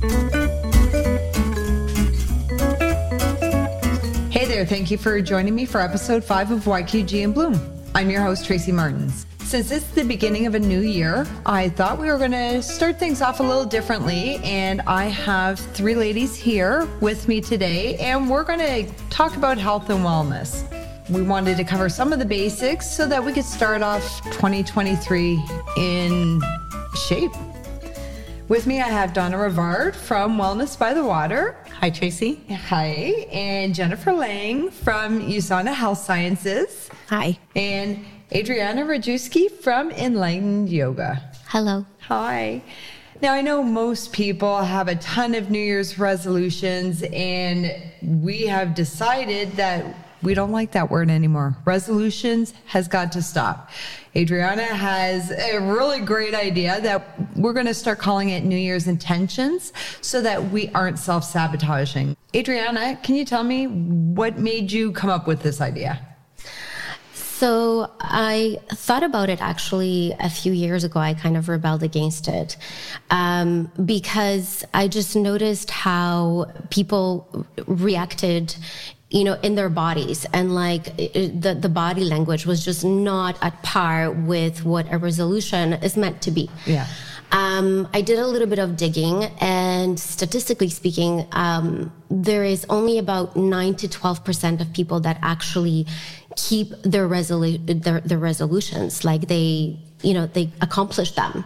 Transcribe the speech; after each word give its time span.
Hey 0.00 0.06
there, 4.46 4.64
thank 4.64 4.92
you 4.92 4.98
for 4.98 5.20
joining 5.20 5.56
me 5.56 5.66
for 5.66 5.80
episode 5.80 6.22
five 6.22 6.52
of 6.52 6.60
YQG 6.60 7.22
In 7.22 7.32
Bloom. 7.32 7.60
I'm 7.96 8.08
your 8.08 8.22
host, 8.22 8.46
Tracy 8.46 8.70
Martens. 8.70 9.26
Since 9.40 9.72
it's 9.72 9.88
the 9.88 10.04
beginning 10.04 10.46
of 10.46 10.54
a 10.54 10.58
new 10.60 10.82
year, 10.82 11.26
I 11.44 11.70
thought 11.70 11.98
we 11.98 12.06
were 12.06 12.18
going 12.18 12.30
to 12.30 12.62
start 12.62 13.00
things 13.00 13.20
off 13.20 13.40
a 13.40 13.42
little 13.42 13.64
differently. 13.64 14.36
And 14.44 14.82
I 14.82 15.06
have 15.06 15.58
three 15.58 15.96
ladies 15.96 16.36
here 16.36 16.86
with 17.00 17.26
me 17.26 17.40
today, 17.40 17.96
and 17.96 18.30
we're 18.30 18.44
going 18.44 18.60
to 18.60 18.86
talk 19.10 19.36
about 19.36 19.58
health 19.58 19.90
and 19.90 20.04
wellness. 20.04 20.62
We 21.10 21.22
wanted 21.22 21.56
to 21.56 21.64
cover 21.64 21.88
some 21.88 22.12
of 22.12 22.20
the 22.20 22.24
basics 22.24 22.88
so 22.88 23.04
that 23.08 23.24
we 23.24 23.32
could 23.32 23.44
start 23.44 23.82
off 23.82 24.22
2023 24.26 25.42
in 25.76 26.40
shape. 26.94 27.32
With 28.48 28.66
me, 28.66 28.80
I 28.80 28.88
have 28.88 29.12
Donna 29.12 29.36
Rivard 29.36 29.94
from 29.94 30.38
Wellness 30.38 30.78
by 30.78 30.94
the 30.94 31.04
Water. 31.04 31.54
Hi, 31.80 31.90
Tracy. 31.90 32.36
Hi. 32.68 33.26
And 33.30 33.74
Jennifer 33.74 34.10
Lang 34.10 34.70
from 34.70 35.20
USANA 35.20 35.74
Health 35.74 35.98
Sciences. 35.98 36.88
Hi. 37.10 37.38
And 37.54 38.06
Adriana 38.32 38.86
Rajewski 38.86 39.50
from 39.50 39.90
Enlightened 39.90 40.70
Yoga. 40.70 41.30
Hello. 41.48 41.84
Hi. 42.00 42.62
Now, 43.20 43.34
I 43.34 43.42
know 43.42 43.62
most 43.62 44.14
people 44.14 44.62
have 44.62 44.88
a 44.88 44.96
ton 44.96 45.34
of 45.34 45.50
New 45.50 45.58
Year's 45.58 45.98
resolutions, 45.98 47.02
and 47.02 47.70
we 48.02 48.46
have 48.46 48.74
decided 48.74 49.52
that 49.56 49.84
we 50.22 50.34
don't 50.34 50.52
like 50.52 50.72
that 50.72 50.90
word 50.90 51.10
anymore. 51.10 51.56
Resolutions 51.64 52.52
has 52.66 52.88
got 52.88 53.12
to 53.12 53.22
stop. 53.22 53.70
Adriana 54.16 54.64
has 54.64 55.30
a 55.30 55.58
really 55.58 56.00
great 56.00 56.34
idea 56.34 56.80
that 56.80 57.36
we're 57.36 57.52
going 57.52 57.66
to 57.66 57.74
start 57.74 57.98
calling 57.98 58.30
it 58.30 58.44
New 58.44 58.56
Year's 58.56 58.88
intentions 58.88 59.72
so 60.00 60.20
that 60.22 60.50
we 60.50 60.70
aren't 60.70 60.98
self 60.98 61.24
sabotaging. 61.24 62.16
Adriana, 62.34 62.98
can 63.02 63.14
you 63.14 63.24
tell 63.24 63.44
me 63.44 63.66
what 63.66 64.38
made 64.38 64.72
you 64.72 64.92
come 64.92 65.10
up 65.10 65.26
with 65.26 65.42
this 65.42 65.60
idea? 65.60 66.04
So 67.38 67.92
I 68.00 68.58
thought 68.70 69.04
about 69.04 69.30
it 69.30 69.40
actually 69.40 70.12
a 70.18 70.28
few 70.28 70.52
years 70.52 70.82
ago. 70.82 70.98
I 70.98 71.14
kind 71.14 71.36
of 71.36 71.48
rebelled 71.48 71.84
against 71.84 72.26
it 72.26 72.56
um, 73.10 73.70
because 73.84 74.64
I 74.74 74.88
just 74.88 75.14
noticed 75.14 75.70
how 75.70 76.50
people 76.70 77.46
reacted 77.68 78.56
you 79.10 79.24
know 79.24 79.34
in 79.42 79.54
their 79.54 79.68
bodies. 79.68 80.26
And 80.32 80.54
like 80.54 80.96
the 80.96 81.56
the 81.58 81.68
body 81.68 82.04
language 82.04 82.46
was 82.46 82.64
just 82.64 82.84
not 82.84 83.38
at 83.42 83.62
par 83.62 84.10
with 84.10 84.64
what 84.64 84.86
a 84.92 84.98
resolution 84.98 85.72
is 85.74 85.96
meant 85.96 86.22
to 86.22 86.30
be. 86.30 86.50
Yeah. 86.66 86.86
Um, 87.30 87.88
I 87.92 88.00
did 88.00 88.18
a 88.18 88.26
little 88.26 88.48
bit 88.48 88.58
of 88.58 88.78
digging, 88.78 89.24
and 89.38 90.00
statistically 90.00 90.70
speaking, 90.70 91.26
um, 91.32 91.92
there 92.10 92.42
is 92.42 92.64
only 92.70 92.96
about 92.96 93.36
nine 93.36 93.74
to 93.76 93.88
twelve 93.88 94.24
percent 94.24 94.62
of 94.62 94.72
people 94.72 95.00
that 95.00 95.18
actually 95.20 95.86
keep 96.36 96.70
their, 96.84 97.08
resolu- 97.08 97.82
their, 97.82 98.00
their 98.00 98.18
resolutions, 98.18 99.04
like 99.04 99.26
they, 99.26 99.76
you 100.02 100.14
know, 100.14 100.26
they 100.26 100.50
accomplish 100.62 101.12
them. 101.12 101.44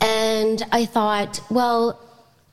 And 0.00 0.62
I 0.72 0.84
thought, 0.84 1.40
well, 1.48 1.98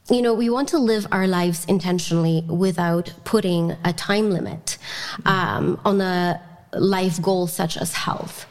you 0.10 0.22
know, 0.22 0.34
we 0.34 0.50
want 0.50 0.70
to 0.70 0.78
live 0.78 1.06
our 1.12 1.28
lives 1.28 1.66
intentionally 1.66 2.44
without 2.48 3.14
putting 3.24 3.76
a 3.84 3.94
time 3.94 4.32
limit 4.32 4.78
um, 5.26 5.80
on 5.84 6.00
a 6.02 6.42
life 6.74 7.22
goal 7.22 7.48
such 7.48 7.78
as 7.78 7.94
health. 7.94 8.46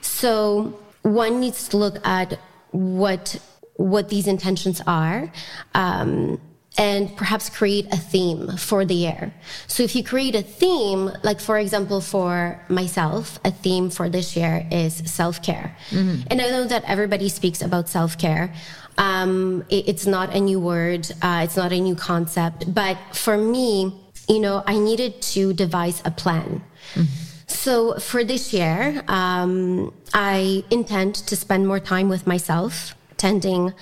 So 0.00 0.78
one 1.02 1.40
needs 1.40 1.68
to 1.68 1.76
look 1.76 2.06
at 2.06 2.38
what 2.70 3.40
what 3.76 4.10
these 4.10 4.26
intentions 4.26 4.82
are. 4.86 5.32
Um, 5.74 6.38
and 6.78 7.14
perhaps 7.16 7.50
create 7.50 7.86
a 7.92 7.96
theme 7.96 8.56
for 8.56 8.84
the 8.84 8.94
year. 8.94 9.34
So 9.66 9.82
if 9.82 9.96
you 9.96 10.04
create 10.04 10.34
a 10.34 10.42
theme, 10.42 11.10
like 11.22 11.40
for 11.40 11.58
example, 11.58 12.00
for 12.00 12.60
myself, 12.68 13.40
a 13.44 13.50
theme 13.50 13.90
for 13.90 14.08
this 14.08 14.36
year 14.36 14.66
is 14.70 14.94
self 15.10 15.42
care. 15.42 15.76
Mm-hmm. 15.90 16.28
And 16.30 16.40
I 16.40 16.48
know 16.50 16.64
that 16.64 16.84
everybody 16.86 17.28
speaks 17.28 17.60
about 17.60 17.88
self 17.88 18.16
care. 18.16 18.54
Um, 19.00 19.64
it, 19.70 19.88
it's 19.88 20.06
not 20.06 20.34
a 20.34 20.40
new 20.40 20.60
word, 20.60 21.10
uh, 21.22 21.40
it's 21.44 21.56
not 21.56 21.72
a 21.72 21.80
new 21.80 21.96
concept. 21.96 22.72
But 22.72 22.98
for 23.12 23.36
me, 23.36 23.92
you 24.28 24.38
know, 24.38 24.62
I 24.66 24.78
needed 24.78 25.20
to 25.34 25.52
devise 25.54 26.02
a 26.04 26.10
plan. 26.10 26.62
Mm-hmm. 26.94 27.30
So 27.46 27.98
for 27.98 28.22
this 28.22 28.52
year, 28.52 29.02
um, 29.08 29.92
I 30.14 30.62
intend 30.70 31.14
to 31.28 31.34
spend 31.34 31.66
more 31.66 31.80
time 31.80 32.08
with 32.08 32.26
myself, 32.26 32.94
tending 33.16 33.72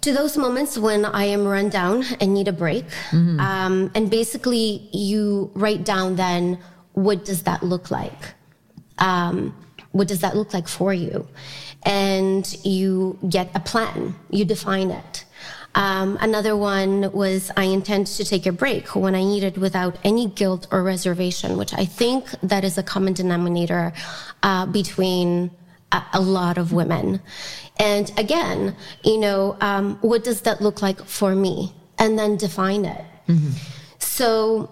to 0.00 0.12
those 0.12 0.36
moments 0.36 0.78
when 0.78 1.04
I 1.04 1.24
am 1.24 1.46
run 1.46 1.68
down 1.68 2.04
and 2.20 2.32
need 2.32 2.48
a 2.48 2.52
break. 2.52 2.86
Mm-hmm. 3.10 3.38
Um, 3.38 3.90
and 3.94 4.10
basically, 4.10 4.88
you 4.92 5.50
write 5.54 5.84
down 5.84 6.16
then 6.16 6.58
what 6.94 7.24
does 7.24 7.42
that 7.42 7.62
look 7.62 7.90
like? 7.90 8.34
Um, 8.98 9.54
what 9.92 10.08
does 10.08 10.20
that 10.20 10.36
look 10.36 10.54
like 10.54 10.68
for 10.68 10.94
you? 10.94 11.26
And 11.84 12.46
you 12.64 13.18
get 13.28 13.50
a 13.54 13.60
plan, 13.60 14.14
you 14.30 14.44
define 14.44 14.90
it. 14.90 15.24
Um, 15.74 16.18
another 16.20 16.56
one 16.56 17.12
was 17.12 17.50
I 17.56 17.64
intend 17.64 18.08
to 18.08 18.24
take 18.24 18.46
a 18.46 18.52
break 18.52 18.96
when 18.96 19.14
I 19.14 19.22
need 19.22 19.44
it 19.44 19.56
without 19.56 19.96
any 20.02 20.26
guilt 20.26 20.66
or 20.72 20.82
reservation, 20.82 21.56
which 21.56 21.72
I 21.72 21.84
think 21.84 22.24
that 22.42 22.64
is 22.64 22.76
a 22.76 22.82
common 22.82 23.12
denominator 23.12 23.92
uh, 24.42 24.66
between 24.66 25.50
a, 25.92 26.02
a 26.14 26.20
lot 26.20 26.58
of 26.58 26.72
women. 26.72 27.20
And 27.78 28.12
again, 28.18 28.76
you 29.04 29.18
know, 29.18 29.56
um, 29.60 29.96
what 30.00 30.24
does 30.24 30.42
that 30.42 30.60
look 30.60 30.82
like 30.82 31.04
for 31.04 31.34
me? 31.34 31.72
And 31.98 32.18
then 32.18 32.36
define 32.36 32.84
it. 32.84 33.04
Mm-hmm. 33.28 33.50
So, 33.98 34.68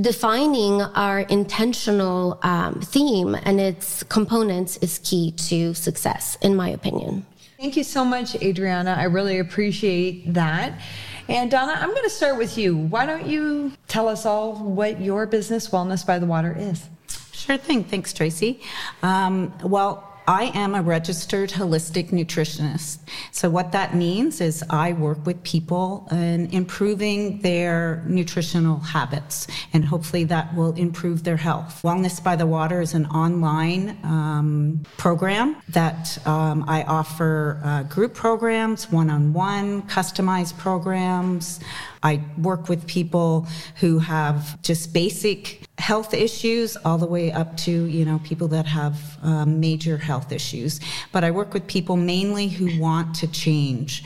defining 0.00 0.80
our 0.80 1.20
intentional 1.20 2.38
um, 2.42 2.80
theme 2.80 3.34
and 3.34 3.60
its 3.60 4.02
components 4.04 4.78
is 4.78 4.98
key 4.98 5.32
to 5.32 5.74
success, 5.74 6.38
in 6.40 6.56
my 6.56 6.68
opinion. 6.70 7.26
Thank 7.58 7.76
you 7.76 7.84
so 7.84 8.04
much, 8.04 8.34
Adriana. 8.36 8.96
I 8.98 9.04
really 9.04 9.38
appreciate 9.38 10.32
that. 10.34 10.80
And 11.28 11.50
Donna, 11.50 11.76
I'm 11.78 11.90
going 11.90 12.02
to 12.02 12.10
start 12.10 12.36
with 12.36 12.58
you. 12.58 12.76
Why 12.76 13.06
don't 13.06 13.26
you 13.26 13.72
tell 13.86 14.08
us 14.08 14.26
all 14.26 14.54
what 14.54 15.00
your 15.00 15.26
business, 15.26 15.68
Wellness 15.68 16.04
by 16.04 16.18
the 16.18 16.26
Water, 16.26 16.56
is? 16.58 16.88
Sure 17.32 17.56
thing. 17.56 17.84
Thanks, 17.84 18.12
Tracy. 18.12 18.60
Um, 19.02 19.52
well, 19.62 20.11
I 20.26 20.52
am 20.54 20.74
a 20.74 20.82
registered 20.82 21.50
holistic 21.50 22.10
nutritionist. 22.10 22.98
So, 23.32 23.50
what 23.50 23.72
that 23.72 23.96
means 23.96 24.40
is 24.40 24.62
I 24.70 24.92
work 24.92 25.26
with 25.26 25.42
people 25.42 26.06
in 26.12 26.46
improving 26.50 27.40
their 27.40 28.04
nutritional 28.06 28.78
habits, 28.78 29.48
and 29.72 29.84
hopefully 29.84 30.24
that 30.24 30.54
will 30.54 30.74
improve 30.74 31.24
their 31.24 31.36
health. 31.36 31.80
Wellness 31.82 32.22
by 32.22 32.36
the 32.36 32.46
Water 32.46 32.80
is 32.80 32.94
an 32.94 33.06
online 33.06 33.98
um, 34.04 34.82
program 34.96 35.56
that 35.70 36.24
um, 36.26 36.64
I 36.68 36.84
offer 36.84 37.60
uh, 37.64 37.82
group 37.84 38.14
programs, 38.14 38.92
one 38.92 39.10
on 39.10 39.32
one, 39.32 39.82
customized 39.82 40.56
programs. 40.56 41.58
I 42.04 42.22
work 42.38 42.68
with 42.68 42.86
people 42.86 43.48
who 43.76 43.98
have 43.98 44.60
just 44.62 44.92
basic 44.92 45.62
health 45.82 46.14
issues 46.14 46.76
all 46.84 46.96
the 46.96 47.06
way 47.06 47.32
up 47.32 47.56
to, 47.56 47.72
you 47.86 48.04
know, 48.04 48.20
people 48.22 48.46
that 48.46 48.66
have 48.66 48.96
um, 49.22 49.58
major 49.58 49.96
health 49.96 50.30
issues. 50.30 50.78
But 51.10 51.24
I 51.24 51.30
work 51.32 51.52
with 51.52 51.66
people 51.66 51.96
mainly 51.96 52.46
who 52.46 52.80
want 52.80 53.16
to 53.16 53.26
change 53.26 54.04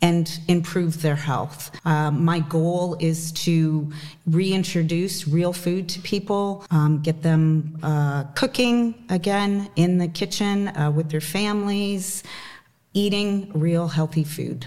and 0.00 0.40
improve 0.48 1.02
their 1.02 1.16
health. 1.16 1.70
Um, 1.84 2.24
my 2.24 2.40
goal 2.40 2.96
is 2.98 3.32
to 3.44 3.92
reintroduce 4.26 5.28
real 5.28 5.52
food 5.52 5.88
to 5.90 6.00
people, 6.00 6.64
um, 6.70 7.02
get 7.02 7.22
them 7.22 7.78
uh, 7.82 8.24
cooking 8.34 8.94
again 9.10 9.68
in 9.76 9.98
the 9.98 10.08
kitchen 10.08 10.68
uh, 10.68 10.90
with 10.90 11.10
their 11.10 11.20
families, 11.20 12.22
eating 12.94 13.50
real 13.52 13.88
healthy 13.88 14.24
food. 14.24 14.66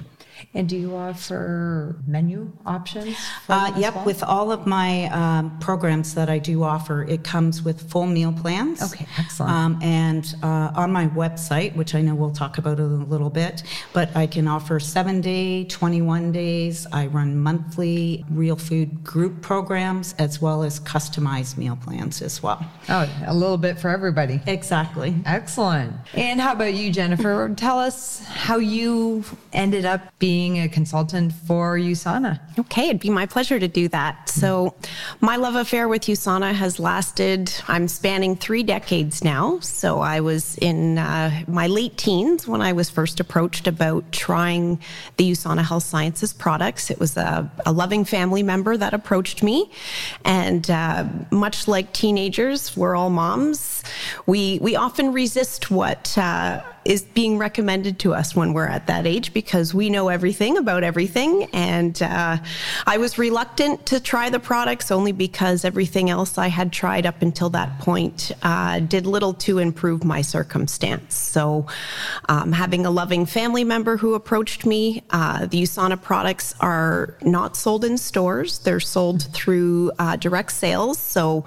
And 0.54 0.68
do 0.68 0.78
you 0.78 0.96
offer 0.96 1.98
menu 2.08 2.52
options? 2.66 3.18
Uh, 3.48 3.74
yep, 3.78 3.96
well? 3.96 4.06
with 4.06 4.24
all 4.24 4.52
of 4.52 4.68
my 4.68 5.06
um, 5.06 5.58
programs 5.60 6.16
that 6.16 6.30
I 6.30 6.40
do 6.40 6.64
offer, 6.64 7.04
it 7.04 7.24
comes 7.24 7.62
with 7.62 7.90
full 7.90 8.06
meal 8.06 8.34
plans. 8.34 8.82
Okay, 8.82 9.06
excellent. 9.18 9.52
Um, 9.52 9.80
and 9.82 10.36
uh, 10.44 10.72
on 10.76 10.92
my 10.92 11.08
website, 11.08 11.76
which 11.76 11.96
I 11.96 12.02
know 12.02 12.16
we'll 12.16 12.32
talk 12.32 12.58
about 12.58 12.80
in 12.80 12.86
a 12.86 13.06
little 13.06 13.30
bit, 13.30 13.64
but 13.94 14.16
I 14.16 14.28
can 14.28 14.48
offer 14.48 14.80
seven 14.80 15.22
day, 15.22 15.66
21 15.66 16.32
days. 16.32 16.88
I 16.92 17.08
run 17.08 17.38
monthly 17.38 18.26
real 18.30 18.56
food 18.56 19.04
group 19.04 19.42
programs 19.42 20.14
as 20.18 20.42
well 20.42 20.64
as 20.64 20.80
customized 20.80 21.58
meal 21.58 21.78
plans 21.82 22.22
as 22.22 22.42
well. 22.42 22.66
Oh, 22.90 23.10
a 23.26 23.34
little 23.34 23.58
bit 23.58 23.80
for 23.80 23.90
everybody. 23.90 24.42
Exactly. 24.48 25.16
Excellent. 25.26 25.94
And 26.14 26.40
how 26.40 26.54
about 26.54 26.74
you, 26.74 26.92
Jennifer? 26.92 27.54
Tell 27.56 27.80
us 27.80 28.24
how 28.26 28.58
you 28.58 29.24
ended 29.54 29.86
up 29.86 30.02
being 30.20 30.31
being 30.32 30.62
a 30.62 30.70
consultant 30.70 31.34
for 31.34 31.78
USANA. 31.78 32.40
Okay, 32.58 32.86
it'd 32.88 33.02
be 33.02 33.10
my 33.10 33.26
pleasure 33.26 33.60
to 33.60 33.68
do 33.68 33.90
that. 33.90 34.30
So, 34.30 34.74
my 35.20 35.36
love 35.36 35.56
affair 35.56 35.90
with 35.90 36.04
USANA 36.04 36.54
has 36.54 36.80
lasted, 36.80 37.54
I'm 37.68 37.90
spanning 37.90 38.38
three 38.38 38.64
decades 38.64 39.26
now. 39.26 39.60
So, 39.60 40.00
I 40.00 40.22
was 40.22 40.58
in 40.60 40.98
uh, 40.98 41.44
my 41.48 41.68
late 41.68 41.98
teens 41.98 42.48
when 42.48 42.62
I 42.62 42.72
was 42.72 42.90
first 42.90 43.20
approached 43.20 43.68
about 43.68 44.10
trying 44.14 44.80
the 45.18 45.30
USANA 45.32 45.66
Health 45.66 45.84
Sciences 45.84 46.32
products. 46.32 46.90
It 46.90 46.98
was 46.98 47.18
a, 47.18 47.52
a 47.66 47.74
loving 47.74 48.06
family 48.06 48.42
member 48.42 48.78
that 48.78 48.94
approached 48.94 49.44
me. 49.44 49.70
And 50.24 50.64
uh, 50.72 51.08
much 51.30 51.68
like 51.68 51.92
teenagers, 51.92 52.78
we're 52.78 52.96
all 52.96 53.10
moms. 53.10 53.81
We, 54.26 54.60
we 54.62 54.76
often 54.76 55.14
resist 55.14 55.72
what 55.72 56.18
uh, 56.18 56.62
is 56.84 57.04
being 57.04 57.38
recommended 57.38 58.00
to 58.00 58.14
us 58.14 58.36
when 58.36 58.54
we're 58.54 58.68
at 58.68 58.88
that 58.88 59.06
age 59.06 59.34
because 59.34 59.74
we 59.74 59.90
know 59.90 60.10
everything 60.10 60.58
about 60.58 60.84
everything. 60.84 61.48
And 61.54 62.02
uh, 62.02 62.38
I 62.88 62.98
was 62.98 63.18
reluctant 63.18 63.86
to 63.88 64.00
try 64.00 64.30
the 64.30 64.40
products 64.40 64.90
only 64.90 65.12
because 65.12 65.64
everything 65.64 66.10
else 66.10 66.38
I 66.38 66.48
had 66.48 66.74
tried 66.74 67.06
up 67.06 67.22
until 67.22 67.50
that 67.52 67.80
point 67.80 68.32
uh, 68.42 68.80
did 68.80 69.06
little 69.06 69.34
to 69.36 69.60
improve 69.60 70.04
my 70.04 70.22
circumstance. 70.22 71.16
So, 71.16 71.68
um, 72.30 72.52
having 72.52 72.86
a 72.86 72.92
loving 72.92 73.26
family 73.26 73.64
member 73.64 73.98
who 73.98 74.16
approached 74.16 74.66
me, 74.66 75.04
uh, 75.12 75.46
the 75.46 75.62
USANA 75.62 76.02
products 76.02 76.56
are 76.60 77.16
not 77.22 77.56
sold 77.56 77.86
in 77.86 77.98
stores, 77.98 78.60
they're 78.60 78.80
sold 78.80 79.32
through 79.34 79.92
uh, 80.00 80.16
direct 80.16 80.52
sales. 80.52 80.98
So, 80.98 81.46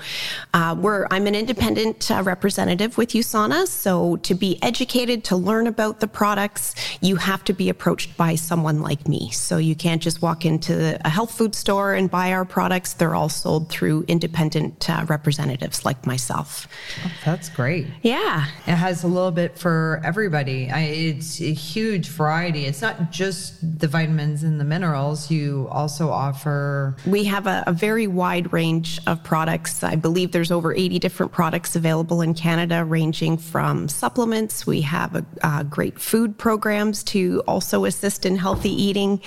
uh, 0.53 0.77
I'm 1.11 1.27
an 1.27 1.35
independent 1.35 2.11
uh, 2.11 2.23
representative 2.25 2.99
with 2.99 3.11
USANA. 3.11 3.69
So, 3.69 4.17
to 4.17 4.35
be 4.35 4.63
educated 4.63 5.25
to 5.25 5.37
learn 5.37 5.67
about 5.67 6.01
the 6.01 6.09
products, 6.09 6.75
you 7.01 7.17
have 7.17 7.45
to 7.45 7.53
be 7.53 7.69
approached 7.69 8.17
by 8.17 8.35
someone 8.35 8.81
like 8.81 9.07
me. 9.09 9.31
So 9.31 9.59
you 9.59 9.75
can't 9.75 10.03
just 10.03 10.23
walk 10.23 10.45
into 10.45 10.99
a 11.05 11.09
health 11.09 11.37
food 11.37 11.55
store 11.55 11.95
and 11.95 12.11
buy 12.11 12.33
our 12.33 12.45
products. 12.45 12.95
They're 12.95 13.15
all 13.15 13.29
sold 13.29 13.69
through 13.69 14.05
independent 14.09 14.89
uh, 14.89 15.05
representatives 15.09 15.85
like 15.85 16.07
myself. 16.07 16.67
Oh, 17.05 17.13
that's 17.25 17.49
great. 17.49 17.87
Yeah. 18.03 18.47
It 18.67 18.77
has 18.77 19.05
a 19.05 19.09
little 19.09 19.31
bit 19.31 19.59
for 19.59 20.01
everybody. 20.05 20.71
I, 20.71 20.81
it's 20.81 21.41
a 21.41 21.53
huge 21.53 22.09
variety. 22.09 22.67
It's 22.67 22.83
not 22.83 23.11
just 23.11 23.79
the 23.79 23.89
vitamins 23.89 24.43
and 24.43 24.61
the 24.61 24.65
minerals. 24.65 25.31
You 25.31 25.69
also 25.71 26.11
offer. 26.11 26.97
We 27.07 27.25
have 27.25 27.47
a, 27.47 27.65
a 27.67 27.73
very 27.73 28.07
wide 28.07 28.53
range 28.53 29.01
of 29.07 29.23
products. 29.23 29.83
I 29.83 29.97
believe 29.97 30.33
there's 30.33 30.51
over 30.51 30.75
80 30.75 30.99
different 30.99 31.33
products 31.33 31.77
available 31.77 32.14
in 32.21 32.35
Canada, 32.35 32.85
ranging 32.85 33.37
from 33.39 33.89
supplements. 33.89 34.67
We 34.67 34.81
have 34.83 35.15
a, 35.17 35.25
uh, 35.43 35.63
great 35.65 35.99
food 36.01 36.37
programs 36.39 37.03
to 37.05 37.43
also 37.47 37.85
assist 37.85 38.25
in 38.27 38.37
healthy 38.37 38.71
eating. 38.71 39.21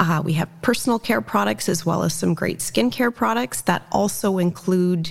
Uh, 0.00 0.22
we 0.24 0.32
have 0.34 0.48
personal 0.62 0.98
care 0.98 1.20
products 1.20 1.68
as 1.68 1.84
well 1.86 2.02
as 2.02 2.14
some 2.14 2.34
great 2.34 2.58
skincare 2.58 3.14
products 3.14 3.60
that 3.62 3.86
also 3.92 4.38
include 4.38 5.10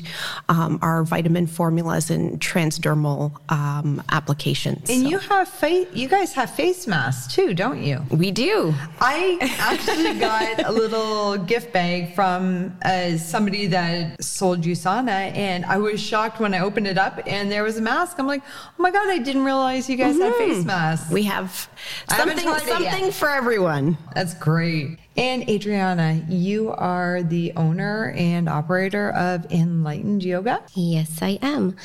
um, 0.50 0.80
our 0.82 1.04
vitamin 1.04 1.48
formulas 1.48 2.10
and 2.10 2.40
transdermal 2.40 3.32
um, 3.52 4.02
applications. 4.10 4.90
And 4.90 5.04
So- 5.04 5.10
you 5.10 5.20
have 5.20 5.48
face. 5.48 5.88
You 5.94 6.08
guys 6.08 6.34
have 6.34 6.50
face 6.56 6.88
masks 6.88 7.34
too, 7.34 7.54
don't 7.54 7.82
you? 7.84 8.02
we 8.10 8.32
do. 8.32 8.74
I 9.00 9.38
actually 9.60 10.20
got 10.20 10.66
a 10.66 10.72
little 10.72 11.38
gift 11.38 11.74
bag 11.74 12.14
from 12.16 12.76
uh, 12.84 13.18
somebody 13.18 13.68
that 13.68 14.24
sold 14.24 14.62
USANA, 14.64 15.36
and 15.36 15.66
I 15.66 15.78
was 15.78 16.02
shocked 16.02 16.40
when 16.40 16.54
I 16.54 16.60
opened 16.60 16.88
it 16.88 16.98
up 16.98 17.13
and 17.28 17.52
there 17.52 17.64
was 17.64 17.78
a 17.78 17.82
mask. 17.82 18.18
I'm 18.20 18.28
like, 18.28 18.44
oh 18.46 18.82
my 18.82 18.92
god, 18.92 19.10
I 19.10 19.20
didn't 19.20 19.44
realize 19.44 19.90
you 19.90 19.98
guys 19.98 20.18
had 20.18 20.34
face 20.36 20.64
masks. 20.66 21.12
We 21.12 21.24
have 21.24 21.70
something, 22.10 22.38
tried 22.38 22.62
it 22.62 22.68
yet. 22.68 22.92
something 22.94 23.12
for 23.12 23.30
everyone. 23.30 23.98
That's 24.14 24.34
great. 24.34 25.00
And 25.16 25.48
Adriana, 25.48 26.24
you 26.28 26.72
are 26.72 27.22
the 27.22 27.54
owner 27.56 28.14
and 28.18 28.50
operator 28.50 29.12
of 29.12 29.52
Enlightened 29.52 30.24
Yoga. 30.24 30.64
Yes, 30.74 31.22
I 31.22 31.38
am. 31.42 31.76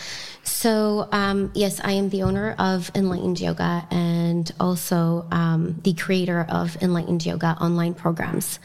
So, 0.44 1.08
um, 1.12 1.50
yes, 1.54 1.78
I 1.84 1.92
am 1.92 2.08
the 2.08 2.22
owner 2.22 2.54
of 2.58 2.90
Enlightened 2.94 3.38
Yoga 3.38 3.86
and 3.90 4.50
also 4.58 5.26
um, 5.30 5.78
the 5.84 5.92
creator 5.92 6.46
of 6.48 6.76
Enlightened 6.82 7.26
Yoga 7.26 7.58
online 7.60 7.92
programs. 7.92 8.58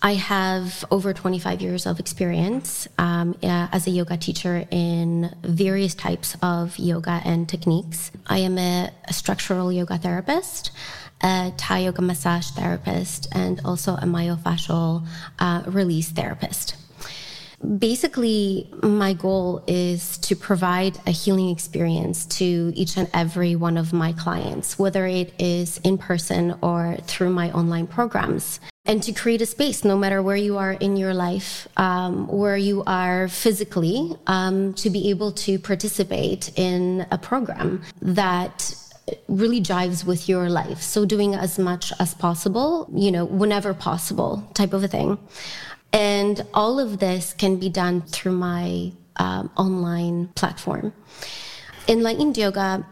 I 0.00 0.14
have 0.14 0.84
over 0.92 1.12
25 1.12 1.60
years 1.60 1.84
of 1.84 1.98
experience 1.98 2.86
um, 2.98 3.36
uh, 3.42 3.68
as 3.72 3.88
a 3.88 3.90
yoga 3.90 4.16
teacher 4.16 4.64
in 4.70 5.34
various 5.42 5.94
types 5.94 6.36
of 6.40 6.78
yoga 6.78 7.20
and 7.24 7.48
techniques. 7.48 8.12
I 8.26 8.38
am 8.38 8.58
a, 8.58 8.90
a 9.06 9.12
structural 9.12 9.72
yoga 9.72 9.98
therapist, 9.98 10.70
a 11.20 11.52
Thai 11.56 11.80
yoga 11.80 12.02
massage 12.02 12.50
therapist, 12.50 13.26
and 13.32 13.60
also 13.64 13.94
a 13.94 14.04
myofascial 14.04 15.04
uh, 15.40 15.62
release 15.66 16.10
therapist. 16.10 16.76
Basically, 17.78 18.70
my 18.82 19.14
goal 19.14 19.64
is 19.66 20.16
to 20.18 20.36
provide 20.36 20.98
a 21.06 21.10
healing 21.10 21.48
experience 21.50 22.24
to 22.26 22.72
each 22.74 22.96
and 22.96 23.10
every 23.12 23.56
one 23.56 23.76
of 23.76 23.92
my 23.92 24.12
clients, 24.12 24.78
whether 24.78 25.06
it 25.06 25.34
is 25.40 25.78
in 25.78 25.98
person 25.98 26.56
or 26.62 26.96
through 27.02 27.30
my 27.30 27.50
online 27.50 27.88
programs. 27.88 28.60
And 28.84 29.02
to 29.02 29.12
create 29.12 29.42
a 29.42 29.46
space, 29.46 29.84
no 29.84 29.98
matter 29.98 30.22
where 30.22 30.36
you 30.36 30.56
are 30.56 30.72
in 30.72 30.96
your 30.96 31.12
life, 31.12 31.68
um, 31.76 32.28
where 32.28 32.56
you 32.56 32.84
are 32.86 33.28
physically, 33.28 34.16
um, 34.28 34.72
to 34.74 34.88
be 34.88 35.10
able 35.10 35.32
to 35.32 35.58
participate 35.58 36.56
in 36.56 37.06
a 37.10 37.18
program 37.18 37.82
that 38.00 38.74
really 39.26 39.60
jives 39.60 40.04
with 40.04 40.28
your 40.28 40.48
life. 40.48 40.80
So 40.80 41.04
doing 41.04 41.34
as 41.34 41.58
much 41.58 41.92
as 41.98 42.14
possible, 42.14 42.88
you 42.94 43.10
know, 43.10 43.24
whenever 43.24 43.74
possible, 43.74 44.48
type 44.54 44.72
of 44.72 44.84
a 44.84 44.88
thing. 44.88 45.18
And 45.92 46.44
all 46.52 46.78
of 46.78 46.98
this 46.98 47.32
can 47.32 47.58
be 47.58 47.68
done 47.68 48.02
through 48.02 48.32
my 48.32 48.92
um, 49.16 49.50
online 49.56 50.28
platform. 50.34 50.92
Enlightened 51.88 52.36
Yoga 52.36 52.86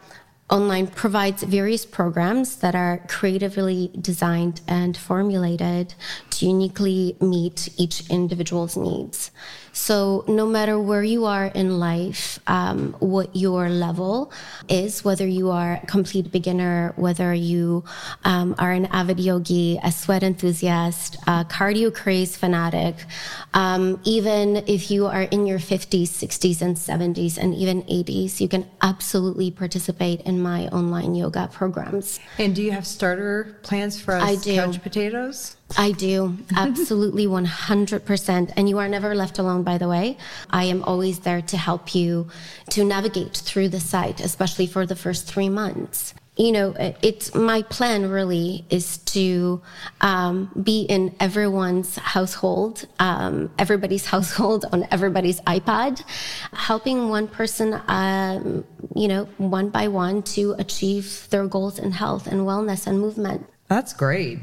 Online 0.49 0.87
provides 0.87 1.43
various 1.43 1.85
programs 1.85 2.59
that 2.59 2.77
are 2.77 3.05
creatively 3.09 3.91
designed 4.01 4.61
and 4.69 4.97
formulated 4.97 5.95
to 6.37 6.47
uniquely 6.47 7.17
meet 7.21 7.69
each 7.77 8.09
individual's 8.11 8.77
needs. 8.77 9.31
So, 9.73 10.25
no 10.27 10.47
matter 10.47 10.81
where 10.81 11.05
you 11.05 11.27
are 11.27 11.47
in 11.47 11.79
life, 11.79 12.39
um, 12.47 12.97
what 12.99 13.37
your 13.37 13.69
level 13.69 14.33
is, 14.71 15.05
whether 15.05 15.27
you 15.27 15.51
are 15.51 15.81
a 15.83 15.87
complete 15.87 16.33
beginner, 16.33 16.95
whether 16.97 17.35
you 17.35 17.85
um, 18.25 18.55
are 18.59 18.73
an 18.73 18.87
avid 18.87 19.21
yogi, 19.21 19.79
a 19.85 19.93
sweat 19.93 20.23
enthusiast, 20.23 21.17
a 21.27 21.45
cardio 21.45 21.95
craze 21.95 22.39
fanatic, 22.39 22.97
um, 23.53 24.01
even 24.05 24.65
if 24.67 24.91
you 24.91 25.07
are 25.07 25.23
in 25.25 25.47
your 25.47 25.59
50s, 25.59 26.09
60s, 26.09 26.63
and 26.63 26.75
70s, 26.75 27.37
and 27.37 27.55
even 27.55 27.83
80s, 27.83 28.41
you 28.41 28.49
can 28.49 28.67
absolutely 28.81 29.51
participate 29.51 30.23
in 30.23 30.41
my 30.41 30.69
online 30.69 31.15
yoga 31.15 31.51
programs. 31.53 32.19
And 32.39 32.55
do 32.55 32.63
you 32.63 32.73
have 32.73 32.87
starter 32.87 33.59
plans 33.63 34.01
for 34.01 34.15
us 34.15 34.23
I 34.23 34.37
do. 34.37 34.55
couch 34.55 34.83
potatoes? 34.83 35.57
I 35.77 35.93
do, 35.93 36.37
absolutely 36.55 37.27
100%. 37.27 38.53
And 38.57 38.69
you 38.69 38.79
are 38.79 38.89
never 38.89 39.15
left 39.15 39.39
alone, 39.39 39.63
by 39.63 39.79
the 39.79 39.89
way. 39.89 40.17
I 40.51 40.65
am 40.65 40.83
always 40.85 41.21
there 41.21 41.43
to 41.43 41.57
help 41.57 41.95
you 41.95 42.29
to 42.71 42.85
navigate 42.85 43.37
through 43.37 43.71
the 43.71 43.81
site, 43.81 44.21
especially 44.21 44.67
for 44.67 44.87
the 44.87 44.97
first 44.97 45.27
three 45.27 45.49
months. 45.49 46.15
You 46.39 46.53
know, 46.53 46.75
it's 47.01 47.35
my 47.35 47.63
plan 47.63 48.11
really 48.11 48.67
is 48.69 48.99
to 48.99 49.63
um, 50.03 50.51
be 50.63 50.83
in 50.83 51.17
everyone's 51.19 51.97
household, 51.97 52.87
um, 52.99 53.51
everybody's 53.59 54.05
household 54.15 54.67
on 54.71 54.87
everybody's 54.91 55.41
iPad, 55.43 56.05
helping 56.53 57.09
one 57.09 57.27
person, 57.27 57.81
um, 57.89 58.65
you 58.95 59.09
know, 59.09 59.25
one 59.39 59.71
by 59.71 59.89
one 59.89 60.23
to 60.35 60.55
achieve 60.59 61.27
their 61.31 61.47
goals 61.47 61.79
in 61.79 61.91
health 61.91 62.27
and 62.27 62.41
wellness 62.43 62.87
and 62.87 63.01
movement. 63.01 63.47
That's 63.69 63.93
great. 63.93 64.39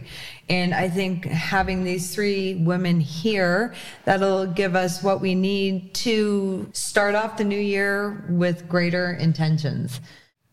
And 0.50 0.74
I 0.74 0.90
think 0.90 1.26
having 1.26 1.84
these 1.84 2.14
three 2.14 2.56
women 2.56 3.00
here, 3.00 3.74
that'll 4.04 4.48
give 4.48 4.76
us 4.76 5.02
what 5.02 5.22
we 5.22 5.34
need 5.34 5.94
to 5.96 6.70
start 6.74 7.16
off 7.16 7.38
the 7.38 7.46
new 7.46 7.60
year 7.60 8.26
with 8.30 8.68
greater 8.68 9.14
intentions. 9.14 10.02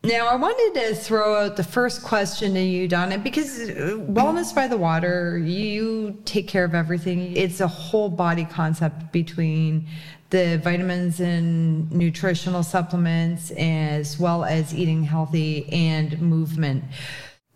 Now, 0.02 0.28
I 0.28 0.36
wanted 0.36 0.80
to 0.80 0.94
throw 0.94 1.44
out 1.44 1.56
the 1.56 1.64
first 1.64 2.02
question 2.02 2.54
to 2.54 2.60
you, 2.60 2.88
Donna, 2.88 3.18
because 3.18 3.60
uh, 3.60 3.98
Wellness 4.08 4.54
by 4.54 4.66
the 4.66 4.78
Water, 4.78 5.36
you 5.36 6.18
take 6.24 6.48
care 6.48 6.64
of 6.64 6.74
everything. 6.74 7.36
It's 7.36 7.60
a 7.60 7.68
whole 7.68 8.08
body 8.08 8.46
concept 8.46 9.12
between 9.12 9.86
the 10.30 10.58
vitamins 10.64 11.20
and 11.20 11.90
nutritional 11.92 12.62
supplements, 12.62 13.50
as 13.58 14.18
well 14.18 14.44
as 14.44 14.74
eating 14.74 15.02
healthy 15.02 15.70
and 15.70 16.18
movement. 16.22 16.84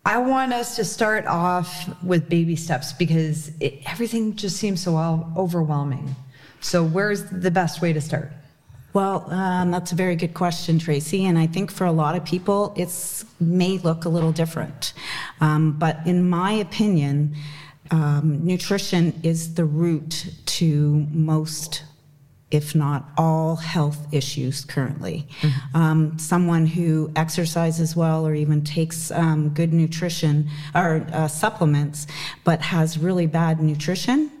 I 0.07 0.19
want 0.19 0.53
us 0.53 0.75
to 0.75 0.85
start 0.85 1.25
off 1.25 1.89
with 2.03 2.29
baby 2.29 2.55
steps 2.55 2.93
because 2.93 3.51
it, 3.59 3.81
everything 3.87 4.35
just 4.35 4.57
seems 4.57 4.81
so 4.81 4.95
overwhelming. 5.35 6.15
So, 6.61 6.83
where's 6.83 7.25
the 7.25 7.49
best 7.49 7.81
way 7.81 7.91
to 7.91 7.99
start? 7.99 8.31
Well, 8.93 9.29
um, 9.31 9.71
that's 9.71 9.91
a 9.91 9.95
very 9.95 10.15
good 10.15 10.35
question, 10.35 10.77
Tracy. 10.77 11.25
And 11.25 11.37
I 11.37 11.47
think 11.47 11.71
for 11.71 11.85
a 11.85 11.91
lot 11.91 12.15
of 12.15 12.23
people, 12.23 12.73
it 12.77 12.89
may 13.39 13.79
look 13.79 14.05
a 14.05 14.09
little 14.09 14.31
different. 14.31 14.93
Um, 15.41 15.73
but 15.73 15.99
in 16.05 16.29
my 16.29 16.53
opinion, 16.53 17.35
um, 17.91 18.45
nutrition 18.45 19.19
is 19.23 19.55
the 19.55 19.65
root 19.65 20.27
to 20.45 21.07
most 21.11 21.83
if 22.51 22.75
not 22.75 23.09
all 23.17 23.55
health 23.55 24.07
issues 24.13 24.63
currently. 24.63 25.27
Mm-hmm. 25.41 25.77
Um, 25.77 26.19
someone 26.19 26.67
who 26.67 27.11
exercises 27.15 27.95
well 27.95 28.25
or 28.25 28.35
even 28.35 28.63
takes 28.63 29.11
um, 29.11 29.49
good 29.49 29.73
nutrition 29.73 30.49
or 30.73 31.05
uh, 31.11 31.27
supplements, 31.27 32.07
but 32.43 32.61
has 32.61 32.97
really 32.97 33.25
bad 33.25 33.61
nutrition, 33.61 34.31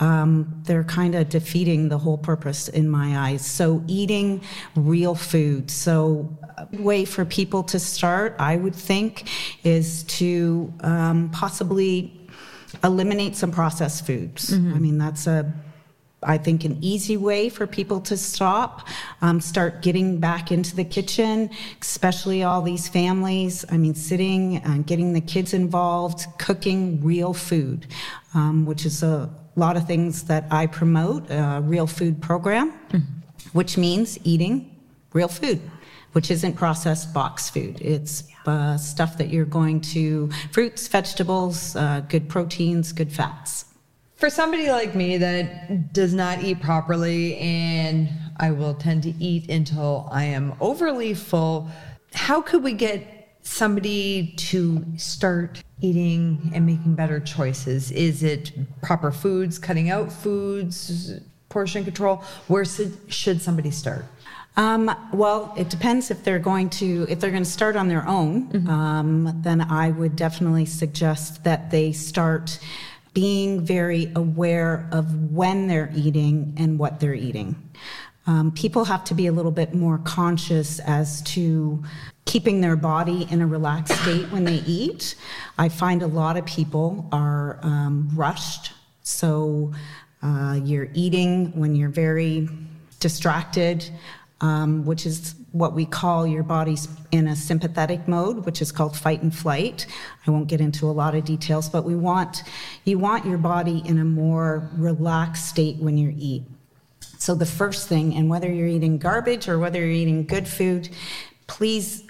um, 0.00 0.62
they're 0.64 0.84
kind 0.84 1.14
of 1.14 1.28
defeating 1.28 1.88
the 1.88 1.98
whole 1.98 2.18
purpose 2.18 2.68
in 2.68 2.88
my 2.88 3.18
eyes. 3.18 3.44
So, 3.44 3.84
eating 3.86 4.40
real 4.74 5.14
food. 5.14 5.70
So, 5.70 6.36
a 6.58 6.66
way 6.82 7.04
for 7.04 7.24
people 7.24 7.62
to 7.64 7.78
start, 7.78 8.34
I 8.38 8.56
would 8.56 8.74
think, 8.74 9.28
is 9.62 10.02
to 10.04 10.72
um, 10.80 11.30
possibly 11.30 12.18
eliminate 12.82 13.36
some 13.36 13.52
processed 13.52 14.06
foods. 14.06 14.50
Mm-hmm. 14.50 14.74
I 14.74 14.78
mean, 14.78 14.98
that's 14.98 15.26
a 15.26 15.52
I 16.22 16.38
think 16.38 16.64
an 16.64 16.78
easy 16.80 17.16
way 17.16 17.48
for 17.48 17.66
people 17.66 18.00
to 18.02 18.16
stop, 18.16 18.88
um, 19.20 19.40
start 19.40 19.82
getting 19.82 20.18
back 20.18 20.52
into 20.52 20.74
the 20.76 20.84
kitchen, 20.84 21.50
especially 21.80 22.42
all 22.42 22.62
these 22.62 22.88
families. 22.88 23.64
I 23.70 23.76
mean, 23.76 23.94
sitting 23.94 24.58
and 24.58 24.86
getting 24.86 25.12
the 25.12 25.20
kids 25.20 25.54
involved, 25.54 26.26
cooking 26.38 27.02
real 27.02 27.34
food, 27.34 27.86
um, 28.34 28.66
which 28.66 28.86
is 28.86 29.02
a 29.02 29.30
lot 29.56 29.76
of 29.76 29.86
things 29.86 30.24
that 30.24 30.46
I 30.50 30.66
promote, 30.66 31.30
a 31.30 31.60
real 31.62 31.86
food 31.86 32.22
program, 32.22 32.72
mm-hmm. 32.88 32.98
which 33.52 33.76
means 33.76 34.18
eating 34.24 34.68
real 35.12 35.28
food 35.28 35.60
which 36.12 36.30
isn't 36.30 36.52
processed 36.52 37.14
box 37.14 37.48
food. 37.48 37.80
It's 37.80 38.24
uh, 38.44 38.76
stuff 38.76 39.16
that 39.16 39.30
you're 39.30 39.46
going 39.46 39.80
to 39.80 40.30
fruits, 40.50 40.86
vegetables, 40.86 41.74
uh, 41.74 42.02
good 42.06 42.28
proteins, 42.28 42.92
good 42.92 43.10
fats 43.10 43.64
for 44.22 44.30
somebody 44.30 44.70
like 44.70 44.94
me 44.94 45.16
that 45.16 45.92
does 45.92 46.14
not 46.14 46.44
eat 46.44 46.60
properly 46.60 47.36
and 47.38 48.08
I 48.36 48.52
will 48.52 48.72
tend 48.72 49.02
to 49.02 49.10
eat 49.18 49.50
until 49.50 50.08
I 50.12 50.22
am 50.22 50.54
overly 50.60 51.12
full, 51.12 51.68
how 52.14 52.40
could 52.40 52.62
we 52.62 52.72
get 52.72 53.36
somebody 53.42 54.32
to 54.36 54.84
start 54.96 55.64
eating 55.80 56.52
and 56.54 56.64
making 56.64 56.94
better 56.94 57.18
choices? 57.18 57.90
Is 57.90 58.22
it 58.22 58.52
proper 58.80 59.10
foods, 59.10 59.58
cutting 59.58 59.90
out 59.90 60.12
foods, 60.12 61.14
portion 61.48 61.82
control? 61.82 62.22
Where 62.46 62.64
should 62.64 63.42
somebody 63.42 63.72
start? 63.72 64.04
Um, 64.56 64.94
well, 65.12 65.52
it 65.56 65.68
depends 65.68 66.12
if 66.12 66.22
they're 66.22 66.38
going 66.38 66.70
to 66.70 67.06
if 67.08 67.18
they're 67.18 67.30
going 67.30 67.42
to 67.42 67.50
start 67.50 67.74
on 67.74 67.88
their 67.88 68.06
own. 68.06 68.48
Mm-hmm. 68.50 68.68
Um, 68.68 69.40
then 69.42 69.62
I 69.62 69.90
would 69.90 70.14
definitely 70.14 70.66
suggest 70.66 71.42
that 71.42 71.72
they 71.72 71.90
start 71.90 72.60
being 73.14 73.60
very 73.60 74.10
aware 74.14 74.88
of 74.92 75.32
when 75.32 75.66
they're 75.68 75.90
eating 75.94 76.54
and 76.56 76.78
what 76.78 77.00
they're 77.00 77.14
eating. 77.14 77.56
Um, 78.26 78.52
people 78.52 78.84
have 78.84 79.04
to 79.04 79.14
be 79.14 79.26
a 79.26 79.32
little 79.32 79.50
bit 79.50 79.74
more 79.74 79.98
conscious 79.98 80.78
as 80.80 81.22
to 81.22 81.82
keeping 82.24 82.60
their 82.60 82.76
body 82.76 83.26
in 83.30 83.42
a 83.42 83.46
relaxed 83.46 84.00
state 84.02 84.30
when 84.30 84.44
they 84.44 84.60
eat. 84.60 85.16
I 85.58 85.68
find 85.68 86.02
a 86.02 86.06
lot 86.06 86.36
of 86.36 86.46
people 86.46 87.08
are 87.10 87.58
um, 87.62 88.10
rushed. 88.14 88.72
So 89.02 89.72
uh, 90.22 90.60
you're 90.62 90.88
eating 90.94 91.58
when 91.58 91.74
you're 91.74 91.88
very 91.88 92.48
distracted, 93.00 93.90
um, 94.42 94.84
which 94.84 95.06
is 95.06 95.36
what 95.52 95.72
we 95.72 95.86
call 95.86 96.26
your 96.26 96.42
body's 96.42 96.88
in 97.12 97.28
a 97.28 97.36
sympathetic 97.36 98.06
mode, 98.08 98.44
which 98.44 98.60
is 98.60 98.72
called 98.72 98.96
fight 98.96 99.22
and 99.22 99.34
flight. 99.34 99.86
I 100.26 100.30
won't 100.30 100.48
get 100.48 100.60
into 100.60 100.86
a 100.86 100.92
lot 100.92 101.14
of 101.14 101.24
details, 101.24 101.68
but 101.68 101.84
we 101.84 101.94
want 101.94 102.42
you 102.84 102.98
want 102.98 103.24
your 103.24 103.38
body 103.38 103.82
in 103.86 103.98
a 103.98 104.04
more 104.04 104.68
relaxed 104.76 105.48
state 105.48 105.76
when 105.76 105.96
you 105.96 106.12
eat. 106.18 106.42
So 107.18 107.36
the 107.36 107.46
first 107.46 107.88
thing, 107.88 108.16
and 108.16 108.28
whether 108.28 108.52
you're 108.52 108.66
eating 108.66 108.98
garbage 108.98 109.48
or 109.48 109.58
whether 109.60 109.78
you're 109.78 109.90
eating 109.90 110.26
good 110.26 110.48
food, 110.48 110.88
please 111.46 112.02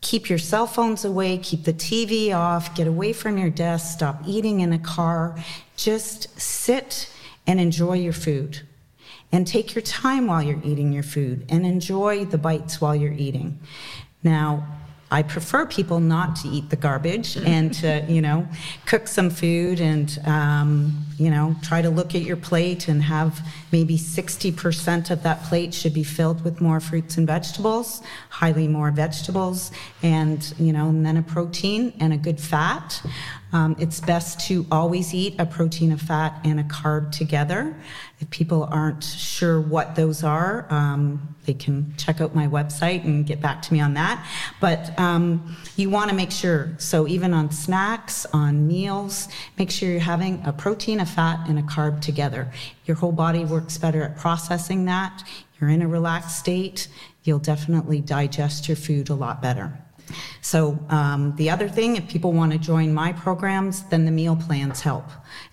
keep 0.00 0.30
your 0.30 0.38
cell 0.38 0.68
phones 0.68 1.04
away, 1.04 1.38
keep 1.38 1.64
the 1.64 1.72
TV 1.72 2.32
off, 2.32 2.74
get 2.76 2.86
away 2.86 3.12
from 3.12 3.36
your 3.36 3.50
desk, 3.50 3.92
stop 3.92 4.22
eating 4.26 4.60
in 4.60 4.72
a 4.72 4.78
car. 4.78 5.36
Just 5.76 6.40
sit 6.40 7.12
and 7.48 7.58
enjoy 7.58 7.94
your 7.94 8.12
food 8.12 8.60
and 9.32 9.46
take 9.46 9.74
your 9.74 9.82
time 9.82 10.26
while 10.26 10.42
you're 10.42 10.60
eating 10.64 10.92
your 10.92 11.02
food 11.02 11.46
and 11.48 11.64
enjoy 11.64 12.24
the 12.24 12.38
bites 12.38 12.80
while 12.80 12.94
you're 12.96 13.12
eating. 13.12 13.58
Now, 14.22 14.66
I 15.12 15.24
prefer 15.24 15.66
people 15.66 15.98
not 15.98 16.36
to 16.36 16.48
eat 16.48 16.70
the 16.70 16.76
garbage 16.76 17.36
and 17.36 17.74
to, 17.74 18.04
you 18.08 18.22
know, 18.22 18.46
cook 18.86 19.08
some 19.08 19.28
food 19.28 19.80
and, 19.80 20.16
um, 20.24 21.04
you 21.18 21.30
know, 21.30 21.56
try 21.62 21.82
to 21.82 21.90
look 21.90 22.14
at 22.14 22.22
your 22.22 22.36
plate 22.36 22.86
and 22.86 23.02
have 23.02 23.40
maybe 23.72 23.98
60% 23.98 25.10
of 25.10 25.24
that 25.24 25.42
plate 25.44 25.74
should 25.74 25.94
be 25.94 26.04
filled 26.04 26.44
with 26.44 26.60
more 26.60 26.78
fruits 26.78 27.16
and 27.16 27.26
vegetables, 27.26 28.02
highly 28.28 28.68
more 28.68 28.92
vegetables, 28.92 29.72
and, 30.04 30.54
you 30.60 30.72
know, 30.72 30.88
and 30.88 31.04
then 31.04 31.16
a 31.16 31.22
protein 31.22 31.92
and 31.98 32.12
a 32.12 32.16
good 32.16 32.38
fat. 32.38 33.02
Um, 33.52 33.74
it's 33.78 34.00
best 34.00 34.40
to 34.48 34.64
always 34.70 35.12
eat 35.12 35.34
a 35.38 35.46
protein, 35.46 35.92
a 35.92 35.98
fat, 35.98 36.40
and 36.44 36.60
a 36.60 36.64
carb 36.64 37.10
together. 37.10 37.74
If 38.20 38.30
people 38.30 38.68
aren't 38.70 39.02
sure 39.02 39.60
what 39.60 39.96
those 39.96 40.22
are, 40.22 40.66
um, 40.70 41.34
they 41.46 41.54
can 41.54 41.92
check 41.96 42.20
out 42.20 42.34
my 42.34 42.46
website 42.46 43.04
and 43.04 43.26
get 43.26 43.40
back 43.40 43.62
to 43.62 43.72
me 43.72 43.80
on 43.80 43.94
that. 43.94 44.24
But 44.60 44.96
um, 44.98 45.56
you 45.76 45.90
want 45.90 46.10
to 46.10 46.16
make 46.16 46.30
sure, 46.30 46.70
so 46.78 47.08
even 47.08 47.34
on 47.34 47.50
snacks, 47.50 48.24
on 48.32 48.68
meals, 48.68 49.28
make 49.58 49.70
sure 49.70 49.90
you're 49.90 50.00
having 50.00 50.42
a 50.44 50.52
protein, 50.52 51.00
a 51.00 51.06
fat, 51.06 51.48
and 51.48 51.58
a 51.58 51.62
carb 51.62 52.00
together. 52.00 52.52
Your 52.84 52.96
whole 52.96 53.12
body 53.12 53.44
works 53.44 53.78
better 53.78 54.02
at 54.04 54.16
processing 54.16 54.84
that. 54.84 55.24
You're 55.60 55.70
in 55.70 55.82
a 55.82 55.88
relaxed 55.88 56.38
state. 56.38 56.88
You'll 57.24 57.38
definitely 57.38 58.00
digest 58.00 58.68
your 58.68 58.76
food 58.76 59.08
a 59.08 59.14
lot 59.14 59.42
better. 59.42 59.79
So 60.40 60.78
um, 60.88 61.34
the 61.36 61.50
other 61.50 61.68
thing, 61.68 61.96
if 61.96 62.08
people 62.08 62.32
want 62.32 62.52
to 62.52 62.58
join 62.58 62.92
my 62.92 63.12
programs, 63.12 63.82
then 63.84 64.04
the 64.04 64.10
meal 64.10 64.36
plans 64.36 64.80
help. 64.80 65.04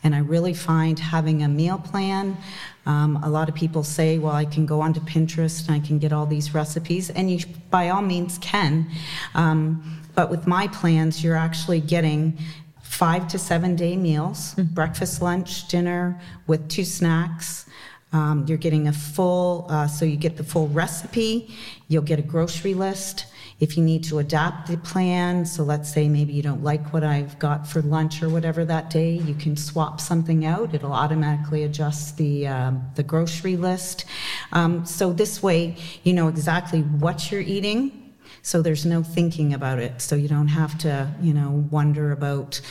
And 0.03 0.15
I 0.15 0.19
really 0.19 0.53
find 0.53 0.97
having 0.97 1.43
a 1.43 1.47
meal 1.47 1.77
plan. 1.77 2.37
Um, 2.85 3.19
a 3.23 3.29
lot 3.29 3.49
of 3.49 3.55
people 3.55 3.83
say, 3.83 4.17
well, 4.17 4.33
I 4.33 4.45
can 4.45 4.65
go 4.65 4.81
onto 4.81 4.99
Pinterest 5.01 5.67
and 5.67 5.75
I 5.75 5.85
can 5.85 5.99
get 5.99 6.13
all 6.13 6.25
these 6.25 6.53
recipes, 6.53 7.09
and 7.09 7.29
you 7.29 7.39
by 7.69 7.89
all 7.89 8.01
means 8.01 8.37
can. 8.37 8.89
Um, 9.35 10.01
but 10.15 10.29
with 10.29 10.47
my 10.47 10.67
plans, 10.67 11.23
you're 11.23 11.35
actually 11.35 11.81
getting 11.81 12.37
five 12.81 13.27
to 13.27 13.37
seven 13.37 13.75
day 13.75 13.95
meals 13.95 14.55
mm-hmm. 14.55 14.73
breakfast, 14.73 15.21
lunch, 15.21 15.67
dinner 15.67 16.19
with 16.47 16.67
two 16.69 16.85
snacks. 16.85 17.65
Um, 18.13 18.45
you're 18.47 18.57
getting 18.57 18.87
a 18.87 18.93
full, 18.93 19.67
uh, 19.69 19.87
so 19.87 20.05
you 20.05 20.15
get 20.15 20.37
the 20.37 20.43
full 20.43 20.69
recipe, 20.69 21.53
you'll 21.89 22.03
get 22.03 22.19
a 22.19 22.21
grocery 22.23 22.73
list. 22.73 23.25
If 23.59 23.75
you 23.75 23.83
need 23.83 24.03
to 24.05 24.19
adapt 24.19 24.67
the 24.67 24.77
plan, 24.77 25.45
so 25.45 25.63
let's 25.63 25.91
say 25.91 26.07
maybe 26.07 26.31
you 26.33 26.43
don't 26.43 26.63
like 26.63 26.93
what 26.93 27.03
I've 27.03 27.39
got 27.39 27.67
for 27.67 27.81
lunch 27.81 28.21
or 28.21 28.29
whatever 28.29 28.63
that 28.65 28.91
day, 28.91 29.13
you 29.13 29.33
can 29.33 29.57
swap 29.57 29.99
something 29.99 30.45
out. 30.45 30.75
It'll 30.75 30.93
automatically 30.93 31.63
adjust 31.63 32.17
the 32.17 32.47
um, 32.47 32.87
the 32.95 33.03
grocery 33.03 33.57
list. 33.57 34.05
Um, 34.51 34.85
so 34.85 35.11
this 35.11 35.41
way, 35.41 35.75
you 36.03 36.13
know 36.13 36.27
exactly 36.27 36.81
what 36.81 37.31
you're 37.31 37.41
eating. 37.41 38.13
So 38.43 38.61
there's 38.61 38.85
no 38.85 39.03
thinking 39.03 39.53
about 39.53 39.79
it. 39.79 40.01
So 40.01 40.15
you 40.15 40.27
don't 40.27 40.47
have 40.47 40.77
to, 40.79 41.13
you 41.21 41.33
know, 41.33 41.67
wonder 41.71 42.11
about 42.11 42.61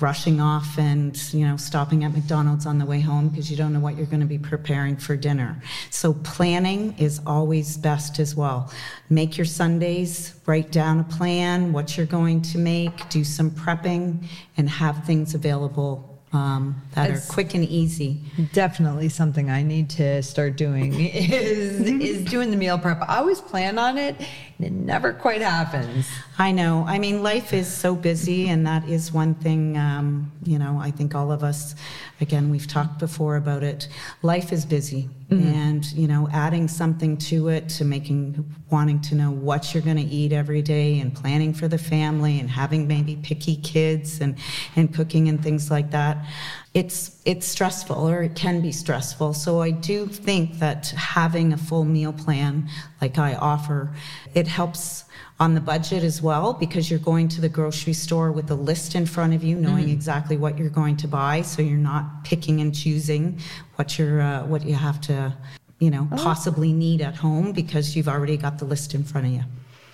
rushing 0.00 0.40
off 0.40 0.78
and 0.78 1.32
you 1.34 1.46
know 1.46 1.56
stopping 1.56 2.04
at 2.04 2.12
McDonald's 2.12 2.66
on 2.66 2.78
the 2.78 2.86
way 2.86 3.00
home 3.00 3.28
because 3.28 3.50
you 3.50 3.56
don't 3.56 3.72
know 3.72 3.80
what 3.80 3.96
you're 3.96 4.06
going 4.06 4.20
to 4.20 4.26
be 4.26 4.38
preparing 4.38 4.96
for 4.96 5.16
dinner. 5.16 5.60
So 5.90 6.14
planning 6.14 6.94
is 6.98 7.20
always 7.26 7.76
best 7.76 8.18
as 8.18 8.34
well. 8.36 8.72
Make 9.10 9.36
your 9.36 9.44
Sundays, 9.44 10.34
write 10.46 10.70
down 10.70 11.00
a 11.00 11.04
plan, 11.04 11.72
what 11.72 11.96
you're 11.96 12.06
going 12.06 12.42
to 12.42 12.58
make, 12.58 13.08
do 13.08 13.24
some 13.24 13.50
prepping 13.50 14.26
and 14.56 14.68
have 14.68 15.04
things 15.04 15.34
available 15.34 16.07
um, 16.32 16.82
that 16.94 17.10
are 17.10 17.20
quick 17.28 17.54
and 17.54 17.64
easy. 17.64 18.20
Definitely 18.52 19.08
something 19.08 19.50
I 19.50 19.62
need 19.62 19.88
to 19.90 20.22
start 20.22 20.56
doing 20.56 20.94
is 21.00 21.80
is 21.80 22.24
doing 22.24 22.50
the 22.50 22.56
meal 22.56 22.78
prep. 22.78 23.00
I 23.08 23.18
always 23.18 23.40
plan 23.40 23.78
on 23.78 23.96
it, 23.96 24.16
and 24.58 24.66
it 24.66 24.72
never 24.72 25.12
quite 25.12 25.40
happens. 25.40 26.06
I 26.38 26.52
know. 26.52 26.84
I 26.86 26.98
mean, 26.98 27.22
life 27.22 27.52
is 27.52 27.66
so 27.66 27.94
busy, 27.94 28.48
and 28.48 28.66
that 28.66 28.88
is 28.88 29.12
one 29.12 29.34
thing. 29.34 29.78
Um, 29.78 30.32
you 30.44 30.58
know, 30.58 30.78
I 30.80 30.90
think 30.90 31.14
all 31.14 31.32
of 31.32 31.42
us, 31.42 31.74
again, 32.20 32.50
we've 32.50 32.66
talked 32.66 32.98
before 32.98 33.36
about 33.36 33.62
it. 33.62 33.88
Life 34.22 34.52
is 34.52 34.66
busy, 34.66 35.08
Mm-hmm. 35.30 35.46
And, 35.46 35.92
you 35.92 36.08
know, 36.08 36.26
adding 36.32 36.68
something 36.68 37.18
to 37.18 37.48
it 37.48 37.68
to 37.70 37.84
making, 37.84 38.50
wanting 38.70 38.98
to 39.02 39.14
know 39.14 39.30
what 39.30 39.74
you're 39.74 39.82
going 39.82 39.98
to 39.98 40.02
eat 40.02 40.32
every 40.32 40.62
day 40.62 41.00
and 41.00 41.14
planning 41.14 41.52
for 41.52 41.68
the 41.68 41.76
family 41.76 42.40
and 42.40 42.48
having 42.48 42.88
maybe 42.88 43.16
picky 43.16 43.56
kids 43.56 44.22
and, 44.22 44.38
and 44.74 44.94
cooking 44.94 45.28
and 45.28 45.42
things 45.42 45.70
like 45.70 45.90
that. 45.90 46.24
It's, 46.72 47.20
it's 47.26 47.46
stressful 47.46 48.08
or 48.08 48.22
it 48.22 48.36
can 48.36 48.62
be 48.62 48.72
stressful. 48.72 49.34
So 49.34 49.60
I 49.60 49.70
do 49.70 50.06
think 50.06 50.60
that 50.60 50.88
having 50.96 51.52
a 51.52 51.58
full 51.58 51.84
meal 51.84 52.14
plan 52.14 52.66
like 53.02 53.18
I 53.18 53.34
offer, 53.34 53.94
it 54.34 54.46
helps 54.46 55.04
on 55.40 55.54
the 55.54 55.60
budget 55.60 56.02
as 56.02 56.20
well 56.20 56.52
because 56.52 56.90
you're 56.90 56.98
going 56.98 57.28
to 57.28 57.40
the 57.40 57.48
grocery 57.48 57.92
store 57.92 58.32
with 58.32 58.50
a 58.50 58.54
list 58.54 58.94
in 58.94 59.06
front 59.06 59.32
of 59.32 59.44
you 59.44 59.54
knowing 59.54 59.84
mm-hmm. 59.84 59.92
exactly 59.92 60.36
what 60.36 60.58
you're 60.58 60.68
going 60.68 60.96
to 60.96 61.06
buy 61.06 61.42
so 61.42 61.62
you're 61.62 61.78
not 61.78 62.24
picking 62.24 62.60
and 62.60 62.74
choosing 62.74 63.38
what 63.76 63.98
you're 63.98 64.20
uh, 64.20 64.44
what 64.46 64.64
you 64.64 64.74
have 64.74 65.00
to 65.00 65.32
you 65.78 65.90
know 65.90 66.08
oh. 66.10 66.16
possibly 66.16 66.72
need 66.72 67.00
at 67.00 67.14
home 67.14 67.52
because 67.52 67.94
you've 67.94 68.08
already 68.08 68.36
got 68.36 68.58
the 68.58 68.64
list 68.64 68.94
in 68.94 69.04
front 69.04 69.26
of 69.26 69.32
you 69.32 69.42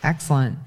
excellent 0.03 0.59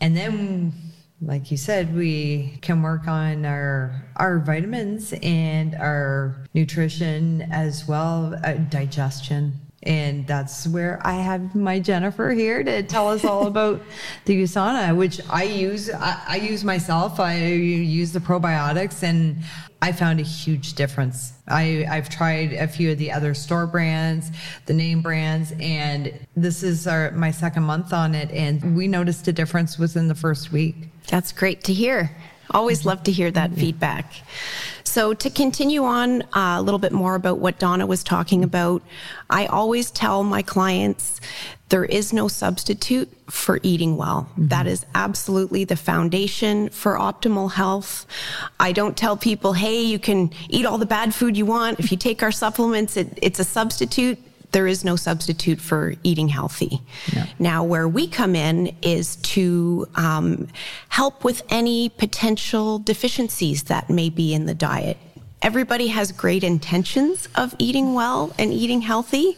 and 0.00 0.16
then 0.16 0.72
like 1.20 1.50
you 1.50 1.56
said 1.56 1.94
we 1.94 2.58
can 2.62 2.82
work 2.82 3.06
on 3.06 3.44
our 3.44 4.02
our 4.16 4.38
vitamins 4.38 5.12
and 5.22 5.74
our 5.74 6.46
nutrition 6.54 7.42
as 7.50 7.86
well 7.86 8.34
uh, 8.44 8.54
digestion 8.54 9.52
and 9.86 10.26
that's 10.26 10.66
where 10.66 11.00
I 11.04 11.14
have 11.14 11.54
my 11.54 11.78
Jennifer 11.78 12.30
here 12.30 12.62
to 12.62 12.82
tell 12.82 13.08
us 13.08 13.24
all 13.24 13.46
about 13.52 13.80
the 14.24 14.42
USANA, 14.42 14.96
which 14.96 15.20
I 15.30 15.44
use. 15.44 15.90
I, 15.90 16.22
I, 16.28 16.36
use 16.36 16.64
myself. 16.64 17.20
I 17.20 17.44
use 17.44 18.12
the 18.12 18.18
probiotics, 18.18 19.02
and 19.02 19.38
I 19.80 19.92
found 19.92 20.20
a 20.20 20.24
huge 20.24 20.74
difference. 20.74 21.32
I, 21.48 21.86
I've 21.88 22.08
tried 22.08 22.52
a 22.52 22.66
few 22.66 22.90
of 22.90 22.98
the 22.98 23.12
other 23.12 23.34
store 23.34 23.66
brands, 23.66 24.30
the 24.66 24.74
name 24.74 25.02
brands, 25.02 25.52
and 25.60 26.12
this 26.36 26.62
is 26.62 26.86
our 26.86 27.12
my 27.12 27.30
second 27.30 27.62
month 27.62 27.92
on 27.92 28.14
it, 28.14 28.30
and 28.32 28.76
we 28.76 28.88
noticed 28.88 29.28
a 29.28 29.32
difference 29.32 29.78
within 29.78 30.08
the 30.08 30.14
first 30.14 30.50
week. 30.50 30.74
That's 31.08 31.30
great 31.32 31.62
to 31.64 31.72
hear. 31.72 32.16
Always 32.50 32.84
love 32.84 33.02
to 33.04 33.12
hear 33.12 33.30
that 33.32 33.52
feedback. 33.54 34.12
So, 34.96 35.12
to 35.12 35.28
continue 35.28 35.84
on 35.84 36.22
uh, 36.22 36.56
a 36.56 36.62
little 36.62 36.78
bit 36.78 36.90
more 36.90 37.16
about 37.16 37.38
what 37.38 37.58
Donna 37.58 37.84
was 37.86 38.02
talking 38.02 38.42
about, 38.42 38.82
I 39.28 39.44
always 39.44 39.90
tell 39.90 40.24
my 40.24 40.40
clients 40.40 41.20
there 41.68 41.84
is 41.84 42.14
no 42.14 42.28
substitute 42.28 43.12
for 43.28 43.60
eating 43.62 43.98
well. 43.98 44.22
Mm-hmm. 44.30 44.48
That 44.48 44.66
is 44.66 44.86
absolutely 44.94 45.64
the 45.64 45.76
foundation 45.76 46.70
for 46.70 46.94
optimal 46.94 47.52
health. 47.52 48.06
I 48.58 48.72
don't 48.72 48.96
tell 48.96 49.18
people, 49.18 49.52
hey, 49.52 49.82
you 49.82 49.98
can 49.98 50.32
eat 50.48 50.64
all 50.64 50.78
the 50.78 50.86
bad 50.86 51.14
food 51.14 51.36
you 51.36 51.44
want. 51.44 51.78
If 51.78 51.90
you 51.90 51.98
take 51.98 52.22
our 52.22 52.32
supplements, 52.32 52.96
it, 52.96 53.18
it's 53.20 53.38
a 53.38 53.44
substitute 53.44 54.18
there 54.52 54.66
is 54.66 54.84
no 54.84 54.96
substitute 54.96 55.60
for 55.60 55.94
eating 56.02 56.28
healthy. 56.28 56.80
Yeah. 57.12 57.26
Now, 57.38 57.64
where 57.64 57.88
we 57.88 58.06
come 58.06 58.34
in 58.34 58.74
is 58.82 59.16
to 59.16 59.86
um, 59.94 60.48
help 60.88 61.24
with 61.24 61.42
any 61.50 61.88
potential 61.88 62.78
deficiencies 62.78 63.64
that 63.64 63.90
may 63.90 64.10
be 64.10 64.34
in 64.34 64.46
the 64.46 64.54
diet 64.54 64.96
everybody 65.42 65.88
has 65.88 66.12
great 66.12 66.42
intentions 66.42 67.28
of 67.36 67.54
eating 67.58 67.94
well 67.94 68.34
and 68.38 68.52
eating 68.52 68.80
healthy. 68.80 69.36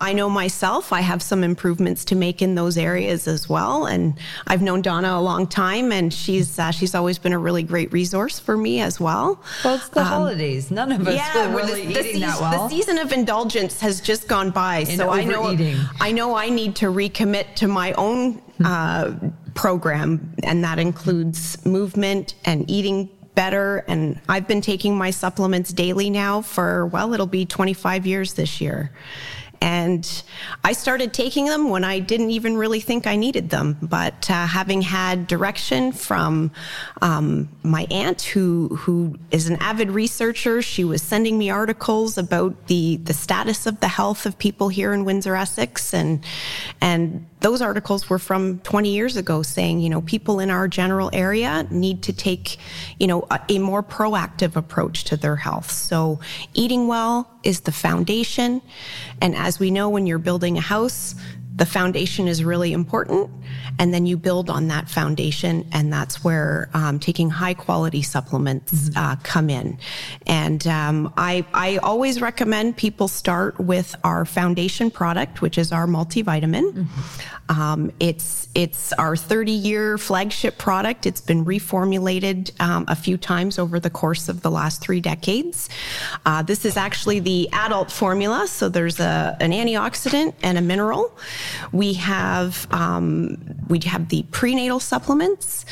I 0.00 0.12
know 0.12 0.28
myself, 0.28 0.92
I 0.92 1.00
have 1.00 1.22
some 1.22 1.42
improvements 1.42 2.04
to 2.06 2.14
make 2.14 2.40
in 2.40 2.54
those 2.54 2.78
areas 2.78 3.26
as 3.26 3.48
well. 3.48 3.86
And 3.86 4.14
I've 4.46 4.62
known 4.62 4.80
Donna 4.80 5.16
a 5.16 5.20
long 5.20 5.46
time, 5.46 5.92
and 5.92 6.12
she's 6.12 6.58
uh, 6.58 6.70
she's 6.70 6.94
always 6.94 7.18
been 7.18 7.32
a 7.32 7.38
really 7.38 7.62
great 7.62 7.92
resource 7.92 8.38
for 8.38 8.56
me 8.56 8.80
as 8.80 9.00
well. 9.00 9.42
Well, 9.64 9.74
it's 9.74 9.88
the 9.88 10.00
um, 10.00 10.06
holidays. 10.06 10.70
None 10.70 10.92
of 10.92 11.06
us 11.06 11.14
yeah, 11.14 11.54
really 11.54 11.86
the, 11.86 11.94
the 11.94 12.08
eating 12.08 12.20
that 12.20 12.40
well. 12.40 12.68
The 12.68 12.74
season 12.74 12.98
of 12.98 13.12
indulgence 13.12 13.80
has 13.80 14.00
just 14.00 14.28
gone 14.28 14.50
by, 14.50 14.78
and 14.78 14.98
so 14.98 15.10
I 15.10 15.24
know 15.24 15.56
I 16.00 16.12
know 16.12 16.36
I 16.36 16.48
need 16.48 16.76
to 16.76 16.86
recommit 16.86 17.54
to 17.56 17.68
my 17.68 17.92
own. 17.94 18.40
Uh, 18.62 19.14
program, 19.54 20.34
and 20.44 20.62
that 20.62 20.78
includes 20.78 21.64
movement 21.66 22.34
and 22.44 22.70
eating 22.70 23.08
better. 23.40 23.82
And 23.88 24.20
I've 24.28 24.46
been 24.46 24.60
taking 24.60 24.98
my 24.98 25.10
supplements 25.10 25.72
daily 25.72 26.10
now 26.10 26.42
for, 26.42 26.84
well, 26.88 27.14
it'll 27.14 27.26
be 27.26 27.46
25 27.46 28.06
years 28.06 28.34
this 28.34 28.60
year. 28.60 28.90
And 29.62 30.04
I 30.62 30.72
started 30.72 31.14
taking 31.14 31.46
them 31.46 31.70
when 31.70 31.82
I 31.82 32.00
didn't 32.00 32.32
even 32.32 32.58
really 32.58 32.80
think 32.80 33.06
I 33.06 33.16
needed 33.16 33.48
them. 33.48 33.78
But 33.80 34.30
uh, 34.30 34.46
having 34.46 34.82
had 34.82 35.26
direction 35.26 35.92
from 35.92 36.50
um, 37.00 37.48
my 37.62 37.86
aunt, 37.90 38.22
who 38.22 38.68
who 38.80 39.16
is 39.30 39.48
an 39.48 39.56
avid 39.56 39.90
researcher, 39.90 40.60
she 40.60 40.84
was 40.84 41.02
sending 41.02 41.38
me 41.38 41.50
articles 41.50 42.16
about 42.16 42.68
the 42.68 42.96
the 43.04 43.14
status 43.14 43.66
of 43.66 43.80
the 43.80 43.88
health 43.88 44.24
of 44.24 44.38
people 44.38 44.68
here 44.68 44.94
in 44.94 45.04
Windsor, 45.04 45.34
Essex, 45.34 45.92
and 45.92 46.24
and 46.80 47.26
those 47.40 47.62
articles 47.62 48.08
were 48.10 48.18
from 48.18 48.58
20 48.60 48.90
years 48.90 49.16
ago 49.16 49.42
saying, 49.42 49.80
you 49.80 49.88
know, 49.88 50.02
people 50.02 50.40
in 50.40 50.50
our 50.50 50.68
general 50.68 51.10
area 51.12 51.66
need 51.70 52.02
to 52.02 52.12
take, 52.12 52.58
you 52.98 53.06
know, 53.06 53.26
a, 53.30 53.40
a, 53.48 53.58
more 53.58 53.82
proactive 53.82 54.56
approach 54.56 55.04
to 55.04 55.16
their 55.16 55.36
health. 55.36 55.70
So 55.70 56.20
eating 56.54 56.86
well 56.86 57.30
is 57.42 57.60
the 57.60 57.72
foundation. 57.72 58.60
And 59.20 59.34
as 59.34 59.58
we 59.58 59.70
know, 59.70 59.88
when 59.88 60.06
you're 60.06 60.18
building 60.18 60.58
a 60.58 60.60
house, 60.60 61.14
the 61.60 61.66
foundation 61.66 62.26
is 62.26 62.42
really 62.42 62.72
important 62.72 63.30
and 63.78 63.92
then 63.92 64.06
you 64.06 64.16
build 64.16 64.48
on 64.48 64.68
that 64.68 64.88
foundation 64.88 65.68
and 65.72 65.92
that's 65.92 66.24
where 66.24 66.70
um, 66.72 66.98
taking 66.98 67.28
high 67.28 67.52
quality 67.52 68.00
supplements 68.00 68.72
mm-hmm. 68.72 68.98
uh, 68.98 69.14
come 69.22 69.50
in 69.50 69.76
and 70.26 70.66
um, 70.66 71.12
I, 71.18 71.44
I 71.52 71.76
always 71.76 72.22
recommend 72.22 72.78
people 72.78 73.08
start 73.08 73.60
with 73.60 73.94
our 74.04 74.24
foundation 74.24 74.90
product 74.90 75.42
which 75.42 75.58
is 75.58 75.70
our 75.70 75.86
multivitamin 75.86 76.72
mm-hmm. 76.72 77.00
Um, 77.50 77.90
it's 77.98 78.48
it's 78.54 78.92
our 78.92 79.16
30 79.16 79.50
year 79.50 79.98
flagship 79.98 80.56
product. 80.56 81.04
It's 81.04 81.20
been 81.20 81.44
reformulated 81.44 82.58
um, 82.60 82.84
a 82.86 82.94
few 82.94 83.16
times 83.16 83.58
over 83.58 83.80
the 83.80 83.90
course 83.90 84.28
of 84.28 84.42
the 84.42 84.50
last 84.52 84.80
three 84.80 85.00
decades. 85.00 85.68
Uh, 86.24 86.42
this 86.42 86.64
is 86.64 86.76
actually 86.76 87.18
the 87.18 87.48
adult 87.52 87.90
formula, 87.90 88.46
so 88.46 88.68
there's 88.68 89.00
a, 89.00 89.36
an 89.40 89.50
antioxidant 89.50 90.34
and 90.44 90.58
a 90.58 90.60
mineral. 90.60 91.12
We 91.72 91.94
have 91.94 92.66
um, 92.70 93.36
we 93.68 93.80
have 93.86 94.08
the 94.08 94.24
prenatal 94.30 94.80
supplements 94.80 95.64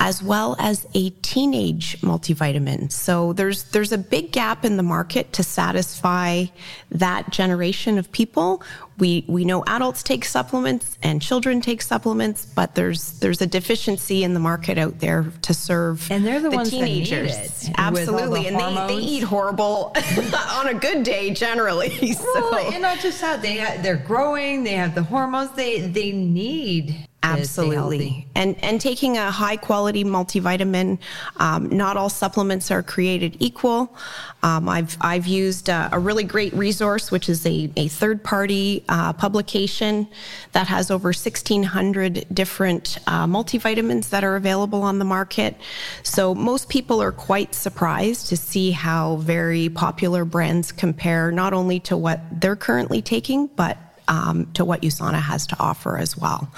as 0.00 0.22
well 0.22 0.56
as 0.58 0.86
a 0.94 1.10
teenage 1.10 2.00
multivitamin. 2.00 2.90
So 2.90 3.34
there's 3.34 3.64
there's 3.64 3.92
a 3.92 3.98
big 3.98 4.32
gap 4.32 4.64
in 4.64 4.78
the 4.78 4.82
market 4.82 5.32
to 5.34 5.42
satisfy 5.42 6.46
that 6.90 7.30
generation 7.30 7.98
of 7.98 8.10
people. 8.10 8.62
We 9.00 9.24
we 9.26 9.44
know 9.44 9.64
adults 9.66 10.02
take 10.02 10.24
supplements 10.24 10.98
and 11.02 11.20
children 11.20 11.60
take 11.60 11.82
supplements, 11.82 12.44
but 12.44 12.74
there's 12.74 13.18
there's 13.20 13.40
a 13.40 13.46
deficiency 13.46 14.22
in 14.22 14.34
the 14.34 14.40
market 14.40 14.78
out 14.78 15.00
there 15.00 15.32
to 15.42 15.54
serve 15.54 16.10
and 16.10 16.24
they're 16.26 16.40
the, 16.40 16.50
the 16.50 16.56
ones 16.56 16.70
teenagers. 16.70 17.32
That 17.32 17.62
need 17.62 17.70
it, 17.70 17.74
Absolutely, 17.78 18.42
the 18.42 18.48
and 18.48 18.90
they, 18.90 18.94
they 18.94 19.00
eat 19.00 19.22
horrible 19.22 19.94
on 20.50 20.68
a 20.68 20.74
good 20.74 21.02
day 21.02 21.32
generally. 21.32 22.16
Well, 22.20 22.72
and 22.72 22.82
not 22.82 23.00
just 23.00 23.20
that 23.20 23.42
they 23.42 23.56
they're 23.82 23.96
growing, 23.96 24.64
they 24.64 24.74
have 24.74 24.94
the 24.94 25.02
hormones, 25.02 25.50
they 25.52 25.80
they 25.80 26.12
need 26.12 27.06
Absolutely. 27.22 28.26
And 28.34 28.56
and 28.62 28.80
taking 28.80 29.18
a 29.18 29.30
high 29.30 29.56
quality 29.56 30.04
multivitamin, 30.04 30.98
um, 31.36 31.68
not 31.68 31.98
all 31.98 32.08
supplements 32.08 32.70
are 32.70 32.82
created 32.82 33.36
equal. 33.40 33.94
Um, 34.42 34.70
I've 34.70 34.96
I've 35.02 35.26
used 35.26 35.68
a, 35.68 35.90
a, 35.92 35.98
really 35.98 36.24
great 36.24 36.54
resource, 36.54 37.10
which 37.10 37.28
is 37.28 37.44
a, 37.44 37.70
a 37.76 37.88
third 37.88 38.24
party 38.24 38.84
uh, 38.88 39.12
publication 39.12 40.08
that 40.52 40.66
has 40.68 40.90
over 40.90 41.08
1,600 41.08 42.26
different 42.32 42.96
uh, 43.06 43.26
multivitamins 43.26 44.08
that 44.08 44.24
are 44.24 44.36
available 44.36 44.82
on 44.82 44.98
the 44.98 45.04
market. 45.04 45.56
So 46.02 46.34
most 46.34 46.70
people 46.70 47.02
are 47.02 47.12
quite 47.12 47.54
surprised 47.54 48.28
to 48.28 48.36
see 48.36 48.70
how 48.70 49.16
very 49.16 49.68
popular 49.68 50.24
brands 50.24 50.72
compare 50.72 51.30
not 51.30 51.52
only 51.52 51.80
to 51.80 51.98
what 51.98 52.20
they're 52.40 52.56
currently 52.56 53.02
taking, 53.02 53.48
but 53.48 53.76
um, 54.10 54.50
to 54.54 54.64
what 54.64 54.82
USANA 54.82 55.22
has 55.22 55.46
to 55.46 55.56
offer 55.58 55.96
as 55.96 56.16
well. 56.16 56.52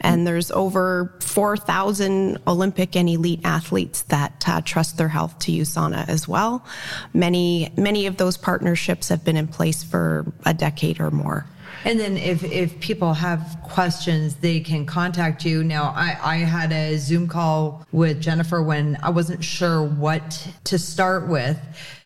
And 0.00 0.26
there's 0.26 0.50
over 0.52 1.12
4,000 1.20 2.38
Olympic 2.46 2.94
and 2.94 3.08
elite 3.08 3.40
athletes 3.42 4.02
that 4.02 4.44
uh, 4.46 4.60
trust 4.60 4.98
their 4.98 5.08
health 5.08 5.36
to 5.40 5.52
USANA 5.52 6.06
as 6.08 6.28
well. 6.28 6.64
Many, 7.14 7.72
many 7.76 8.06
of 8.06 8.18
those 8.18 8.36
partnerships 8.36 9.08
have 9.08 9.24
been 9.24 9.36
in 9.36 9.48
place 9.48 9.82
for 9.82 10.30
a 10.44 10.52
decade 10.54 11.00
or 11.00 11.10
more. 11.10 11.46
And 11.84 11.98
then 11.98 12.16
if, 12.16 12.44
if 12.44 12.78
people 12.80 13.14
have 13.14 13.58
questions, 13.62 14.36
they 14.36 14.60
can 14.60 14.86
contact 14.86 15.44
you. 15.44 15.64
Now, 15.64 15.92
I, 15.96 16.18
I 16.22 16.36
had 16.36 16.72
a 16.72 16.96
Zoom 16.96 17.28
call 17.28 17.86
with 17.92 18.20
Jennifer 18.20 18.62
when 18.62 18.98
I 19.02 19.10
wasn't 19.10 19.42
sure 19.42 19.82
what 19.82 20.48
to 20.64 20.78
start 20.78 21.28
with. 21.28 21.58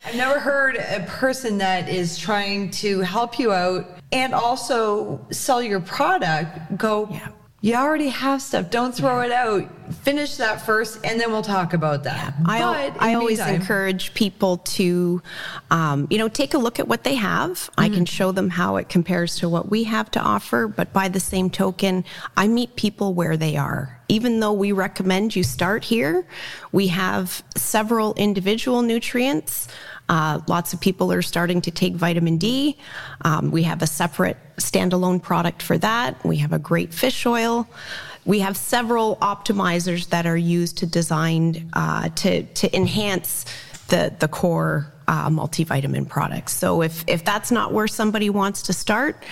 I've 0.04 0.16
never 0.16 0.40
heard 0.40 0.76
a 0.76 1.04
person 1.08 1.58
that 1.58 1.88
is 1.88 2.18
trying 2.18 2.70
to 2.72 3.00
help 3.00 3.38
you 3.38 3.52
out 3.52 3.86
and 4.10 4.34
also 4.34 5.24
sell 5.30 5.62
your 5.62 5.80
product 5.80 6.76
go, 6.76 7.08
yeah 7.10 7.28
You 7.64 7.76
already 7.76 8.08
have 8.08 8.42
stuff. 8.42 8.70
Don't 8.70 8.92
throw 8.92 9.20
it 9.20 9.30
out. 9.30 9.68
Finish 10.02 10.36
that 10.38 10.66
first, 10.66 10.98
and 11.04 11.20
then 11.20 11.30
we'll 11.30 11.42
talk 11.42 11.74
about 11.74 12.02
that. 12.02 12.34
I, 12.44 12.58
But 12.60 12.96
in 12.96 13.00
I 13.00 13.14
always 13.14 13.38
meantime- 13.38 13.54
encourage 13.60 14.14
people 14.14 14.56
to, 14.58 15.22
um, 15.70 16.08
you 16.10 16.18
know, 16.18 16.26
take 16.26 16.54
a 16.54 16.58
look 16.58 16.80
at 16.80 16.88
what 16.88 17.04
they 17.04 17.14
have. 17.14 17.70
I 17.78 17.86
Mm-hmm. 17.86 17.94
can 17.94 18.04
show 18.06 18.32
them 18.32 18.50
how 18.50 18.76
it 18.76 18.88
compares 18.88 19.36
to 19.36 19.48
what 19.48 19.70
we 19.70 19.84
have 19.84 20.10
to 20.12 20.20
offer. 20.20 20.66
But 20.66 20.92
by 20.92 21.08
the 21.08 21.20
same 21.20 21.50
token, 21.50 22.04
I 22.36 22.48
meet 22.48 22.74
people 22.74 23.14
where 23.14 23.36
they 23.36 23.56
are. 23.56 24.00
Even 24.08 24.40
though 24.40 24.52
we 24.52 24.72
recommend 24.72 25.36
you 25.36 25.44
start 25.44 25.84
here, 25.84 26.26
we 26.72 26.88
have 26.88 27.44
several 27.56 28.12
individual 28.14 28.82
nutrients. 28.82 29.68
Uh, 30.08 30.40
lots 30.46 30.72
of 30.72 30.80
people 30.80 31.12
are 31.12 31.22
starting 31.22 31.60
to 31.62 31.70
take 31.70 31.94
vitamin 31.94 32.36
D. 32.36 32.78
Um, 33.24 33.50
we 33.50 33.62
have 33.62 33.82
a 33.82 33.86
separate 33.86 34.36
standalone 34.56 35.22
product 35.22 35.62
for 35.62 35.78
that. 35.78 36.22
We 36.24 36.36
have 36.38 36.52
a 36.52 36.58
great 36.58 36.92
fish 36.92 37.24
oil. 37.26 37.68
We 38.24 38.40
have 38.40 38.56
several 38.56 39.16
optimizers 39.16 40.08
that 40.10 40.26
are 40.26 40.36
used 40.36 40.78
to 40.78 40.86
design 40.86 41.70
uh, 41.72 42.08
to 42.10 42.42
to 42.42 42.76
enhance 42.76 43.44
the 43.88 44.14
the 44.18 44.28
core 44.28 44.92
uh, 45.08 45.28
multivitamin 45.28 46.08
products. 46.08 46.52
So 46.52 46.82
if 46.82 47.04
if 47.06 47.24
that's 47.24 47.50
not 47.50 47.72
where 47.72 47.88
somebody 47.88 48.30
wants 48.30 48.62
to 48.62 48.72
start, 48.72 49.22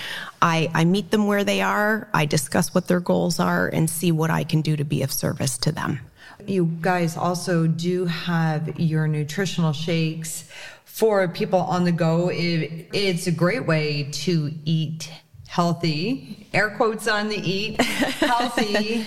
I, 0.43 0.71
I 0.75 0.85
meet 0.85 1.11
them 1.11 1.27
where 1.27 1.45
they 1.45 1.61
are. 1.61 2.09
I 2.15 2.27
discuss 2.27 2.75
what 2.75 2.89
their 2.89 3.01
goals 3.01 3.39
are 3.39 3.69
and 3.69 3.89
see 3.89 4.13
what 4.13 4.31
I 4.31 4.45
can 4.45 4.61
do 4.61 4.77
to 4.77 4.85
be 4.85 5.03
of 5.03 5.13
service 5.13 5.59
to 5.59 5.73
them. 5.73 6.01
You 6.47 6.67
guys 6.81 7.17
also 7.17 7.67
do 7.67 8.07
have 8.07 8.79
your 8.79 9.07
nutritional 9.07 9.73
shakes 9.73 10.45
for 10.85 11.27
people 11.29 11.61
on 11.61 11.85
the 11.85 11.93
go. 11.93 12.29
It, 12.29 12.89
it's 12.93 13.27
a 13.27 13.33
great 13.33 13.67
way 13.67 14.09
to 14.13 14.53
eat 14.65 15.11
healthy, 15.49 16.47
air 16.53 16.71
quotes 16.71 17.09
on 17.09 17.29
the 17.29 17.37
eat, 17.37 17.81
healthy 17.83 19.07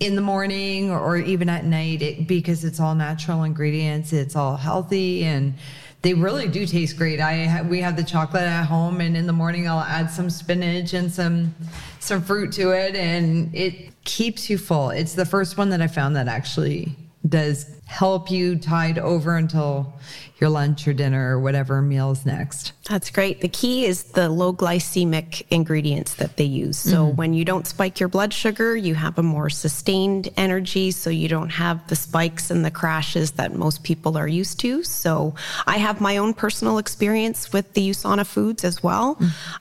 in 0.00 0.14
the 0.14 0.20
morning 0.22 0.90
or 0.90 1.16
even 1.18 1.48
at 1.48 1.64
night 1.64 2.02
it, 2.02 2.26
because 2.26 2.64
it's 2.64 2.80
all 2.80 2.94
natural 2.94 3.44
ingredients. 3.44 4.12
It's 4.12 4.34
all 4.34 4.56
healthy 4.56 5.24
and 5.24 5.54
they 6.02 6.14
really 6.14 6.48
do 6.48 6.66
taste 6.66 6.96
great. 6.96 7.20
I 7.20 7.44
ha- 7.44 7.62
we 7.62 7.80
have 7.80 7.96
the 7.96 8.04
chocolate 8.04 8.44
at 8.44 8.64
home, 8.64 9.00
and 9.00 9.16
in 9.16 9.26
the 9.26 9.32
morning 9.32 9.68
I'll 9.68 9.80
add 9.80 10.10
some 10.10 10.30
spinach 10.30 10.94
and 10.94 11.12
some 11.12 11.54
some 11.98 12.22
fruit 12.22 12.52
to 12.52 12.70
it, 12.70 12.96
and 12.96 13.54
it 13.54 13.90
keeps 14.04 14.48
you 14.48 14.58
full. 14.58 14.90
It's 14.90 15.14
the 15.14 15.26
first 15.26 15.58
one 15.58 15.70
that 15.70 15.82
I 15.82 15.86
found 15.86 16.16
that 16.16 16.28
actually 16.28 16.96
does 17.28 17.66
help 17.90 18.30
you 18.30 18.56
tide 18.56 18.98
over 18.98 19.36
until 19.36 19.92
your 20.38 20.48
lunch 20.48 20.86
or 20.88 20.92
dinner 20.92 21.36
or 21.36 21.40
whatever 21.40 21.82
meals 21.82 22.24
next. 22.24 22.72
That's 22.88 23.10
great. 23.10 23.40
The 23.40 23.48
key 23.48 23.84
is 23.84 24.04
the 24.04 24.28
low 24.28 24.54
glycemic 24.54 25.44
ingredients 25.50 26.14
that 26.14 26.36
they 26.36 26.44
use. 26.44 26.78
So 26.78 27.06
when 27.06 27.34
you 27.34 27.44
don't 27.44 27.66
spike 27.66 28.00
your 28.00 28.08
blood 28.08 28.32
sugar, 28.32 28.74
you 28.74 28.94
have 28.94 29.18
a 29.18 29.22
more 29.22 29.50
sustained 29.50 30.30
energy. 30.36 30.92
So 30.92 31.10
you 31.10 31.28
don't 31.28 31.50
have 31.50 31.86
the 31.88 31.96
spikes 31.96 32.50
and 32.50 32.64
the 32.64 32.70
crashes 32.70 33.32
that 33.32 33.54
most 33.54 33.82
people 33.82 34.16
are 34.16 34.26
used 34.26 34.58
to. 34.60 34.82
So 34.82 35.34
I 35.66 35.76
have 35.76 36.00
my 36.00 36.16
own 36.16 36.32
personal 36.32 36.78
experience 36.78 37.52
with 37.52 37.74
the 37.74 37.90
USANA 37.90 38.26
foods 38.26 38.64
as 38.64 38.82
well. 38.82 39.18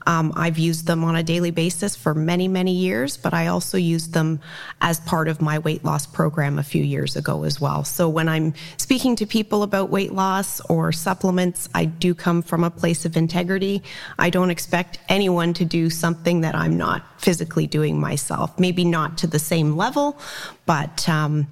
Um, 0.08 0.32
I've 0.36 0.58
used 0.58 0.88
them 0.88 1.04
on 1.04 1.16
a 1.16 1.24
daily 1.24 1.52
basis 1.52 1.96
for 1.96 2.14
many, 2.14 2.48
many 2.48 2.74
years, 2.74 3.18
but 3.18 3.34
I 3.34 3.48
also 3.48 3.78
used 3.78 4.14
them 4.14 4.40
as 4.82 5.02
part 5.02 5.28
of 5.28 5.42
my 5.42 5.60
weight 5.60 5.84
loss 5.84 6.06
program 6.06 6.58
a 6.58 6.64
few 6.64 6.84
years 6.84 7.16
ago 7.16 7.44
as 7.44 7.60
well. 7.60 7.84
So 7.84 8.08
when 8.20 8.28
I'm 8.28 8.54
speaking 8.76 9.16
to 9.16 9.26
people 9.26 9.64
about 9.64 9.90
weight 9.90 10.12
loss 10.12 10.60
or 10.70 10.92
supplements, 10.92 11.70
I 11.74 11.86
do 11.86 12.14
come 12.14 12.42
from 12.42 12.66
a 12.66 12.70
place 12.70 13.06
of 13.06 13.16
integrity. 13.16 13.82
I 14.18 14.30
don't 14.30 14.50
expect 14.50 15.00
anyone 15.08 15.54
to 15.54 15.64
do 15.64 15.90
something 15.90 16.42
that 16.42 16.54
I'm 16.54 16.76
not 16.76 17.22
physically 17.22 17.66
doing 17.66 17.98
myself. 17.98 18.60
Maybe 18.60 18.84
not 18.84 19.18
to 19.20 19.28
the 19.28 19.40
same 19.40 19.78
level, 19.78 20.20
but 20.66 21.08
um, 21.08 21.48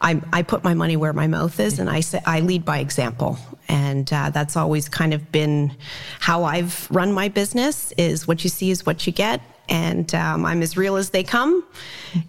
I, 0.00 0.20
I 0.32 0.42
put 0.42 0.64
my 0.64 0.74
money 0.74 0.96
where 0.96 1.12
my 1.12 1.28
mouth 1.28 1.60
is, 1.60 1.78
and 1.78 1.88
I 1.88 2.00
say 2.00 2.20
I 2.26 2.40
lead 2.40 2.64
by 2.64 2.78
example, 2.78 3.38
and 3.68 4.12
uh, 4.12 4.30
that's 4.30 4.56
always 4.56 4.88
kind 4.88 5.14
of 5.14 5.30
been 5.30 5.76
how 6.18 6.42
I've 6.42 6.90
run 6.90 7.12
my 7.12 7.28
business. 7.28 7.92
Is 7.96 8.26
what 8.26 8.42
you 8.42 8.50
see 8.50 8.72
is 8.72 8.84
what 8.84 9.06
you 9.06 9.12
get, 9.12 9.40
and 9.68 10.12
um, 10.12 10.44
I'm 10.44 10.60
as 10.60 10.76
real 10.76 10.96
as 10.96 11.10
they 11.10 11.22
come, 11.22 11.64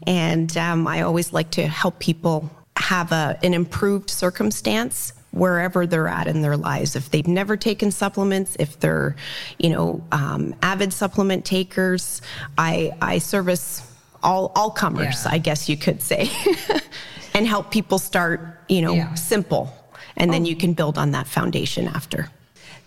and 0.06 0.56
um, 0.56 0.86
I 0.88 1.01
always 1.01 1.34
like 1.34 1.49
to 1.51 1.65
help 1.65 1.97
people 1.97 2.51
have 2.78 3.12
a, 3.12 3.38
an 3.44 3.54
improved 3.54 4.10
circumstance 4.10 5.14
wherever 5.32 5.86
they're 5.86 6.08
at 6.08 6.28
in 6.28 6.42
their 6.42 6.56
lives. 6.58 6.96
If 6.96 7.12
they've 7.12 7.28
never 7.28 7.58
taken 7.58 7.92
supplements, 7.92 8.56
if 8.60 8.80
they're, 8.80 9.16
you 9.58 9.70
know, 9.70 10.04
um, 10.12 10.56
avid 10.62 10.94
supplement 10.94 11.44
takers, 11.46 12.22
I, 12.58 12.92
I 13.02 13.18
service 13.18 13.82
all, 14.24 14.52
all 14.56 14.72
comers, 14.72 15.26
Yeah. 15.26 15.32
I 15.34 15.38
guess 15.40 15.68
you 15.68 15.76
could 15.78 16.02
say, 16.02 16.30
and 17.34 17.46
help 17.46 17.70
people 17.70 18.00
start, 18.00 18.62
you 18.70 18.82
know, 18.82 18.94
Yeah. 18.94 19.14
simple. 19.14 19.74
And 20.18 20.32
then 20.32 20.46
you 20.46 20.56
can 20.56 20.72
build 20.74 20.98
on 20.98 21.12
that 21.12 21.28
foundation 21.28 21.88
after. 21.90 22.30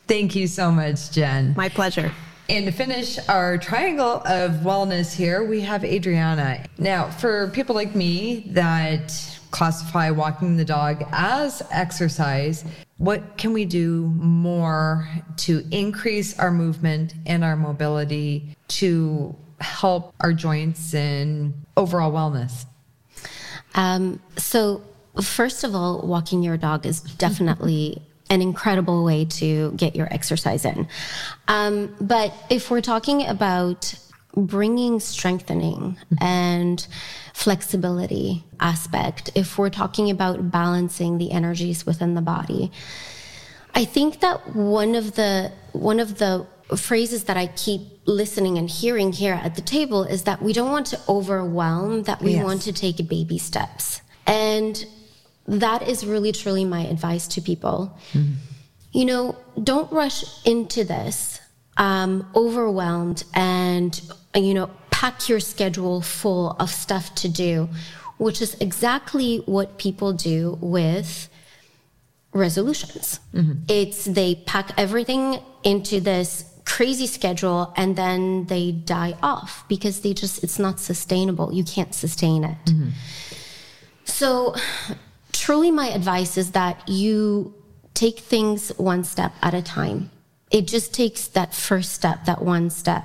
Thank 0.07 0.35
you 0.35 0.47
so 0.47 0.71
much, 0.71 1.11
Jen. 1.13 1.53
My 1.55 1.69
pleasure. 1.69 2.11
And 2.49 2.65
to 2.65 2.73
finish 2.73 3.19
our 3.29 3.59
triangle 3.59 4.23
of 4.25 4.53
wellness 4.63 5.15
here, 5.15 5.45
we 5.45 5.61
have 5.61 5.85
Adriana. 5.85 6.65
Now, 6.79 7.11
for 7.11 7.49
people 7.49 7.75
like 7.75 7.95
me 7.95 8.45
that 8.53 9.38
classify 9.51 10.11
walking 10.11 10.57
the 10.57 10.65
dog 10.65 11.05
as 11.13 11.63
exercise, 11.71 12.65
what 12.99 13.37
can 13.37 13.53
we 13.53 13.65
do 13.65 14.13
more 14.17 15.09
to 15.39 15.65
increase 15.71 16.39
our 16.39 16.51
movement 16.51 17.15
and 17.27 17.45
our 17.45 17.57
mobility 17.57 18.57
to 18.69 19.35
help 19.61 20.15
our 20.21 20.33
joints 20.33 20.95
and 20.95 21.55
overall 21.77 22.13
wellness? 22.13 22.67
Um, 23.75 24.21
so, 24.37 24.83
first 25.23 25.65
of 25.65 25.75
all, 25.75 26.07
walking 26.07 26.43
your 26.43 26.57
dog 26.57 26.87
is 26.87 27.01
definitely 27.01 28.03
an 28.31 28.43
incredible 28.43 29.05
way 29.05 29.25
to 29.25 29.73
get 29.73 29.97
your 29.97 30.13
exercise 30.13 30.65
in. 30.65 30.87
Um, 31.47 31.95
but 32.01 32.35
if 32.51 32.71
we're 32.71 32.83
talking 32.83 33.27
about 33.27 33.95
bringing 34.37 35.01
strengthening 35.01 35.97
mm-hmm. 35.97 36.25
and 36.25 36.87
flexibility 37.35 38.45
aspect, 38.61 39.31
if 39.35 39.59
we're 39.59 39.71
talking 39.71 40.11
about 40.11 40.51
balancing 40.51 41.19
the 41.19 41.31
energies 41.33 41.87
within 41.87 42.15
the 42.15 42.21
body, 42.21 42.71
I 43.75 43.85
think 43.85 44.21
that 44.21 44.55
one 44.55 44.95
of 44.95 45.15
the 45.15 45.53
one 45.73 46.01
of 46.01 46.19
the 46.19 46.47
phrases 46.77 47.25
that 47.25 47.37
I 47.37 47.47
keep 47.47 47.81
listening 48.07 48.59
and 48.59 48.69
hearing 48.69 49.13
here 49.13 49.35
at 49.35 49.55
the 49.55 49.63
table 49.63 50.05
is 50.05 50.25
that 50.25 50.43
we 50.43 50.53
don't 50.53 50.71
want 50.71 50.87
to 50.89 51.01
overwhelm, 51.09 52.03
that 52.03 52.21
we 52.21 52.33
Yes. 52.33 52.45
want 52.45 52.63
to 52.63 52.73
take 52.73 53.09
baby 53.09 53.39
steps. 53.39 54.03
And 54.27 54.85
that 55.47 55.89
is 55.89 56.05
really 56.05 56.33
truly 56.33 56.65
my 56.65 56.85
advice 56.87 57.27
to 57.29 57.41
people. 57.41 57.97
Mm-hmm. 58.13 58.33
You 58.93 59.05
know, 59.05 59.37
don't 59.63 59.91
rush 59.91 60.25
into 60.45 60.85
this 60.85 61.38
um, 61.79 62.29
overwhelmed 62.35 63.25
and, 63.35 64.01
you 64.35 64.53
know, 64.55 64.71
pack 64.91 65.29
your 65.29 65.41
schedule 65.41 66.01
full 66.03 66.51
of 66.59 66.69
stuff 66.71 67.15
to 67.15 67.29
do, 67.29 67.69
which 68.19 68.43
is 68.43 68.55
exactly 68.61 69.39
what 69.47 69.79
people 69.79 70.13
do 70.13 70.59
with 70.61 71.29
resolutions. 72.33 73.21
It's 73.69 74.05
they 74.05 74.35
pack 74.35 74.73
everything 74.77 75.41
into 75.63 76.01
this 76.01 76.45
crazy 76.65 77.07
schedule 77.07 77.73
and 77.77 77.97
then 77.97 78.45
they 78.47 78.73
die 78.73 79.15
off 79.23 79.65
because 79.69 80.01
they 80.01 80.13
just 80.13 80.45
it's 80.45 80.59
not 80.59 80.79
sustainable. 80.81 81.53
You 81.53 81.65
can't 81.65 81.95
sustain 81.95 82.45
it. 82.45 82.57
So 84.05 84.55
truly 85.33 85.71
my 85.71 85.89
advice 85.89 86.37
is 86.37 86.51
that 86.53 86.89
you 86.89 87.55
take 87.95 88.19
things 88.19 88.71
one 88.77 89.05
step 89.05 89.33
at 89.43 89.55
a 89.55 89.63
time. 89.63 90.11
It 90.51 90.67
just 90.67 90.95
takes 90.95 91.29
that 91.29 91.55
first 91.55 91.93
step, 91.93 92.25
that 92.25 92.43
one 92.43 92.71
step. 92.71 93.05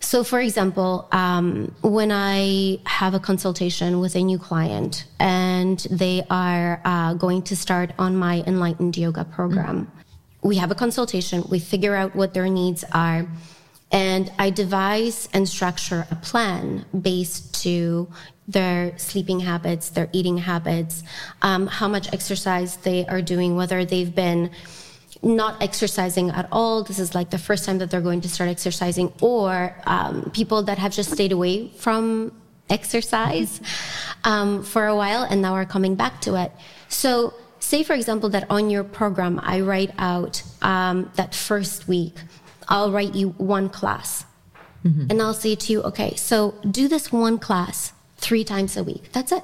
So, 0.00 0.22
for 0.24 0.40
example, 0.40 1.08
um, 1.12 1.74
when 1.82 2.12
I 2.12 2.78
have 2.86 3.14
a 3.14 3.20
consultation 3.20 4.00
with 4.00 4.14
a 4.14 4.22
new 4.22 4.38
client 4.38 5.04
and 5.18 5.78
they 5.90 6.22
are 6.30 6.80
uh, 6.84 7.14
going 7.14 7.42
to 7.42 7.56
start 7.56 7.92
on 7.98 8.16
my 8.16 8.42
enlightened 8.46 8.96
yoga 8.96 9.24
program, 9.24 9.90
we 10.42 10.56
have 10.56 10.70
a 10.70 10.74
consultation, 10.74 11.42
we 11.50 11.58
figure 11.58 11.94
out 11.96 12.14
what 12.14 12.32
their 12.32 12.48
needs 12.48 12.84
are, 12.92 13.26
and 13.90 14.30
I 14.38 14.50
devise 14.50 15.28
and 15.32 15.48
structure 15.48 16.06
a 16.10 16.16
plan 16.16 16.86
based 16.98 17.62
to 17.62 18.08
their 18.46 18.96
sleeping 18.98 19.40
habits, 19.40 19.90
their 19.90 20.08
eating 20.12 20.38
habits, 20.38 21.02
um, 21.42 21.66
how 21.66 21.88
much 21.88 22.12
exercise 22.12 22.76
they 22.78 23.04
are 23.06 23.20
doing, 23.20 23.56
whether 23.56 23.84
they've 23.84 24.14
been 24.14 24.50
not 25.22 25.60
exercising 25.62 26.30
at 26.30 26.48
all. 26.52 26.84
This 26.84 26.98
is 26.98 27.14
like 27.14 27.30
the 27.30 27.38
first 27.38 27.64
time 27.64 27.78
that 27.78 27.90
they're 27.90 28.00
going 28.00 28.20
to 28.22 28.28
start 28.28 28.50
exercising, 28.50 29.12
or 29.20 29.74
um, 29.86 30.30
people 30.32 30.62
that 30.64 30.78
have 30.78 30.92
just 30.92 31.10
stayed 31.10 31.32
away 31.32 31.68
from 31.68 32.32
exercise 32.70 33.60
um, 34.24 34.62
for 34.62 34.86
a 34.86 34.94
while 34.94 35.22
and 35.22 35.40
now 35.42 35.54
are 35.54 35.64
coming 35.64 35.94
back 35.94 36.20
to 36.22 36.34
it. 36.34 36.52
So, 36.88 37.34
say 37.60 37.82
for 37.82 37.94
example, 37.94 38.28
that 38.30 38.46
on 38.50 38.70
your 38.70 38.84
program, 38.84 39.40
I 39.42 39.60
write 39.60 39.90
out 39.98 40.42
um, 40.62 41.10
that 41.16 41.34
first 41.34 41.88
week, 41.88 42.14
I'll 42.68 42.92
write 42.92 43.14
you 43.14 43.30
one 43.38 43.68
class. 43.68 44.24
and 45.10 45.20
I'll 45.20 45.34
say 45.34 45.54
to 45.56 45.72
you, 45.72 45.82
okay, 45.82 46.14
so 46.14 46.54
do 46.70 46.86
this 46.88 47.10
one 47.12 47.38
class 47.38 47.92
three 48.16 48.44
times 48.44 48.76
a 48.76 48.84
week. 48.84 49.10
That's 49.12 49.32
it. 49.32 49.42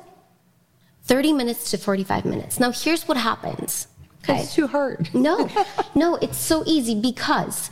30 1.05 1.33
minutes 1.33 1.71
to 1.73 1.77
45 1.79 2.25
minutes. 2.25 2.59
Now, 2.61 2.71
here's 2.71 3.07
what 3.07 3.17
happens. 3.17 3.89
Okay. 4.25 4.41
It's 4.43 4.55
too 4.55 4.67
hard. 4.67 5.09
No, 5.15 5.49
no, 5.95 6.17
it's 6.17 6.39
so 6.39 6.63
easy 6.67 6.95
because 7.01 7.71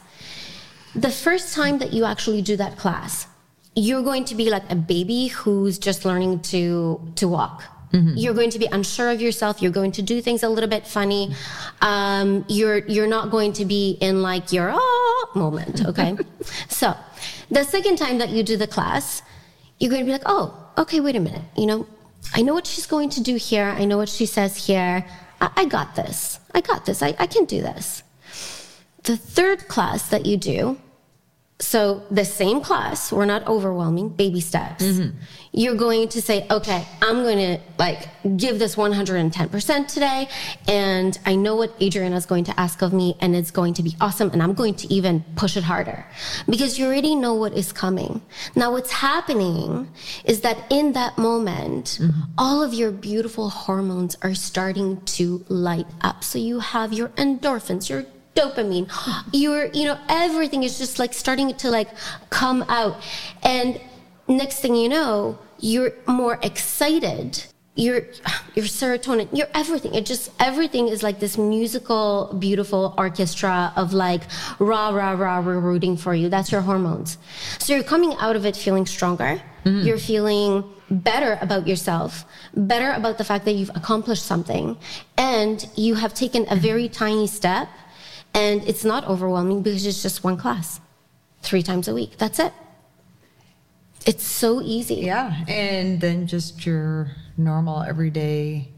the 0.95 1.11
first 1.11 1.55
time 1.55 1.79
that 1.79 1.93
you 1.93 2.05
actually 2.05 2.43
do 2.43 2.57
that 2.57 2.77
class, 2.79 3.27
you're 3.75 4.03
going 4.03 4.25
to 4.27 4.35
be 4.35 4.51
like 4.51 4.71
a 4.71 4.75
baby 4.77 5.29
who's 5.29 5.79
just 5.79 6.05
learning 6.05 6.41
to 6.53 7.01
to 7.17 7.27
walk. 7.29 7.65
You're 7.95 8.33
going 8.33 8.49
to 8.51 8.59
be 8.59 8.65
unsure 8.73 9.11
of 9.11 9.21
yourself. 9.21 9.61
You're 9.61 9.71
going 9.81 9.93
to 9.93 10.03
do 10.03 10.23
things 10.23 10.43
a 10.43 10.49
little 10.49 10.71
bit 10.71 10.87
funny. 10.87 11.35
Um, 11.83 12.47
you're 12.49 12.79
you're 12.89 13.07
not 13.07 13.31
going 13.31 13.53
to 13.61 13.67
be 13.67 13.99
in 14.01 14.23
like 14.23 14.51
your 14.51 14.73
oh 14.75 15.31
moment. 15.35 15.85
Okay, 15.91 16.17
so 16.69 16.97
the 17.51 17.65
second 17.65 17.97
time 17.99 18.17
that 18.17 18.31
you 18.31 18.43
do 18.43 18.57
the 18.57 18.67
class, 18.67 19.21
you're 19.79 19.91
going 19.91 20.01
to 20.01 20.07
be 20.07 20.13
like, 20.13 20.25
oh, 20.25 20.57
okay, 20.79 21.01
wait 21.01 21.17
a 21.17 21.21
minute. 21.21 21.43
You 21.55 21.67
know, 21.67 21.87
I 22.33 22.41
know 22.41 22.55
what 22.55 22.67
she's 22.67 22.87
going 22.87 23.11
to 23.11 23.21
do 23.23 23.37
here. 23.37 23.67
I 23.67 23.85
know 23.85 23.99
what 23.99 24.09
she 24.09 24.25
says 24.25 24.57
here. 24.67 25.05
I, 25.43 25.51
I 25.57 25.65
got 25.67 25.95
this. 25.95 26.39
I 26.55 26.61
got 26.61 26.87
this. 26.87 27.03
I, 27.03 27.15
I 27.19 27.27
can 27.27 27.45
do 27.45 27.63
this. 27.63 28.03
The 29.05 29.17
third 29.17 29.69
class 29.69 30.09
that 30.11 30.27
you 30.27 30.37
do, 30.37 30.79
so 31.63 32.03
the 32.11 32.25
same 32.25 32.61
class, 32.61 33.13
we're 33.13 33.25
not 33.25 33.47
overwhelming, 33.47 34.09
baby 34.09 34.41
steps. 34.41 34.85
Mm-hmm. 34.85 35.17
You're 35.53 35.77
going 35.77 36.09
to 36.09 36.21
say, 36.21 36.45
okay, 36.51 36.87
I'm 37.01 37.23
going 37.23 37.39
to 37.39 37.61
like 37.79 38.09
give 38.37 38.59
this 38.59 38.75
110% 38.75 39.87
today. 39.87 40.29
And 40.67 41.17
I 41.25 41.37
know 41.37 41.55
what 41.55 41.81
Adriana 41.81 42.17
is 42.17 42.27
going 42.27 42.45
to 42.45 42.61
ask 42.61 42.83
of 42.83 42.93
me 42.93 43.17
and 43.21 43.37
it's 43.37 43.53
going 43.53 43.75
to 43.75 43.83
be 43.83 43.95
awesome. 44.01 44.31
And 44.31 44.43
I'm 44.43 44.55
going 44.55 44.75
to 44.75 44.93
even 44.93 45.25
push 45.37 45.57
it 45.57 45.63
harder 45.63 46.05
because 46.49 46.81
you 46.81 46.87
already 46.87 47.15
know 47.15 47.35
what 47.35 47.53
is 47.53 47.73
coming. 47.73 48.23
Now, 48.57 48.73
what's 48.73 48.91
happening 48.91 49.89
is 50.25 50.41
that 50.41 50.59
in 50.69 50.93
that 50.95 51.17
moment, 51.17 51.99
mm-hmm. 52.01 52.23
all 52.37 52.61
of 52.61 52.75
your 52.75 52.91
beautiful 52.91 53.51
hormones 53.51 54.17
are 54.23 54.35
starting 54.35 55.01
to 55.03 55.45
light 55.49 55.87
up. 56.01 56.25
So 56.25 56.41
you 56.41 56.59
have 56.59 56.93
your 56.93 57.09
endorphins, 57.11 57.89
your 57.89 58.05
dopamine. 58.35 58.91
Your 59.33 59.67
you 59.67 59.85
know 59.85 59.99
everything 60.09 60.63
is 60.63 60.79
just 60.79 60.99
like 60.99 61.13
starting 61.13 61.55
to 61.55 61.71
like 61.71 61.89
come 62.31 62.65
out. 62.69 62.97
And 63.43 63.81
next 64.29 64.61
thing 64.61 64.75
you 64.75 64.89
know 64.89 65.39
you're 65.59 65.93
more 66.07 66.39
excited. 66.43 67.45
Your 67.75 68.03
your 68.55 68.67
serotonin. 68.67 69.29
Your 69.33 69.49
everything. 69.55 69.95
It 69.95 70.05
just 70.05 70.31
everything 70.39 70.89
is 70.89 71.03
like 71.03 71.21
this 71.21 71.39
musical 71.39 72.37
beautiful 72.39 72.95
orchestra 72.99 73.73
of 73.77 73.95
like 73.95 74.23
rah 74.59 74.91
rah 74.91 75.13
rah 75.13 75.41
we're 75.41 75.59
rooting 75.59 75.97
for 75.97 76.15
you. 76.15 76.29
That's 76.29 76.53
your 76.53 76.61
hormones. 76.61 77.17
So 77.59 77.75
you're 77.75 77.83
coming 77.83 78.15
out 78.19 78.37
of 78.37 78.45
it 78.45 78.57
feeling 78.57 78.85
stronger. 78.85 79.41
Mm-hmm. 79.65 79.87
You're 79.87 79.99
feeling 79.99 80.65
better 80.91 81.39
about 81.41 81.67
yourself 81.67 82.27
better 82.55 82.93
about 82.93 83.17
the 83.17 83.25
fact 83.25 83.47
that 83.47 83.53
you've 83.53 83.71
accomplished 83.71 84.27
something 84.27 84.77
and 85.17 85.67
you 85.75 85.95
have 85.95 86.13
taken 86.13 86.45
a 86.51 86.57
very 86.57 86.87
tiny 86.89 87.27
step 87.27 87.69
and 88.35 88.67
it's 88.69 88.85
not 88.85 89.07
overwhelming 89.07 89.63
because 89.63 89.85
it's 89.87 90.03
just 90.03 90.25
one 90.25 90.37
class. 90.37 90.81
Three 91.43 91.63
times 91.63 91.89
a 91.89 91.95
week. 91.95 92.19
That's 92.19 92.39
it. 92.39 92.53
It's 94.07 94.25
so 94.25 94.61
easy. 94.63 94.97
Yeah, 94.97 95.45
and 95.49 96.01
then 96.01 96.27
just 96.27 96.65
your 96.67 97.11
normal 97.37 97.83
everyday 97.83 98.69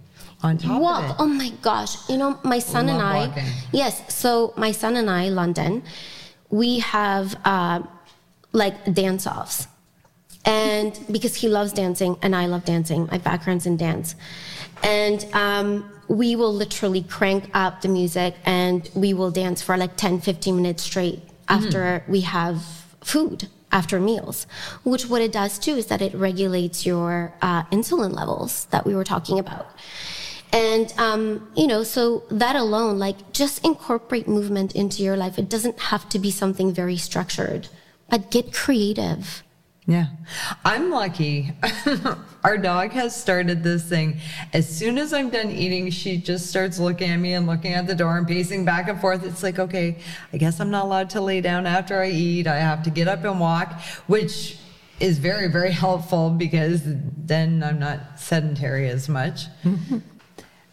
on 0.43 0.59
top 0.59 0.77
of 0.77 0.83
walk 0.83 1.11
it. 1.11 1.17
oh 1.19 1.27
my 1.27 1.51
gosh. 1.63 2.09
You 2.09 2.19
know 2.19 2.39
my 2.45 2.59
son 2.59 2.89
and 2.89 3.01
i 3.03 3.29
walking. 3.29 3.45
yes 3.73 4.15
so 4.15 4.53
my 4.57 4.73
son 4.73 4.97
and 4.97 5.09
i 5.11 5.29
london 5.29 5.83
we 6.51 6.79
have 6.81 7.35
uh, 7.45 7.81
like 8.53 8.95
dance 8.95 9.27
offs 9.27 9.67
and 10.45 10.99
because 11.11 11.35
he 11.35 11.49
loves 11.49 11.73
dancing 11.73 12.17
and 12.23 12.37
i 12.37 12.45
love 12.47 12.65
dancing 12.65 13.07
my 13.11 13.19
background's 13.19 13.67
in 13.67 13.77
dance. 13.77 14.15
And 14.83 15.25
um, 15.33 15.91
we 16.09 16.37
will 16.37 16.53
literally 16.53 17.03
crank 17.03 17.51
up 17.55 17.81
the 17.83 17.89
music 17.89 18.35
and 18.45 18.91
we 18.95 19.15
will 19.15 19.31
dance 19.31 19.63
for 19.63 19.77
like 19.77 19.97
10 19.97 20.21
15 20.21 20.57
minutes 20.57 20.83
straight 20.83 21.21
after 21.49 22.05
we 22.09 22.23
have 22.23 22.63
food 23.03 23.49
after 23.73 24.01
meals 24.01 24.47
which 24.85 25.07
what 25.09 25.21
it 25.21 25.33
does 25.33 25.59
too 25.59 25.73
is 25.77 25.87
that 25.87 26.01
it 26.01 26.15
regulates 26.15 26.87
your 26.87 27.35
uh, 27.43 27.65
insulin 27.65 28.13
levels 28.13 28.67
that 28.67 28.87
we 28.87 28.95
were 28.95 29.05
talking 29.05 29.39
about. 29.39 29.67
And 30.53 30.93
um, 30.99 31.49
you 31.57 31.67
know 31.67 31.83
so 31.83 32.23
that 32.31 32.55
alone 32.55 32.99
like 32.99 33.33
just 33.33 33.65
incorporate 33.65 34.29
movement 34.29 34.75
into 34.77 35.03
your 35.03 35.17
life. 35.17 35.39
It 35.39 35.49
doesn't 35.49 35.79
have 35.91 36.09
to 36.11 36.19
be 36.19 36.31
something 36.31 36.73
very 36.73 36.97
structured 36.97 37.69
but 38.09 38.31
get 38.31 38.53
creative 38.53 39.43
Yeah. 39.87 40.07
I'm 40.65 40.91
lucky. 40.91 41.53
Our 42.45 42.57
dog 42.57 42.93
has 42.93 43.15
started 43.15 43.63
this 43.63 43.85
thing. 43.85 44.19
As 44.55 44.67
soon 44.67 44.97
as 44.97 45.13
I'm 45.13 45.29
done 45.29 45.51
eating, 45.51 45.91
she 45.91 46.17
just 46.17 46.47
starts 46.47 46.79
looking 46.79 47.11
at 47.11 47.19
me 47.19 47.35
and 47.35 47.47
looking 47.47 47.75
at 47.75 47.87
the 47.87 47.95
door 47.95 48.17
and 48.17 48.27
pacing 48.27 48.65
back 48.65 48.89
and 48.89 48.99
forth. 48.99 49.25
It's 49.25 49.43
like, 49.43 49.59
okay, 49.59 49.99
I 50.33 50.39
guess 50.39 50.59
I'm 50.59 50.71
not 50.71 50.87
allowed 50.87 51.11
to 51.11 51.21
lay 51.21 51.43
down 51.43 51.67
after 51.67 52.01
I 52.01 52.09
eat. 52.09 52.47
I 52.47 52.57
have 52.57 52.83
to 52.85 52.91
get 52.91 53.09
up 53.09 53.25
and 53.25 53.39
walk, 53.39 53.79
which 54.07 54.59
is 55.01 55.19
very, 55.19 55.49
very 55.49 55.73
helpful 55.73 56.31
because 56.31 56.81
then 56.85 57.63
I'm 57.63 57.79
not 57.79 58.19
sedentary 58.19 58.89
as 58.89 59.09
much. 59.09 59.47
Mm-hmm. 59.65 59.99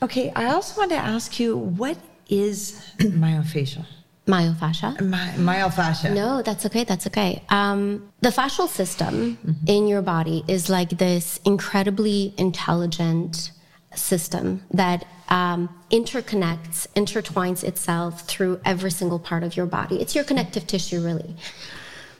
okay, 0.04 0.32
I 0.36 0.45
also 0.54 0.80
want 0.80 0.91
to 0.91 0.97
ask 0.97 1.38
you 1.38 1.58
what 1.58 1.97
is 2.30 2.82
myofascial? 3.00 3.86
Myofascia 4.27 5.01
My, 5.01 5.29
myofascia. 5.36 6.13
No, 6.13 6.41
that's 6.41 6.65
okay. 6.67 6.84
That's 6.84 7.07
okay. 7.07 7.43
Um, 7.49 8.12
the 8.21 8.29
fascial 8.29 8.67
system 8.67 9.38
in 9.67 9.88
your 9.88 10.01
body 10.01 10.43
is 10.47 10.69
like 10.69 10.89
this 10.97 11.39
incredibly 11.43 12.34
intelligent 12.38 13.51
system 13.95 14.63
that 14.71 15.05
um, 15.29 15.69
interconnects, 15.89 16.88
intertwines 16.95 17.63
itself 17.63 18.21
through 18.27 18.60
every 18.63 18.91
single 18.91 19.19
part 19.19 19.43
of 19.43 19.57
your 19.57 19.65
body. 19.65 19.99
It's 19.99 20.13
your 20.15 20.23
connective 20.23 20.67
tissue, 20.67 21.01
really. 21.01 21.36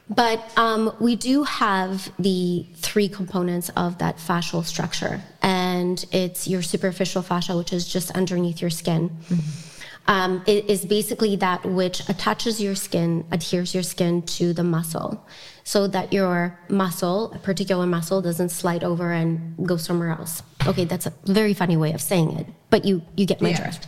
But 0.10 0.52
um, 0.58 0.94
we 1.00 1.16
do 1.16 1.44
have 1.44 2.12
the 2.20 2.66
three 2.76 3.08
components 3.08 3.70
of 3.78 4.00
that 4.00 4.18
fascial 4.18 4.66
structure, 4.66 5.22
and 5.42 6.04
it's 6.12 6.48
your 6.48 6.62
superficial 6.62 7.22
fascia, 7.22 7.56
which 7.56 7.72
is 7.72 7.88
just 7.88 8.12
underneath 8.12 8.60
your 8.60 8.72
skin. 8.72 9.10
Um, 10.08 10.44
it 10.48 10.70
is 10.70 10.84
basically 10.86 11.36
that 11.38 11.64
which 11.66 12.02
attaches 12.10 12.60
your 12.60 12.76
skin, 12.76 13.26
adheres 13.32 13.74
your 13.74 13.84
skin 13.84 14.24
to 14.24 14.52
the 14.52 14.64
muscle, 14.64 15.26
so 15.64 15.88
that 15.88 16.12
your 16.12 16.58
muscle, 16.70 17.32
a 17.34 17.40
particular 17.40 17.86
muscle, 17.86 18.22
doesn't 18.22 18.50
slide 18.50 18.84
over 18.84 19.12
and 19.12 19.56
go 19.68 19.78
somewhere 19.78 20.10
else. 20.10 20.42
Okay, 20.66 20.86
that's 20.86 21.06
a 21.06 21.14
very 21.26 21.54
funny 21.54 21.78
way 21.78 21.94
of 21.94 22.02
saying 22.02 22.32
it, 22.40 22.48
but 22.72 22.84
you 22.84 23.04
you 23.16 23.26
get 23.26 23.42
my 23.42 23.50
Yeah. 23.50 23.62
drift. 23.62 23.88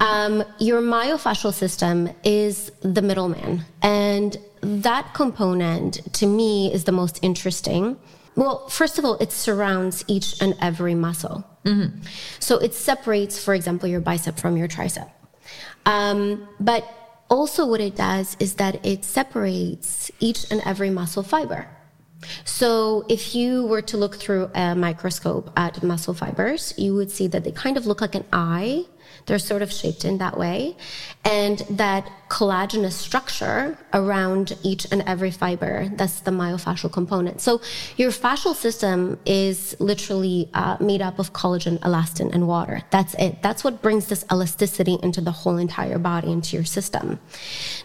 um, 0.00 0.44
your 0.58 0.80
myofascial 0.80 1.52
system 1.52 2.10
is 2.24 2.72
the 2.80 3.02
middleman, 3.02 3.64
and 3.82 4.36
that 4.62 5.12
component 5.14 6.00
to 6.14 6.26
me 6.26 6.72
is 6.72 6.84
the 6.84 6.92
most 6.92 7.18
interesting. 7.22 7.96
Well, 8.34 8.66
first 8.68 8.98
of 8.98 9.04
all, 9.04 9.16
it 9.18 9.30
surrounds 9.30 10.04
each 10.08 10.40
and 10.42 10.54
every 10.60 10.94
muscle. 10.94 11.44
So 12.40 12.58
it 12.58 12.74
separates, 12.74 13.42
for 13.42 13.54
example, 13.54 13.88
your 13.88 14.00
bicep 14.00 14.38
from 14.38 14.56
your 14.56 14.68
tricep. 14.68 15.08
Um, 15.86 16.48
but 16.60 16.84
also, 17.30 17.66
what 17.66 17.80
it 17.80 17.96
does 17.96 18.36
is 18.38 18.54
that 18.54 18.84
it 18.84 19.04
separates 19.04 20.10
each 20.20 20.50
and 20.50 20.60
every 20.64 20.90
muscle 20.90 21.22
fiber. 21.22 21.68
So, 22.44 23.04
if 23.08 23.34
you 23.34 23.66
were 23.66 23.82
to 23.82 23.96
look 23.96 24.16
through 24.16 24.50
a 24.54 24.74
microscope 24.74 25.50
at 25.56 25.82
muscle 25.82 26.14
fibers, 26.14 26.74
you 26.76 26.94
would 26.94 27.10
see 27.10 27.26
that 27.28 27.44
they 27.44 27.52
kind 27.52 27.76
of 27.76 27.86
look 27.86 28.00
like 28.00 28.14
an 28.14 28.24
eye. 28.32 28.84
They're 29.26 29.38
sort 29.38 29.62
of 29.62 29.72
shaped 29.72 30.04
in 30.04 30.18
that 30.18 30.38
way. 30.38 30.76
And 31.24 31.58
that 31.70 32.10
collagenous 32.28 32.92
structure 32.92 33.78
around 33.92 34.56
each 34.62 34.86
and 34.90 35.02
every 35.02 35.30
fiber, 35.30 35.88
that's 35.94 36.20
the 36.20 36.30
myofascial 36.30 36.92
component. 36.92 37.40
So, 37.40 37.60
your 37.96 38.10
fascial 38.10 38.54
system 38.54 39.18
is 39.24 39.76
literally 39.78 40.50
uh, 40.52 40.76
made 40.80 41.00
up 41.00 41.18
of 41.18 41.32
collagen, 41.32 41.78
elastin, 41.80 42.32
and 42.34 42.46
water. 42.46 42.82
That's 42.90 43.14
it. 43.14 43.42
That's 43.42 43.62
what 43.62 43.82
brings 43.82 44.06
this 44.06 44.24
elasticity 44.32 44.98
into 45.02 45.20
the 45.20 45.30
whole 45.30 45.56
entire 45.56 45.98
body, 45.98 46.32
into 46.32 46.56
your 46.56 46.64
system. 46.64 47.20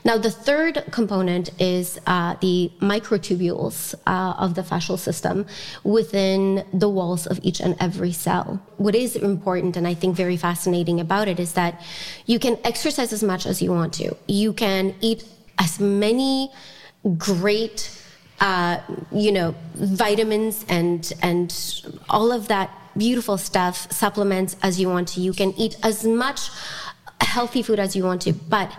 Now, 0.03 0.17
the 0.17 0.31
third 0.31 0.83
component 0.91 1.49
is 1.61 1.99
uh, 2.07 2.35
the 2.41 2.71
microtubules 2.81 3.95
uh, 4.07 4.33
of 4.37 4.55
the 4.55 4.63
fascial 4.63 4.97
system 4.97 5.45
within 5.83 6.65
the 6.73 6.89
walls 6.89 7.27
of 7.27 7.39
each 7.43 7.59
and 7.59 7.75
every 7.79 8.11
cell. 8.11 8.61
What 8.77 8.95
is 8.95 9.15
important 9.15 9.77
and 9.77 9.87
I 9.87 9.93
think 9.93 10.15
very 10.15 10.37
fascinating 10.37 10.99
about 11.09 11.27
it 11.27 11.39
is 11.39 11.53
that 11.53 11.73
you 12.31 12.37
can 12.45 12.55
exercise 12.63 13.11
as 13.11 13.23
much 13.23 13.43
as 13.51 13.61
you 13.63 13.71
want 13.71 13.93
to. 14.01 14.15
You 14.27 14.53
can 14.53 14.93
eat 15.01 15.23
as 15.57 15.79
many 15.79 16.51
great 17.17 17.77
uh, 18.39 18.79
you 19.11 19.31
know 19.31 19.55
vitamins 19.75 20.65
and 20.69 21.11
and 21.21 21.49
all 22.09 22.31
of 22.31 22.47
that 22.47 22.69
beautiful 22.97 23.37
stuff 23.37 23.91
supplements 23.91 24.55
as 24.61 24.79
you 24.79 24.87
want 24.89 25.07
to 25.07 25.21
you 25.21 25.33
can 25.33 25.51
eat 25.63 25.77
as 25.83 26.03
much 26.03 26.49
healthy 27.21 27.61
food 27.61 27.79
as 27.79 27.95
you 27.95 28.03
want 28.03 28.21
to 28.21 28.33
but 28.33 28.71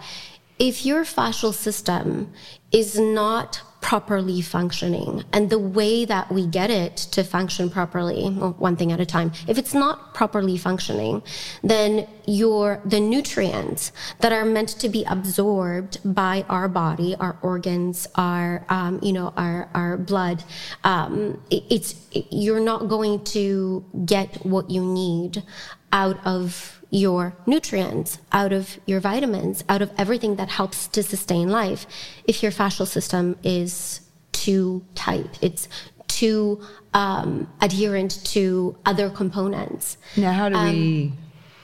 if 0.58 0.84
your 0.84 1.04
fascial 1.04 1.54
system 1.54 2.32
is 2.72 2.98
not 2.98 3.62
properly 3.80 4.40
functioning. 4.40 5.24
And 5.32 5.50
the 5.50 5.58
way 5.58 6.04
that 6.04 6.30
we 6.30 6.46
get 6.46 6.70
it 6.70 6.96
to 6.96 7.24
function 7.24 7.70
properly, 7.70 8.28
well, 8.30 8.54
one 8.58 8.76
thing 8.76 8.92
at 8.92 9.00
a 9.00 9.06
time, 9.06 9.32
if 9.48 9.58
it's 9.58 9.74
not 9.74 10.14
properly 10.14 10.56
functioning, 10.58 11.22
then 11.62 12.06
your, 12.26 12.80
the 12.84 13.00
nutrients 13.00 13.92
that 14.20 14.32
are 14.32 14.44
meant 14.44 14.68
to 14.80 14.88
be 14.88 15.04
absorbed 15.04 15.98
by 16.04 16.44
our 16.48 16.68
body, 16.68 17.16
our 17.16 17.38
organs, 17.42 18.06
our, 18.16 18.64
um, 18.68 19.00
you 19.02 19.12
know, 19.12 19.32
our, 19.36 19.68
our 19.74 19.96
blood, 19.96 20.44
um, 20.84 21.42
it, 21.50 21.64
it's, 21.70 21.94
it, 22.12 22.26
you're 22.30 22.60
not 22.60 22.88
going 22.88 23.24
to 23.24 23.84
get 24.04 24.44
what 24.44 24.70
you 24.70 24.84
need 24.84 25.42
out 25.92 26.24
of 26.26 26.79
your 26.90 27.34
nutrients, 27.46 28.18
out 28.32 28.52
of 28.52 28.78
your 28.86 29.00
vitamins, 29.00 29.64
out 29.68 29.80
of 29.80 29.90
everything 29.96 30.36
that 30.36 30.48
helps 30.48 30.88
to 30.88 31.02
sustain 31.02 31.48
life 31.48 31.86
if 32.26 32.42
your 32.42 32.52
fascial 32.52 32.86
system 32.86 33.36
is 33.42 34.00
too 34.32 34.84
tight. 34.94 35.38
It's 35.40 35.68
too 36.08 36.60
um, 36.92 37.48
adherent 37.60 38.24
to 38.26 38.76
other 38.84 39.08
components. 39.08 39.96
Now, 40.16 40.32
how 40.32 40.48
do 40.48 40.56
um, 40.56 40.72
we 40.72 41.12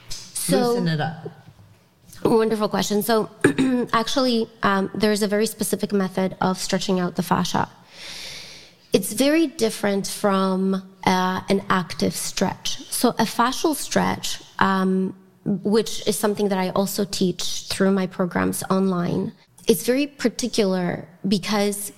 so, 0.09 0.57
loosen 0.57 0.87
it 0.87 1.01
up? 1.01 1.29
Wonderful 2.23 2.69
question. 2.69 3.03
So, 3.03 3.29
actually, 3.93 4.49
um, 4.63 4.89
there's 4.95 5.21
a 5.21 5.27
very 5.27 5.45
specific 5.45 5.91
method 5.91 6.35
of 6.41 6.57
stretching 6.57 6.99
out 6.99 7.15
the 7.15 7.23
fascia. 7.23 7.69
It's 8.93 9.13
very 9.13 9.47
different 9.47 10.07
from 10.07 10.75
uh, 11.05 11.41
an 11.49 11.63
active 11.69 12.15
stretch. 12.15 12.79
So, 12.91 13.09
a 13.09 13.25
fascial 13.25 13.75
stretch 13.75 14.41
um, 14.59 15.15
which 15.45 16.05
is 16.07 16.17
something 16.17 16.49
that 16.49 16.57
I 16.57 16.69
also 16.69 17.05
teach 17.05 17.67
through 17.69 17.91
my 17.91 18.07
programs 18.07 18.63
online. 18.69 19.31
It's 19.67 19.85
very 19.85 20.07
particular 20.07 21.07
because 21.27 21.91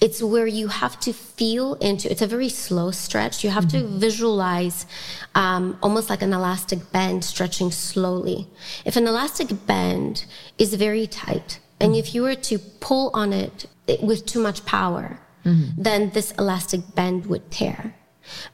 it's 0.00 0.22
where 0.22 0.46
you 0.46 0.68
have 0.68 0.98
to 1.00 1.12
feel 1.12 1.74
into 1.74 2.10
it's 2.10 2.22
a 2.22 2.26
very 2.26 2.48
slow 2.48 2.90
stretch 2.90 3.42
you 3.42 3.50
have 3.50 3.64
mm-hmm. 3.66 3.92
to 3.92 3.98
visualize 3.98 4.86
um, 5.34 5.76
almost 5.82 6.08
like 6.10 6.22
an 6.22 6.32
elastic 6.32 6.92
band 6.92 7.24
stretching 7.24 7.70
slowly 7.70 8.46
if 8.84 8.96
an 8.96 9.06
elastic 9.06 9.48
band 9.66 10.24
is 10.58 10.74
very 10.74 11.06
tight 11.06 11.58
and 11.80 11.92
mm-hmm. 11.92 11.98
if 11.98 12.14
you 12.14 12.22
were 12.22 12.34
to 12.34 12.58
pull 12.58 13.10
on 13.14 13.32
it 13.32 13.66
with 14.02 14.24
too 14.26 14.40
much 14.40 14.64
power 14.64 15.18
mm-hmm. 15.44 15.82
then 15.82 16.10
this 16.10 16.32
elastic 16.32 16.80
band 16.94 17.26
would 17.26 17.50
tear 17.50 17.94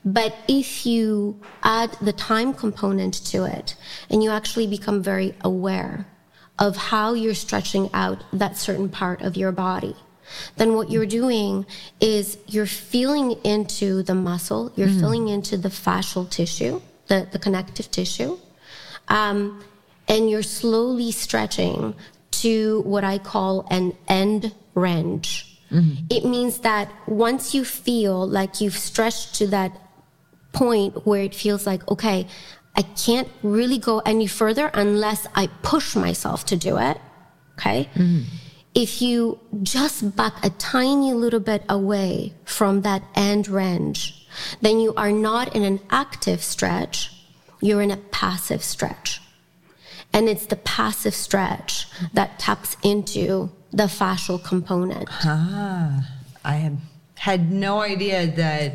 but 0.04 0.36
if 0.48 0.86
you 0.86 1.40
add 1.62 1.90
the 2.00 2.12
time 2.12 2.54
component 2.54 3.14
to 3.26 3.44
it 3.44 3.76
and 4.10 4.22
you 4.22 4.30
actually 4.30 4.66
become 4.66 5.02
very 5.02 5.34
aware 5.42 6.06
of 6.58 6.76
how 6.76 7.14
you're 7.14 7.34
stretching 7.34 7.90
out 7.92 8.22
that 8.32 8.56
certain 8.56 8.88
part 8.88 9.22
of 9.22 9.36
your 9.36 9.52
body, 9.52 9.96
then 10.56 10.74
what 10.74 10.90
you're 10.90 11.06
doing 11.06 11.66
is 12.00 12.38
you're 12.46 12.66
feeling 12.66 13.32
into 13.44 14.02
the 14.02 14.14
muscle, 14.14 14.72
you're 14.76 14.88
mm. 14.88 15.00
feeling 15.00 15.28
into 15.28 15.56
the 15.56 15.68
fascial 15.68 16.28
tissue, 16.28 16.80
the, 17.08 17.28
the 17.32 17.38
connective 17.38 17.90
tissue, 17.90 18.38
um, 19.08 19.62
and 20.08 20.30
you're 20.30 20.42
slowly 20.42 21.10
stretching 21.10 21.94
to 22.30 22.82
what 22.82 23.04
I 23.04 23.18
call 23.18 23.66
an 23.70 23.96
end 24.08 24.54
range. 24.74 25.53
Mm-hmm. 25.74 26.06
It 26.08 26.24
means 26.24 26.58
that 26.58 26.88
once 27.06 27.54
you 27.54 27.64
feel 27.64 28.26
like 28.26 28.60
you've 28.60 28.76
stretched 28.76 29.34
to 29.36 29.46
that 29.48 29.72
point 30.52 31.04
where 31.04 31.22
it 31.22 31.34
feels 31.34 31.66
like, 31.66 31.86
okay, 31.90 32.28
I 32.76 32.82
can't 32.82 33.28
really 33.42 33.78
go 33.78 33.98
any 34.00 34.26
further 34.26 34.70
unless 34.72 35.26
I 35.34 35.48
push 35.62 35.96
myself 35.96 36.46
to 36.46 36.56
do 36.56 36.78
it. 36.78 36.98
Okay. 37.58 37.88
Mm-hmm. 37.94 38.22
If 38.74 39.02
you 39.02 39.38
just 39.62 40.16
back 40.16 40.44
a 40.44 40.50
tiny 40.50 41.12
little 41.12 41.40
bit 41.40 41.62
away 41.68 42.34
from 42.44 42.82
that 42.82 43.02
end 43.14 43.48
range, 43.48 44.26
then 44.60 44.80
you 44.80 44.94
are 44.96 45.12
not 45.12 45.54
in 45.54 45.62
an 45.62 45.80
active 45.90 46.42
stretch. 46.42 47.10
You're 47.60 47.82
in 47.82 47.92
a 47.92 47.96
passive 47.96 48.64
stretch. 48.64 49.20
And 50.12 50.28
it's 50.28 50.46
the 50.46 50.56
passive 50.56 51.14
stretch 51.14 51.88
that 52.12 52.38
taps 52.38 52.76
into 52.82 53.50
the 53.74 53.84
fascial 53.84 54.42
component. 54.42 55.08
Ah, 55.10 56.08
I 56.44 56.54
had, 56.54 56.78
had 57.16 57.50
no 57.50 57.80
idea 57.80 58.28
that 58.36 58.74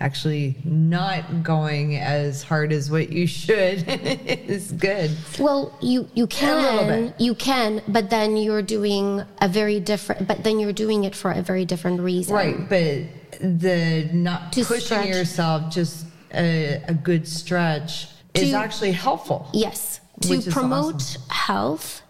actually 0.00 0.56
not 0.64 1.42
going 1.42 1.96
as 1.96 2.42
hard 2.42 2.72
as 2.72 2.90
what 2.90 3.10
you 3.10 3.26
should 3.26 3.84
is 3.88 4.72
good. 4.72 5.10
Well, 5.38 5.76
you 5.80 6.08
you 6.14 6.26
can 6.26 7.14
you 7.18 7.34
can, 7.34 7.82
but 7.88 8.10
then 8.10 8.36
you're 8.36 8.62
doing 8.62 9.22
a 9.40 9.48
very 9.48 9.80
different. 9.80 10.28
But 10.28 10.44
then 10.44 10.60
you're 10.60 10.72
doing 10.72 11.04
it 11.04 11.14
for 11.14 11.30
a 11.30 11.42
very 11.42 11.64
different 11.64 12.00
reason. 12.00 12.34
Right, 12.34 12.68
but 12.68 13.40
the 13.40 14.10
not 14.12 14.52
to 14.52 14.64
pushing 14.64 14.80
stretch. 14.80 15.08
yourself, 15.08 15.72
just 15.72 16.06
a, 16.32 16.82
a 16.86 16.94
good 16.94 17.26
stretch, 17.26 18.08
to, 18.34 18.42
is 18.42 18.52
actually 18.52 18.92
helpful. 18.92 19.48
Yes, 19.54 20.00
to 20.22 20.42
promote 20.50 20.96
awesome. 20.96 21.22
health 21.30 22.02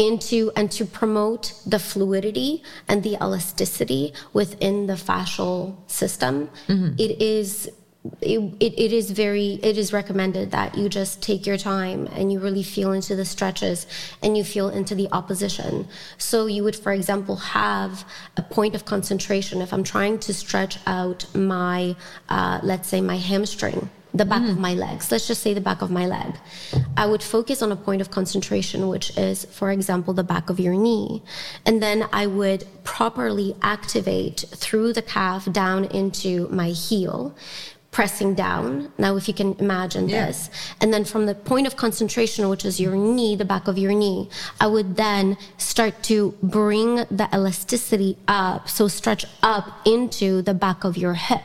into 0.00 0.50
and 0.56 0.72
to 0.72 0.84
promote 0.86 1.52
the 1.66 1.78
fluidity 1.78 2.62
and 2.88 3.02
the 3.02 3.14
elasticity 3.20 4.14
within 4.32 4.86
the 4.86 4.94
fascial 4.94 5.76
system. 5.88 6.48
Mm-hmm. 6.66 6.94
It 6.98 7.20
is 7.20 7.70
it, 8.22 8.38
it, 8.60 8.78
it 8.78 8.92
is 8.94 9.10
very 9.10 9.60
it 9.62 9.76
is 9.76 9.92
recommended 9.92 10.52
that 10.52 10.74
you 10.74 10.88
just 10.88 11.22
take 11.22 11.44
your 11.44 11.58
time 11.58 12.08
and 12.12 12.32
you 12.32 12.38
really 12.38 12.62
feel 12.62 12.92
into 12.92 13.14
the 13.14 13.26
stretches 13.26 13.86
and 14.22 14.38
you 14.38 14.42
feel 14.42 14.70
into 14.70 14.94
the 14.94 15.06
opposition 15.12 15.86
so 16.16 16.46
you 16.46 16.64
would 16.64 16.74
for 16.74 16.92
example 16.92 17.36
have 17.36 18.06
a 18.38 18.42
point 18.42 18.74
of 18.74 18.86
concentration 18.86 19.60
if 19.60 19.70
i'm 19.74 19.84
trying 19.84 20.18
to 20.18 20.32
stretch 20.32 20.78
out 20.86 21.26
my 21.34 21.94
uh, 22.30 22.58
let's 22.62 22.88
say 22.88 23.02
my 23.02 23.16
hamstring 23.16 23.90
the 24.12 24.24
back 24.24 24.42
mm. 24.42 24.50
of 24.50 24.58
my 24.58 24.74
legs. 24.74 25.10
Let's 25.10 25.26
just 25.26 25.42
say 25.42 25.54
the 25.54 25.60
back 25.60 25.82
of 25.82 25.90
my 25.90 26.06
leg. 26.06 26.34
I 26.96 27.06
would 27.06 27.22
focus 27.22 27.62
on 27.62 27.72
a 27.72 27.76
point 27.76 28.00
of 28.00 28.10
concentration, 28.10 28.88
which 28.88 29.16
is, 29.16 29.44
for 29.46 29.70
example, 29.70 30.14
the 30.14 30.24
back 30.24 30.50
of 30.50 30.58
your 30.58 30.74
knee. 30.74 31.22
And 31.64 31.82
then 31.82 32.08
I 32.12 32.26
would 32.26 32.64
properly 32.84 33.54
activate 33.62 34.44
through 34.48 34.92
the 34.92 35.02
calf 35.02 35.50
down 35.52 35.84
into 35.86 36.48
my 36.48 36.68
heel, 36.68 37.34
pressing 37.90 38.34
down. 38.34 38.92
Now, 38.98 39.16
if 39.16 39.28
you 39.28 39.34
can 39.34 39.54
imagine 39.58 40.08
yeah. 40.08 40.26
this. 40.26 40.50
And 40.80 40.92
then 40.92 41.04
from 41.04 41.26
the 41.26 41.34
point 41.34 41.66
of 41.66 41.76
concentration, 41.76 42.48
which 42.48 42.64
is 42.64 42.80
your 42.80 42.96
knee, 42.96 43.36
the 43.36 43.44
back 43.44 43.68
of 43.68 43.78
your 43.78 43.92
knee, 43.92 44.28
I 44.60 44.66
would 44.66 44.96
then 44.96 45.36
start 45.58 46.02
to 46.04 46.34
bring 46.42 46.96
the 46.96 47.28
elasticity 47.32 48.16
up. 48.28 48.68
So 48.68 48.88
stretch 48.88 49.24
up 49.42 49.86
into 49.86 50.42
the 50.42 50.54
back 50.54 50.84
of 50.84 50.96
your 50.96 51.14
hip 51.14 51.42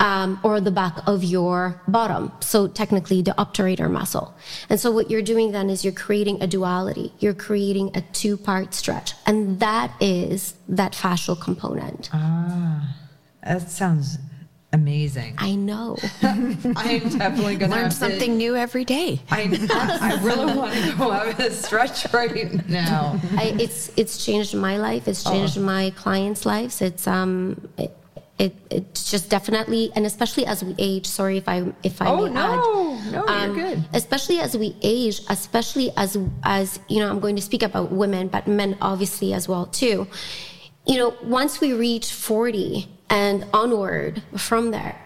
um, 0.00 0.38
or 0.42 0.60
the 0.60 0.70
back 0.70 0.98
of 1.06 1.24
your 1.24 1.80
bottom. 1.88 2.32
So 2.40 2.66
technically 2.66 3.22
the 3.22 3.32
obturator 3.32 3.90
muscle. 3.90 4.34
And 4.68 4.78
so 4.78 4.90
what 4.90 5.10
you're 5.10 5.22
doing 5.22 5.52
then 5.52 5.70
is 5.70 5.84
you're 5.84 5.92
creating 5.92 6.42
a 6.42 6.46
duality. 6.46 7.12
You're 7.20 7.34
creating 7.34 7.90
a 7.96 8.00
two 8.12 8.36
part 8.36 8.74
stretch. 8.74 9.14
And 9.26 9.60
that 9.60 9.92
is 10.00 10.54
that 10.68 10.92
fascial 10.92 11.40
component. 11.40 12.10
Ah, 12.12 12.96
that 13.42 13.70
sounds 13.70 14.18
amazing. 14.72 15.36
I 15.38 15.54
know. 15.54 15.96
I'm 16.22 16.58
definitely 16.58 17.56
going 17.56 17.70
to 17.70 17.76
learn 17.76 17.90
something 17.90 18.32
to, 18.32 18.36
new 18.36 18.56
every 18.56 18.84
day. 18.84 19.20
I, 19.30 19.42
I 20.00 20.20
really 20.22 20.54
want 20.56 20.74
to 20.74 20.92
go 20.96 21.12
have 21.12 21.38
a 21.38 21.50
stretch 21.52 22.12
right 22.12 22.68
now. 22.68 23.20
I, 23.36 23.54
it's 23.58 23.90
it's 23.96 24.24
changed 24.24 24.54
my 24.54 24.76
life. 24.76 25.06
It's 25.06 25.22
changed 25.22 25.56
oh. 25.58 25.62
my 25.62 25.90
clients' 25.96 26.44
lives. 26.44 26.82
It's 26.82 27.06
um. 27.06 27.68
It, 27.78 27.96
it, 28.38 28.54
it's 28.70 29.10
just 29.10 29.30
definitely 29.30 29.92
and 29.94 30.06
especially 30.06 30.44
as 30.44 30.64
we 30.64 30.74
age 30.78 31.06
sorry 31.06 31.38
if 31.38 31.48
i 31.48 31.72
if 31.84 32.02
i 32.02 32.06
oh, 32.08 32.24
may 32.24 32.32
no, 32.32 32.40
add 32.40 33.12
no 33.12 33.26
um, 33.26 33.56
you're 33.56 33.68
good. 33.68 33.84
especially 33.92 34.40
as 34.40 34.56
we 34.56 34.76
age 34.82 35.20
especially 35.28 35.92
as 35.96 36.18
as 36.42 36.80
you 36.88 36.98
know 36.98 37.08
i'm 37.08 37.20
going 37.20 37.36
to 37.36 37.42
speak 37.42 37.62
about 37.62 37.92
women 37.92 38.26
but 38.26 38.46
men 38.48 38.76
obviously 38.80 39.32
as 39.32 39.48
well 39.48 39.66
too. 39.66 40.06
You 40.86 40.98
know 40.98 41.16
once 41.22 41.60
we 41.60 41.72
reach 41.72 42.12
40 42.12 42.88
and 43.08 43.46
onward 43.54 44.22
from 44.36 44.70
there 44.70 45.00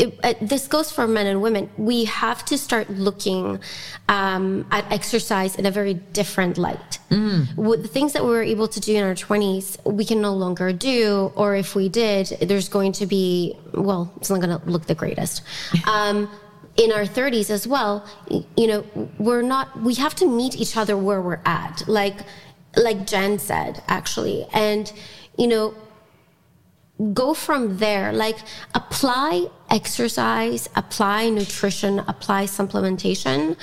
it, 0.00 0.18
it, 0.24 0.48
this 0.48 0.66
goes 0.66 0.90
for 0.90 1.06
men 1.06 1.26
and 1.26 1.42
women. 1.42 1.70
We 1.76 2.06
have 2.06 2.44
to 2.46 2.56
start 2.56 2.88
looking 2.88 3.60
um, 4.08 4.66
at 4.70 4.90
exercise 4.90 5.56
in 5.56 5.66
a 5.66 5.70
very 5.70 5.94
different 5.94 6.56
light. 6.56 6.98
Mm. 7.10 7.54
With 7.56 7.82
the 7.82 7.88
things 7.88 8.14
that 8.14 8.24
we 8.24 8.30
were 8.30 8.42
able 8.42 8.66
to 8.68 8.80
do 8.80 8.96
in 8.96 9.04
our 9.04 9.14
20s, 9.14 9.66
we 9.84 10.04
can 10.04 10.20
no 10.22 10.32
longer 10.32 10.72
do, 10.72 11.32
or 11.36 11.54
if 11.54 11.74
we 11.74 11.88
did, 11.88 12.28
there's 12.40 12.68
going 12.68 12.92
to 12.92 13.06
be, 13.06 13.56
well, 13.74 14.10
it's 14.16 14.30
not 14.30 14.40
going 14.40 14.58
to 14.58 14.64
look 14.68 14.86
the 14.86 14.94
greatest. 14.94 15.42
Um, 15.86 16.30
in 16.76 16.92
our 16.92 17.02
30s 17.02 17.50
as 17.50 17.66
well, 17.66 18.06
you 18.56 18.66
know, 18.66 18.86
we're 19.18 19.42
not, 19.42 19.80
we 19.80 19.94
have 19.94 20.14
to 20.16 20.26
meet 20.26 20.54
each 20.54 20.76
other 20.76 20.96
where 20.96 21.20
we're 21.20 21.40
at. 21.44 21.82
Like, 21.88 22.18
like 22.76 23.06
Jen 23.06 23.38
said, 23.38 23.82
actually. 23.88 24.46
And, 24.52 24.90
you 25.36 25.48
know, 25.48 25.74
go 27.14 27.32
from 27.34 27.78
there 27.78 28.12
like 28.12 28.36
apply 28.74 29.46
exercise 29.70 30.68
apply 30.76 31.28
nutrition 31.28 32.00
apply 32.00 32.44
supplementation 32.44 33.56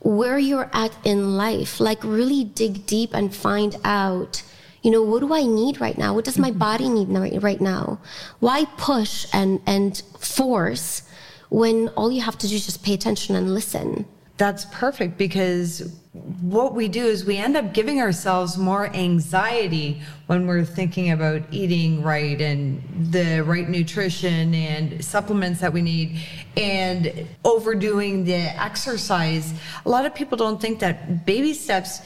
where 0.00 0.38
you're 0.38 0.70
at 0.72 0.92
in 1.04 1.36
life 1.36 1.80
like 1.80 2.02
really 2.04 2.44
dig 2.44 2.86
deep 2.86 3.14
and 3.14 3.34
find 3.34 3.76
out 3.84 4.42
You 4.86 4.92
know, 4.92 5.02
what 5.02 5.18
do 5.18 5.34
I 5.34 5.42
need 5.42 5.80
right 5.80 5.98
now? 5.98 6.14
What 6.14 6.24
does 6.24 6.38
my 6.38 6.52
body 6.52 6.88
need 6.88 7.08
right 7.42 7.60
now? 7.60 7.98
Why 8.38 8.66
push 8.76 9.26
and, 9.32 9.60
and 9.66 10.00
force 10.20 11.02
when 11.48 11.88
all 11.96 12.12
you 12.12 12.20
have 12.20 12.38
to 12.38 12.46
do 12.46 12.54
is 12.54 12.64
just 12.64 12.84
pay 12.84 12.94
attention 12.94 13.34
and 13.34 13.52
listen? 13.52 14.06
That's 14.36 14.64
perfect 14.66 15.18
because 15.18 15.92
what 16.40 16.74
we 16.74 16.88
do 16.88 17.04
is 17.04 17.24
we 17.24 17.36
end 17.36 17.56
up 17.56 17.72
giving 17.72 18.00
ourselves 18.00 18.56
more 18.56 18.86
anxiety 18.94 20.00
when 20.26 20.46
we're 20.46 20.64
thinking 20.64 21.10
about 21.10 21.42
eating 21.50 22.02
right 22.02 22.40
and 22.40 22.82
the 23.12 23.40
right 23.42 23.68
nutrition 23.68 24.54
and 24.54 25.04
supplements 25.04 25.60
that 25.60 25.72
we 25.72 25.82
need 25.82 26.20
and 26.56 27.26
overdoing 27.44 28.24
the 28.24 28.34
exercise. 28.62 29.52
A 29.84 29.88
lot 29.88 30.06
of 30.06 30.14
people 30.14 30.36
don't 30.36 30.60
think 30.60 30.80
that 30.80 31.26
baby 31.26 31.54
steps 31.54 32.00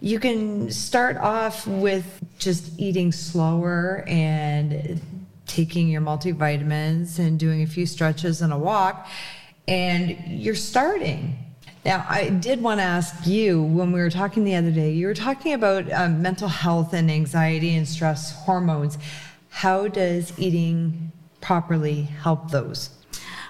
you 0.00 0.18
can 0.18 0.68
start 0.70 1.16
off 1.18 1.64
with 1.66 2.20
just 2.38 2.78
eating 2.78 3.12
slower 3.12 4.04
and 4.08 5.00
taking 5.46 5.88
your 5.88 6.00
multivitamins 6.00 7.20
and 7.20 7.38
doing 7.38 7.62
a 7.62 7.66
few 7.66 7.86
stretches 7.86 8.42
and 8.42 8.52
a 8.52 8.58
walk 8.58 9.06
and 9.68 10.16
you're 10.26 10.54
starting 10.54 11.41
now, 11.84 12.06
I 12.08 12.28
did 12.28 12.62
want 12.62 12.78
to 12.78 12.84
ask 12.84 13.26
you 13.26 13.60
when 13.60 13.90
we 13.90 14.00
were 14.00 14.10
talking 14.10 14.44
the 14.44 14.54
other 14.54 14.70
day, 14.70 14.92
you 14.92 15.06
were 15.06 15.14
talking 15.14 15.52
about 15.52 15.90
um, 15.90 16.22
mental 16.22 16.46
health 16.46 16.92
and 16.92 17.10
anxiety 17.10 17.74
and 17.74 17.88
stress 17.88 18.32
hormones. 18.32 18.98
How 19.48 19.88
does 19.88 20.38
eating 20.38 21.10
properly 21.40 22.02
help 22.02 22.52
those? 22.52 22.90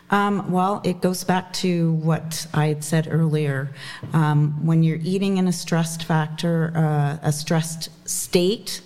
Um, 0.09 0.51
well, 0.51 0.80
it 0.83 1.03
goes 1.03 1.24
back 1.24 1.53
to 1.55 1.93
what 1.95 2.47
I 2.55 2.66
had 2.66 2.85
said 2.85 3.07
earlier. 3.11 3.70
Um, 4.14 4.64
when 4.64 4.83
you're 4.83 5.01
eating 5.03 5.37
in 5.37 5.47
a 5.47 5.53
stressed 5.53 6.05
factor, 6.05 6.72
uh, 6.74 7.18
a 7.22 7.33
stressed 7.33 7.91
state, 8.09 8.80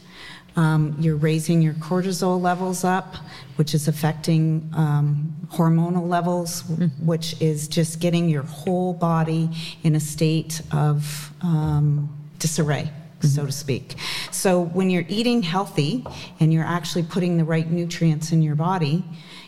um, 0.57 0.97
you're 0.99 1.17
raising 1.17 1.61
your 1.61 1.75
cortisol 1.75 2.41
levels 2.41 2.83
up, 2.83 3.17
which 3.57 3.75
is 3.75 3.89
affecting 3.89 4.71
um, 4.75 5.35
hormonal 5.49 6.09
levels, 6.09 6.63
mm-hmm. 6.63 6.87
which 7.07 7.41
is 7.41 7.69
just 7.69 8.01
getting 8.01 8.29
your 8.29 8.43
whole 8.43 8.95
body 8.95 9.51
in 9.83 9.95
a 9.95 10.01
state 10.01 10.63
of 10.73 11.31
um, 11.43 12.09
disarray. 12.39 12.91
Mm-hmm. 13.19 13.29
So 13.29 13.47
to 13.47 13.53
speak. 13.53 13.95
So, 14.31 14.61
when 14.61 14.91
you're 14.91 15.07
eating 15.09 15.43
healthy 15.43 16.05
and 16.39 16.53
you're 16.53 16.65
actually 16.65 17.03
putting 17.03 17.39
the 17.39 17.45
right 17.45 17.71
nutrients 17.71 18.31
in 18.31 18.43
your 18.43 18.57
body, 18.57 19.05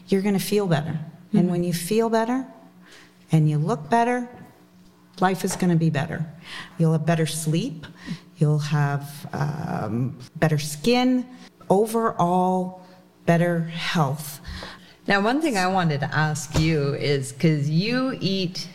you're 0.08 0.22
going 0.22 0.38
to 0.38 0.44
feel 0.44 0.66
better. 0.66 0.92
Mm-hmm. 0.92 1.38
And 1.38 1.50
when 1.50 1.64
you 1.64 1.74
feel 1.74 2.08
better 2.08 2.46
and 3.30 3.48
you 3.48 3.58
look 3.58 3.90
better, 3.90 4.26
life 5.20 5.44
is 5.44 5.54
going 5.56 5.70
to 5.70 5.76
be 5.76 5.90
better. 5.90 6.24
You'll 6.78 6.92
have 6.92 7.04
better 7.04 7.26
sleep. 7.26 7.86
You'll 8.38 8.58
have 8.60 9.28
um, 9.32 10.16
better 10.36 10.58
skin, 10.58 11.26
overall, 11.68 12.82
better 13.26 13.62
health. 13.62 14.40
Now, 15.06 15.20
one 15.20 15.40
thing 15.40 15.56
I 15.56 15.66
wanted 15.66 16.00
to 16.00 16.14
ask 16.14 16.58
you 16.58 16.94
is 16.94 17.32
because 17.32 17.68
you 17.68 18.16
eat 18.20 18.68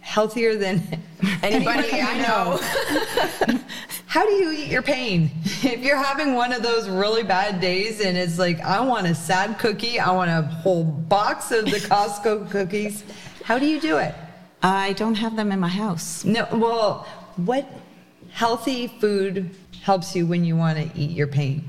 healthier 0.00 0.56
than 0.56 0.80
anybody 1.42 1.88
I 1.92 2.18
know. 2.22 3.58
How 4.06 4.24
do 4.24 4.32
you 4.32 4.52
eat 4.52 4.70
your 4.70 4.80
pain? 4.80 5.30
If 5.44 5.80
you're 5.80 6.02
having 6.02 6.34
one 6.34 6.52
of 6.52 6.62
those 6.62 6.88
really 6.88 7.24
bad 7.24 7.60
days 7.60 8.00
and 8.00 8.16
it's 8.16 8.38
like, 8.38 8.60
I 8.60 8.80
want 8.80 9.06
a 9.08 9.14
sad 9.14 9.58
cookie, 9.58 9.98
I 9.98 10.12
want 10.12 10.30
a 10.30 10.42
whole 10.42 10.84
box 10.84 11.50
of 11.50 11.64
the 11.64 11.78
Costco 11.78 12.48
cookies, 12.52 13.02
how 13.44 13.58
do 13.58 13.66
you 13.66 13.80
do 13.80 13.98
it? 13.98 14.14
I 14.62 14.94
don't 14.94 15.16
have 15.16 15.36
them 15.36 15.52
in 15.52 15.60
my 15.60 15.68
house. 15.68 16.24
No, 16.24 16.46
well, 16.52 17.06
what 17.36 17.68
healthy 18.36 18.86
food 18.86 19.50
helps 19.82 20.14
you 20.14 20.26
when 20.26 20.44
you 20.44 20.54
want 20.54 20.76
to 20.76 21.00
eat 21.00 21.10
your 21.10 21.26
pain? 21.26 21.64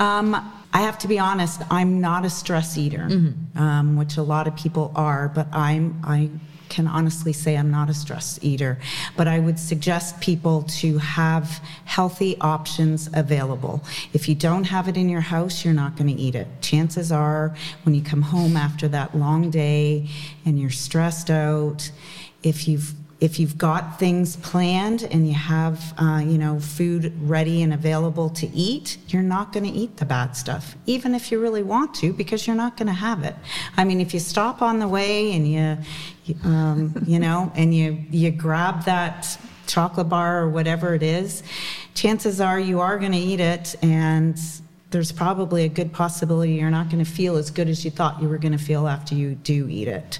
Um, 0.00 0.34
I 0.72 0.80
have 0.80 0.98
to 0.98 1.08
be 1.08 1.18
honest. 1.20 1.62
I'm 1.70 2.00
not 2.00 2.24
a 2.24 2.30
stress 2.30 2.76
eater, 2.76 3.06
mm-hmm. 3.08 3.56
um, 3.56 3.96
which 3.96 4.16
a 4.16 4.22
lot 4.22 4.48
of 4.48 4.56
people 4.56 4.90
are, 4.96 5.28
but 5.28 5.46
I'm 5.52 6.00
I 6.02 6.28
can 6.68 6.88
honestly 6.88 7.32
say 7.32 7.56
I'm 7.56 7.70
not 7.70 7.88
a 7.88 7.94
stress 7.94 8.38
eater, 8.42 8.78
but 9.16 9.28
I 9.28 9.38
would 9.38 9.60
suggest 9.60 10.20
people 10.20 10.64
to 10.80 10.98
have 10.98 11.62
healthy 11.84 12.36
options 12.40 13.08
available. 13.14 13.82
If 14.12 14.28
you 14.28 14.34
don't 14.34 14.64
have 14.64 14.88
it 14.88 14.96
in 14.96 15.08
your 15.08 15.22
house, 15.22 15.64
you're 15.64 15.72
not 15.72 15.96
going 15.96 16.14
to 16.14 16.20
eat 16.20 16.34
it. 16.34 16.48
Chances 16.60 17.12
are, 17.12 17.54
when 17.84 17.94
you 17.94 18.02
come 18.02 18.22
home 18.22 18.56
after 18.56 18.88
that 18.88 19.16
long 19.16 19.50
day 19.50 20.08
and 20.44 20.60
you're 20.60 20.68
stressed 20.68 21.30
out, 21.30 21.90
if 22.42 22.68
you've 22.68 22.92
if 23.20 23.40
you've 23.40 23.58
got 23.58 23.98
things 23.98 24.36
planned 24.36 25.02
and 25.02 25.26
you 25.26 25.34
have 25.34 25.92
uh, 25.98 26.22
you 26.24 26.38
know 26.38 26.60
food 26.60 27.12
ready 27.22 27.62
and 27.62 27.72
available 27.72 28.28
to 28.30 28.46
eat 28.48 28.98
you're 29.08 29.22
not 29.22 29.52
going 29.52 29.64
to 29.64 29.70
eat 29.70 29.96
the 29.96 30.04
bad 30.04 30.36
stuff 30.36 30.76
even 30.86 31.14
if 31.14 31.32
you 31.32 31.40
really 31.40 31.62
want 31.62 31.94
to 31.94 32.12
because 32.12 32.46
you're 32.46 32.56
not 32.56 32.76
going 32.76 32.86
to 32.86 32.92
have 32.92 33.24
it 33.24 33.34
i 33.76 33.84
mean 33.84 34.00
if 34.00 34.14
you 34.14 34.20
stop 34.20 34.62
on 34.62 34.78
the 34.78 34.88
way 34.88 35.32
and 35.32 35.48
you 35.48 35.76
um, 36.44 36.94
you 37.06 37.18
know 37.26 37.50
and 37.54 37.74
you 37.74 37.98
you 38.10 38.30
grab 38.30 38.84
that 38.84 39.38
chocolate 39.66 40.08
bar 40.08 40.42
or 40.42 40.48
whatever 40.48 40.94
it 40.94 41.02
is 41.02 41.42
chances 41.94 42.40
are 42.40 42.60
you 42.60 42.80
are 42.80 42.98
going 42.98 43.12
to 43.12 43.18
eat 43.18 43.40
it 43.40 43.74
and 43.82 44.38
there's 44.90 45.12
probably 45.12 45.64
a 45.64 45.68
good 45.68 45.92
possibility 45.92 46.54
you're 46.54 46.70
not 46.70 46.88
going 46.88 47.04
to 47.04 47.10
feel 47.10 47.36
as 47.36 47.50
good 47.50 47.68
as 47.68 47.84
you 47.84 47.90
thought 47.90 48.22
you 48.22 48.28
were 48.28 48.38
going 48.38 48.56
to 48.56 48.58
feel 48.58 48.88
after 48.88 49.14
you 49.14 49.34
do 49.34 49.68
eat 49.68 49.88
it. 49.88 50.18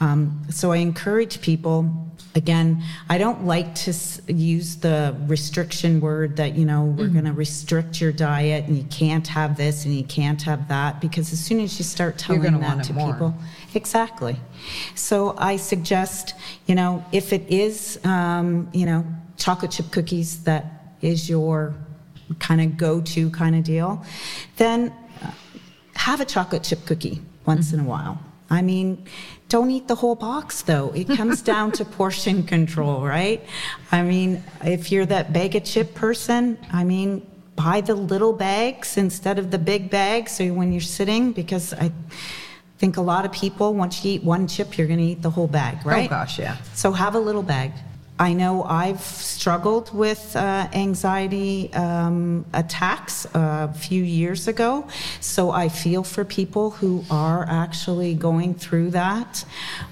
Um, 0.00 0.42
so 0.50 0.72
I 0.72 0.78
encourage 0.78 1.40
people. 1.40 2.10
Again, 2.34 2.82
I 3.10 3.18
don't 3.18 3.44
like 3.44 3.74
to 3.74 3.92
use 4.26 4.76
the 4.76 5.14
restriction 5.26 6.00
word 6.00 6.36
that, 6.36 6.54
you 6.54 6.64
know, 6.64 6.84
we're 6.84 7.04
mm-hmm. 7.04 7.12
going 7.12 7.24
to 7.26 7.32
restrict 7.32 8.00
your 8.00 8.10
diet 8.10 8.64
and 8.66 8.76
you 8.76 8.84
can't 8.84 9.26
have 9.28 9.56
this 9.56 9.84
and 9.84 9.94
you 9.94 10.04
can't 10.04 10.40
have 10.42 10.68
that 10.68 11.00
because 11.00 11.32
as 11.32 11.40
soon 11.40 11.60
as 11.60 11.78
you 11.78 11.84
start 11.84 12.16
telling 12.16 12.58
that 12.60 12.84
to 12.84 12.94
people, 12.94 13.34
exactly. 13.74 14.36
So 14.94 15.34
I 15.36 15.56
suggest, 15.56 16.34
you 16.66 16.74
know, 16.74 17.04
if 17.12 17.34
it 17.34 17.46
is, 17.50 18.02
um, 18.04 18.70
you 18.72 18.86
know, 18.86 19.04
chocolate 19.36 19.72
chip 19.72 19.90
cookies 19.90 20.44
that 20.44 20.94
is 21.02 21.28
your 21.28 21.74
kind 22.38 22.60
of 22.60 22.76
go 22.78 23.00
to 23.00 23.28
kind 23.30 23.54
of 23.56 23.64
deal, 23.64 24.02
then 24.56 24.94
uh, 25.22 25.30
have 25.94 26.20
a 26.20 26.24
chocolate 26.24 26.62
chip 26.62 26.86
cookie 26.86 27.20
once 27.44 27.68
mm-hmm. 27.68 27.80
in 27.80 27.86
a 27.86 27.88
while. 27.88 28.18
I 28.48 28.62
mean, 28.62 29.06
don't 29.52 29.70
eat 29.70 29.86
the 29.86 29.94
whole 29.94 30.14
box 30.14 30.62
though. 30.62 30.90
It 30.94 31.08
comes 31.08 31.42
down 31.52 31.72
to 31.72 31.84
portion 31.84 32.42
control, 32.42 33.02
right? 33.02 33.44
I 33.92 34.02
mean, 34.02 34.42
if 34.64 34.90
you're 34.90 35.04
that 35.06 35.34
bag 35.34 35.54
of 35.54 35.64
chip 35.64 35.94
person, 35.94 36.56
I 36.72 36.84
mean, 36.84 37.26
buy 37.54 37.82
the 37.82 37.94
little 37.94 38.32
bags 38.32 38.96
instead 38.96 39.38
of 39.38 39.50
the 39.50 39.58
big 39.58 39.90
bags 39.90 40.32
so 40.32 40.46
when 40.54 40.72
you're 40.72 40.80
sitting 40.80 41.32
because 41.32 41.74
I 41.74 41.92
think 42.78 42.96
a 42.96 43.02
lot 43.02 43.26
of 43.26 43.32
people 43.32 43.74
once 43.74 44.02
you 44.02 44.12
eat 44.12 44.24
one 44.24 44.48
chip 44.48 44.78
you're 44.78 44.86
going 44.86 44.98
to 45.00 45.04
eat 45.12 45.20
the 45.20 45.30
whole 45.30 45.48
bag, 45.48 45.76
oh, 45.84 45.90
right? 45.90 46.06
Oh 46.06 46.08
gosh, 46.08 46.38
yeah. 46.38 46.56
So 46.72 46.90
have 46.92 47.14
a 47.14 47.20
little 47.20 47.42
bag. 47.42 47.72
I 48.18 48.34
know 48.34 48.62
I've 48.64 49.00
struggled 49.00 49.92
with 49.94 50.36
uh, 50.36 50.68
anxiety 50.72 51.72
um, 51.72 52.44
attacks 52.52 53.26
a 53.34 53.72
few 53.72 54.02
years 54.02 54.48
ago, 54.48 54.86
so 55.20 55.50
I 55.50 55.68
feel 55.68 56.04
for 56.04 56.24
people 56.24 56.70
who 56.70 57.04
are 57.10 57.46
actually 57.48 58.14
going 58.14 58.54
through 58.54 58.90
that. 58.90 59.44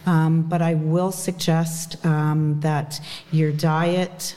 Um, 0.07 0.43
but 0.43 0.62
I 0.62 0.75
will 0.75 1.12
suggest 1.12 2.05
um, 2.05 2.61
that 2.61 3.01
your 3.33 3.53
diet, 3.53 4.37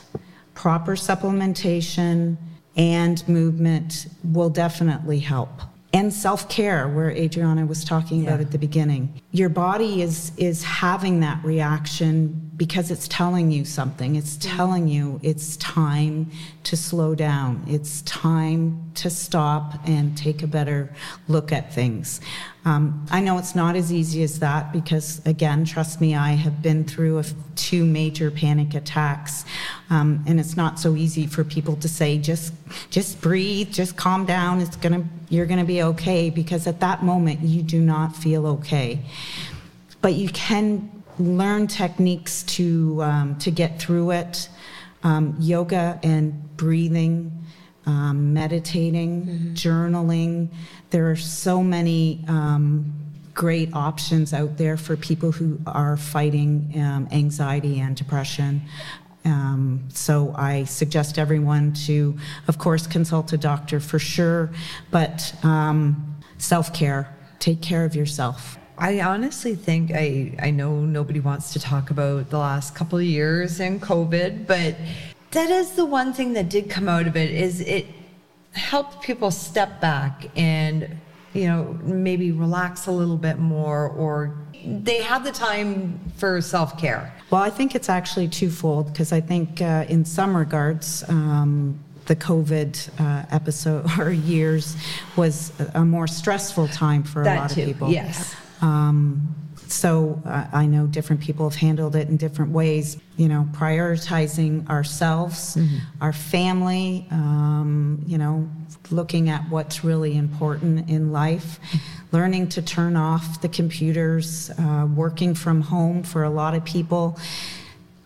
proper 0.54 0.96
supplementation, 0.96 2.36
and 2.76 3.26
movement 3.28 4.06
will 4.24 4.50
definitely 4.50 5.20
help 5.20 5.50
and 5.92 6.12
self-care 6.12 6.88
where 6.88 7.10
adriana 7.10 7.64
was 7.64 7.84
talking 7.84 8.22
yeah. 8.24 8.30
about 8.30 8.40
at 8.40 8.50
the 8.50 8.58
beginning 8.58 9.22
your 9.30 9.48
body 9.48 10.02
is 10.02 10.32
is 10.36 10.64
having 10.64 11.20
that 11.20 11.42
reaction 11.44 12.43
because 12.56 12.90
it's 12.90 13.08
telling 13.08 13.50
you 13.50 13.64
something. 13.64 14.16
It's 14.16 14.36
telling 14.36 14.86
you 14.86 15.18
it's 15.22 15.56
time 15.56 16.30
to 16.64 16.76
slow 16.76 17.14
down. 17.14 17.64
It's 17.66 18.02
time 18.02 18.92
to 18.94 19.10
stop 19.10 19.74
and 19.86 20.16
take 20.16 20.42
a 20.42 20.46
better 20.46 20.92
look 21.26 21.52
at 21.52 21.72
things. 21.72 22.20
Um, 22.64 23.06
I 23.10 23.20
know 23.20 23.36
it's 23.38 23.54
not 23.54 23.76
as 23.76 23.92
easy 23.92 24.22
as 24.22 24.38
that 24.38 24.72
because, 24.72 25.20
again, 25.26 25.64
trust 25.64 26.00
me, 26.00 26.14
I 26.14 26.30
have 26.30 26.62
been 26.62 26.84
through 26.84 27.18
a, 27.18 27.24
two 27.56 27.84
major 27.84 28.30
panic 28.30 28.74
attacks, 28.74 29.44
um, 29.90 30.24
and 30.26 30.40
it's 30.40 30.56
not 30.56 30.78
so 30.78 30.96
easy 30.96 31.26
for 31.26 31.44
people 31.44 31.76
to 31.76 31.88
say 31.88 32.16
just 32.16 32.54
just 32.88 33.20
breathe, 33.20 33.70
just 33.70 33.96
calm 33.96 34.24
down. 34.24 34.60
It's 34.60 34.76
gonna 34.76 35.04
you're 35.28 35.44
gonna 35.44 35.64
be 35.64 35.82
okay 35.82 36.30
because 36.30 36.66
at 36.66 36.80
that 36.80 37.02
moment 37.02 37.40
you 37.40 37.62
do 37.62 37.80
not 37.80 38.16
feel 38.16 38.46
okay. 38.46 39.00
But 40.00 40.14
you 40.14 40.30
can 40.30 41.03
learn 41.18 41.66
techniques 41.66 42.42
to 42.42 43.02
um, 43.02 43.38
to 43.38 43.50
get 43.50 43.80
through 43.80 44.12
it. 44.12 44.48
Um, 45.02 45.36
yoga 45.38 46.00
and 46.02 46.56
breathing, 46.56 47.30
um, 47.84 48.32
meditating, 48.32 49.26
mm-hmm. 49.26 49.52
journaling. 49.52 50.48
There 50.88 51.10
are 51.10 51.16
so 51.16 51.62
many 51.62 52.24
um, 52.26 52.90
great 53.34 53.74
options 53.74 54.32
out 54.32 54.56
there 54.56 54.76
for 54.76 54.96
people 54.96 55.32
who 55.32 55.58
are 55.66 55.96
fighting 55.96 56.72
um, 56.76 57.08
anxiety 57.10 57.80
and 57.80 57.96
depression. 57.96 58.62
Um, 59.24 59.84
so 59.88 60.34
I 60.36 60.64
suggest 60.64 61.18
everyone 61.18 61.72
to, 61.86 62.16
of 62.46 62.58
course, 62.58 62.86
consult 62.86 63.32
a 63.32 63.38
doctor 63.38 63.80
for 63.80 63.98
sure, 63.98 64.50
but 64.90 65.34
um, 65.42 66.16
self 66.38 66.72
care, 66.74 67.14
take 67.38 67.62
care 67.62 67.84
of 67.84 67.94
yourself. 67.96 68.58
I 68.78 69.00
honestly 69.00 69.54
think 69.54 69.92
I 69.94 70.34
I 70.40 70.50
know 70.50 70.80
nobody 70.80 71.20
wants 71.20 71.52
to 71.52 71.60
talk 71.60 71.90
about 71.90 72.30
the 72.30 72.38
last 72.38 72.74
couple 72.74 72.98
of 72.98 73.04
years 73.04 73.60
and 73.60 73.80
COVID, 73.80 74.46
but 74.46 74.76
that 75.30 75.50
is 75.50 75.72
the 75.72 75.84
one 75.84 76.12
thing 76.12 76.32
that 76.34 76.48
did 76.48 76.70
come 76.70 76.88
out 76.88 77.06
of 77.06 77.16
it 77.16 77.30
is 77.30 77.60
it 77.60 77.86
helped 78.52 79.02
people 79.02 79.30
step 79.30 79.80
back 79.80 80.26
and 80.36 80.96
you 81.32 81.46
know 81.46 81.76
maybe 81.82 82.30
relax 82.30 82.86
a 82.86 82.92
little 82.92 83.16
bit 83.16 83.38
more 83.38 83.88
or 83.88 84.36
they 84.64 85.02
had 85.02 85.24
the 85.24 85.32
time 85.32 85.98
for 86.16 86.40
self-care 86.40 87.12
well 87.30 87.42
i 87.42 87.50
think 87.50 87.74
it's 87.74 87.88
actually 87.88 88.28
twofold 88.28 88.86
because 88.92 89.12
i 89.12 89.20
think 89.20 89.60
uh, 89.60 89.84
in 89.88 90.04
some 90.04 90.36
regards 90.36 91.02
um, 91.08 91.76
the 92.06 92.16
COVID 92.16 93.00
uh, 93.00 93.24
episode 93.30 93.86
or 93.98 94.10
years 94.10 94.76
was 95.16 95.52
a 95.74 95.84
more 95.84 96.06
stressful 96.06 96.68
time 96.68 97.02
for 97.02 97.24
that 97.24 97.36
a 97.36 97.40
lot 97.40 97.50
too, 97.50 97.62
of 97.62 97.66
people. 97.66 97.90
Yes. 97.90 98.34
Um, 98.64 99.34
so 99.68 100.22
uh, 100.24 100.46
I 100.52 100.66
know 100.66 100.86
different 100.86 101.22
people 101.22 101.48
have 101.48 101.58
handled 101.58 101.96
it 101.96 102.08
in 102.08 102.16
different 102.16 102.52
ways. 102.52 102.96
You 103.16 103.28
know, 103.28 103.48
prioritizing 103.52 104.68
ourselves, 104.68 105.56
mm-hmm. 105.56 105.76
our 106.00 106.12
family. 106.12 107.06
Um, 107.10 108.02
you 108.06 108.18
know, 108.18 108.48
looking 108.90 109.28
at 109.28 109.48
what's 109.50 109.84
really 109.84 110.16
important 110.16 110.88
in 110.88 111.12
life. 111.12 111.58
Learning 112.12 112.48
to 112.50 112.62
turn 112.62 112.96
off 112.96 113.40
the 113.40 113.48
computers, 113.48 114.50
uh, 114.58 114.86
working 114.94 115.34
from 115.34 115.60
home 115.60 116.02
for 116.02 116.24
a 116.24 116.30
lot 116.30 116.54
of 116.54 116.64
people, 116.64 117.18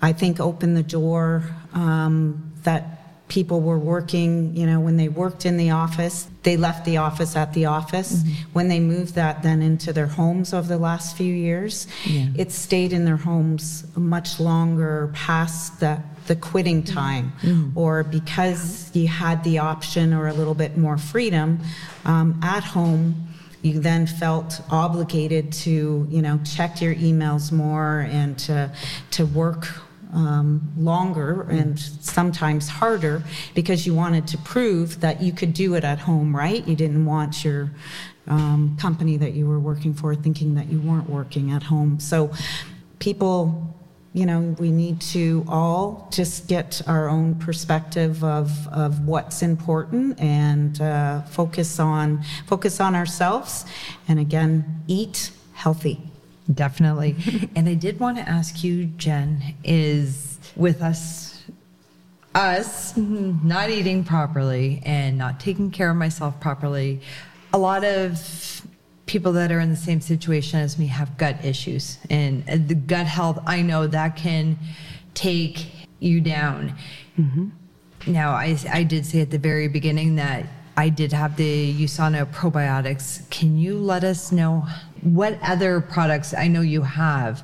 I 0.00 0.12
think 0.12 0.40
opened 0.40 0.76
the 0.76 0.82
door 0.82 1.42
um, 1.74 2.52
that 2.62 2.97
people 3.28 3.60
were 3.60 3.78
working, 3.78 4.56
you 4.56 4.66
know, 4.66 4.80
when 4.80 4.96
they 4.96 5.08
worked 5.08 5.44
in 5.46 5.56
the 5.56 5.70
office, 5.70 6.28
they 6.42 6.56
left 6.56 6.84
the 6.84 6.96
office 6.96 7.36
at 7.36 7.52
the 7.52 7.66
office. 7.66 8.22
Mm-hmm. 8.22 8.52
When 8.54 8.68
they 8.68 8.80
moved 8.80 9.14
that 9.14 9.42
then 9.42 9.60
into 9.62 9.92
their 9.92 10.06
homes 10.06 10.54
over 10.54 10.66
the 10.66 10.78
last 10.78 11.16
few 11.16 11.32
years, 11.32 11.86
yeah. 12.06 12.28
it 12.36 12.50
stayed 12.50 12.92
in 12.92 13.04
their 13.04 13.16
homes 13.16 13.84
much 13.96 14.40
longer 14.40 15.10
past 15.14 15.80
the, 15.80 16.00
the 16.26 16.36
quitting 16.36 16.82
mm-hmm. 16.82 16.94
time, 16.94 17.32
mm-hmm. 17.42 17.78
or 17.78 18.02
because 18.02 18.90
you 18.94 19.08
had 19.08 19.44
the 19.44 19.58
option 19.58 20.14
or 20.14 20.28
a 20.28 20.32
little 20.32 20.54
bit 20.54 20.76
more 20.78 20.96
freedom 20.96 21.60
um, 22.04 22.38
at 22.42 22.64
home 22.64 23.28
you 23.60 23.80
then 23.80 24.06
felt 24.06 24.60
obligated 24.70 25.50
to 25.50 26.06
you 26.08 26.22
know 26.22 26.38
check 26.44 26.80
your 26.80 26.94
emails 26.94 27.50
more 27.50 28.06
and 28.08 28.38
to 28.38 28.72
to 29.10 29.26
work 29.26 29.66
um, 30.12 30.72
longer 30.76 31.42
and 31.50 31.78
sometimes 31.78 32.68
harder 32.68 33.22
because 33.54 33.86
you 33.86 33.94
wanted 33.94 34.26
to 34.28 34.38
prove 34.38 35.00
that 35.00 35.20
you 35.22 35.32
could 35.32 35.52
do 35.52 35.74
it 35.74 35.84
at 35.84 35.98
home, 35.98 36.34
right? 36.34 36.66
You 36.66 36.76
didn't 36.76 37.04
want 37.04 37.44
your 37.44 37.70
um, 38.26 38.76
company 38.78 39.16
that 39.16 39.34
you 39.34 39.46
were 39.46 39.60
working 39.60 39.94
for 39.94 40.14
thinking 40.14 40.54
that 40.54 40.68
you 40.68 40.80
weren't 40.80 41.08
working 41.08 41.50
at 41.50 41.62
home. 41.62 42.00
So 42.00 42.32
people, 42.98 43.74
you 44.12 44.26
know, 44.26 44.54
we 44.58 44.70
need 44.70 45.00
to 45.00 45.44
all 45.48 46.08
just 46.12 46.48
get 46.48 46.82
our 46.86 47.08
own 47.08 47.34
perspective 47.36 48.22
of, 48.24 48.68
of 48.68 49.06
what's 49.06 49.42
important 49.42 50.20
and 50.20 50.80
uh, 50.80 51.22
focus 51.22 51.78
on 51.78 52.22
focus 52.46 52.80
on 52.80 52.94
ourselves 52.94 53.64
and 54.08 54.18
again 54.18 54.82
eat 54.86 55.30
healthy 55.52 56.07
Definitely. 56.52 57.16
and 57.56 57.68
I 57.68 57.74
did 57.74 58.00
want 58.00 58.16
to 58.18 58.28
ask 58.28 58.64
you, 58.64 58.86
Jen, 58.86 59.54
is 59.64 60.38
with 60.56 60.82
us, 60.82 61.44
us 62.34 62.96
not 62.96 63.70
eating 63.70 64.04
properly 64.04 64.82
and 64.84 65.18
not 65.18 65.40
taking 65.40 65.70
care 65.70 65.90
of 65.90 65.96
myself 65.96 66.38
properly, 66.40 67.00
a 67.52 67.58
lot 67.58 67.84
of 67.84 68.66
people 69.06 69.32
that 69.32 69.50
are 69.50 69.60
in 69.60 69.70
the 69.70 69.76
same 69.76 70.00
situation 70.00 70.60
as 70.60 70.78
me 70.78 70.86
have 70.86 71.16
gut 71.16 71.44
issues. 71.44 71.98
And 72.10 72.44
the 72.68 72.74
gut 72.74 73.06
health, 73.06 73.40
I 73.46 73.62
know 73.62 73.86
that 73.86 74.16
can 74.16 74.58
take 75.14 75.66
you 75.98 76.20
down. 76.20 76.76
Mm-hmm. 77.18 77.48
Now, 78.06 78.32
I, 78.32 78.56
I 78.70 78.82
did 78.84 79.04
say 79.04 79.20
at 79.20 79.30
the 79.30 79.38
very 79.38 79.68
beginning 79.68 80.16
that 80.16 80.46
I 80.78 80.90
did 80.90 81.12
have 81.12 81.36
the 81.36 81.74
USANA 81.74 82.32
probiotics. 82.32 83.28
Can 83.30 83.58
you 83.58 83.76
let 83.78 84.04
us 84.04 84.30
know 84.30 84.64
what 85.02 85.36
other 85.42 85.80
products 85.80 86.32
I 86.32 86.46
know 86.46 86.60
you 86.60 86.82
have 86.82 87.42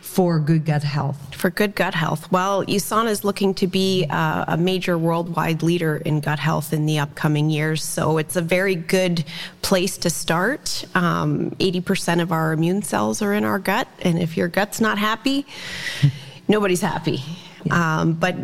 for 0.00 0.40
good 0.40 0.64
gut 0.64 0.82
health? 0.82 1.32
For 1.36 1.48
good 1.48 1.76
gut 1.76 1.94
health. 1.94 2.32
Well, 2.32 2.64
USANA 2.66 3.10
is 3.10 3.22
looking 3.22 3.54
to 3.54 3.68
be 3.68 4.06
uh, 4.10 4.46
a 4.48 4.56
major 4.56 4.98
worldwide 4.98 5.62
leader 5.62 5.98
in 5.98 6.18
gut 6.18 6.40
health 6.40 6.72
in 6.72 6.86
the 6.86 6.98
upcoming 6.98 7.50
years. 7.50 7.84
So 7.84 8.18
it's 8.18 8.34
a 8.34 8.42
very 8.42 8.74
good 8.74 9.24
place 9.62 9.96
to 9.98 10.10
start. 10.10 10.84
Um, 10.96 11.52
80% 11.60 12.20
of 12.20 12.32
our 12.32 12.52
immune 12.52 12.82
cells 12.82 13.22
are 13.22 13.32
in 13.32 13.44
our 13.44 13.60
gut. 13.60 13.86
And 14.00 14.18
if 14.18 14.36
your 14.36 14.48
gut's 14.48 14.80
not 14.80 14.98
happy, 14.98 15.46
nobody's 16.48 16.80
happy. 16.80 17.22
Yeah. 17.62 18.00
Um, 18.00 18.14
but 18.14 18.34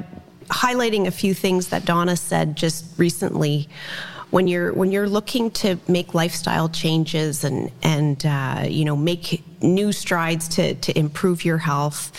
highlighting 0.47 1.09
a 1.09 1.11
few 1.11 1.35
things 1.35 1.69
that 1.71 1.85
Donna 1.85 2.17
said 2.17 2.55
just 2.55 2.85
recently 2.99 3.69
when 4.31 4.47
you're 4.47 4.73
when 4.73 4.93
you're 4.93 5.09
looking 5.09 5.51
to 5.51 5.79
make 5.89 6.15
lifestyle 6.15 6.69
changes 6.69 7.45
and 7.45 7.71
and 7.83 8.25
uh, 8.27 8.65
you 8.69 8.85
know 8.85 8.97
make 8.97 9.43
new 9.63 9.93
strides 9.93 10.49
to 10.49 10.75
to 10.77 10.99
improve 10.99 11.45
your 11.45 11.59
health 11.59 12.13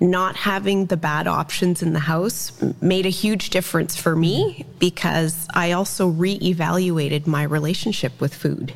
not 0.00 0.34
having 0.34 0.86
the 0.86 0.96
bad 0.96 1.26
options 1.26 1.82
in 1.82 1.92
the 1.92 2.00
house 2.00 2.52
made 2.80 3.04
a 3.04 3.10
huge 3.10 3.50
difference 3.50 3.96
for 3.96 4.16
me 4.16 4.64
because 4.78 5.46
I 5.52 5.72
also 5.72 6.10
reevaluated 6.10 7.26
my 7.26 7.42
relationship 7.42 8.18
with 8.18 8.34
food. 8.34 8.72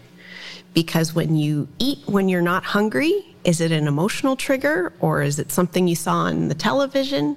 Because 0.74 1.14
when 1.14 1.36
you 1.36 1.68
eat 1.78 1.98
when 2.06 2.28
you're 2.28 2.42
not 2.42 2.64
hungry, 2.64 3.34
is 3.44 3.60
it 3.60 3.70
an 3.72 3.86
emotional 3.86 4.36
trigger 4.36 4.92
or 5.00 5.22
is 5.22 5.38
it 5.38 5.52
something 5.52 5.86
you 5.86 5.94
saw 5.94 6.24
on 6.24 6.48
the 6.48 6.54
television? 6.54 7.36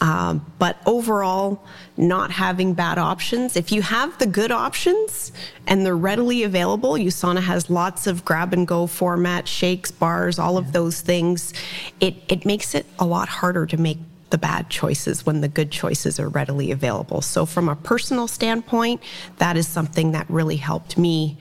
Um, 0.00 0.44
but 0.58 0.76
overall, 0.86 1.64
not 1.96 2.30
having 2.30 2.74
bad 2.74 2.98
options. 2.98 3.56
If 3.56 3.72
you 3.72 3.80
have 3.82 4.18
the 4.18 4.26
good 4.26 4.50
options 4.50 5.32
and 5.66 5.86
they're 5.86 5.96
readily 5.96 6.42
available, 6.42 6.94
USANA 6.94 7.42
has 7.42 7.70
lots 7.70 8.06
of 8.06 8.24
grab 8.24 8.52
and 8.52 8.66
go 8.66 8.86
format, 8.86 9.46
shakes, 9.46 9.90
bars, 9.90 10.38
all 10.38 10.58
of 10.58 10.72
those 10.72 11.00
things. 11.00 11.54
It, 12.00 12.16
it 12.28 12.44
makes 12.44 12.74
it 12.74 12.86
a 12.98 13.06
lot 13.06 13.28
harder 13.28 13.66
to 13.66 13.76
make 13.76 13.98
the 14.30 14.38
bad 14.38 14.68
choices 14.68 15.24
when 15.24 15.40
the 15.40 15.48
good 15.48 15.70
choices 15.70 16.18
are 16.18 16.28
readily 16.28 16.72
available. 16.72 17.22
So, 17.22 17.46
from 17.46 17.68
a 17.68 17.76
personal 17.76 18.26
standpoint, 18.26 19.00
that 19.38 19.56
is 19.56 19.68
something 19.68 20.12
that 20.12 20.28
really 20.28 20.56
helped 20.56 20.98
me 20.98 21.38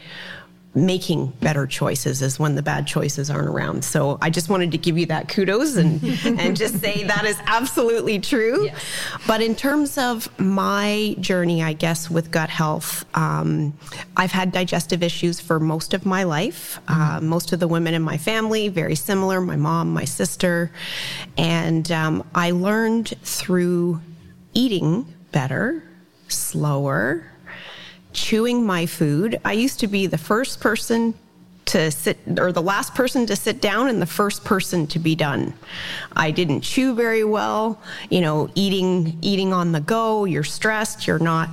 making 0.75 1.27
better 1.39 1.65
choices 1.65 2.21
is 2.21 2.37
when 2.37 2.55
the 2.55 2.61
bad 2.61 2.85
choices 2.85 3.29
aren't 3.29 3.47
around. 3.47 3.83
So 3.83 4.17
I 4.21 4.29
just 4.29 4.49
wanted 4.49 4.71
to 4.73 4.77
give 4.77 4.97
you 4.97 5.05
that 5.07 5.29
kudos 5.29 5.77
and 5.77 6.03
and 6.25 6.55
just 6.55 6.79
say 6.79 7.03
that 7.03 7.25
is 7.25 7.37
absolutely 7.45 8.19
true. 8.19 8.65
Yes. 8.65 8.83
But 9.25 9.41
in 9.41 9.55
terms 9.55 9.97
of 9.97 10.27
my 10.39 11.15
journey, 11.19 11.63
I 11.63 11.73
guess 11.73 12.09
with 12.09 12.29
gut 12.29 12.49
health, 12.49 13.05
um, 13.15 13.73
I've 14.17 14.31
had 14.31 14.51
digestive 14.51 15.01
issues 15.01 15.39
for 15.39 15.59
most 15.59 15.93
of 15.93 16.05
my 16.05 16.23
life. 16.23 16.79
Mm-hmm. 16.87 17.01
Uh, 17.01 17.21
most 17.21 17.53
of 17.53 17.59
the 17.59 17.67
women 17.67 17.93
in 17.93 18.01
my 18.01 18.17
family 18.17 18.67
very 18.67 18.95
similar. 18.95 19.39
My 19.39 19.55
mom, 19.55 19.93
my 19.93 20.05
sister, 20.05 20.71
and 21.37 21.89
um, 21.91 22.27
I 22.35 22.51
learned 22.51 23.13
through 23.23 24.01
eating 24.53 25.13
better, 25.31 25.83
slower 26.27 27.25
chewing 28.15 28.65
my 28.65 28.85
food. 28.85 29.39
I 29.45 29.53
used 29.53 29.79
to 29.81 29.87
be 29.87 30.07
the 30.07 30.17
first 30.17 30.59
person 30.59 31.13
to 31.65 31.89
sit 31.91 32.17
or 32.37 32.51
the 32.51 32.61
last 32.61 32.93
person 32.93 33.25
to 33.25 33.35
sit 33.35 33.59
down 33.59 33.87
and 33.87 34.01
the 34.01 34.05
first 34.05 34.43
person 34.43 34.87
to 34.87 34.99
be 34.99 35.15
done. 35.15 35.53
I 36.15 36.31
didn't 36.31 36.61
chew 36.61 36.93
very 36.93 37.23
well, 37.23 37.81
you 38.09 38.21
know, 38.21 38.49
eating 38.55 39.17
eating 39.21 39.51
on 39.51 39.71
the 39.71 39.81
go, 39.81 40.25
you're 40.25 40.43
stressed, 40.43 41.07
you're 41.07 41.19
not 41.19 41.49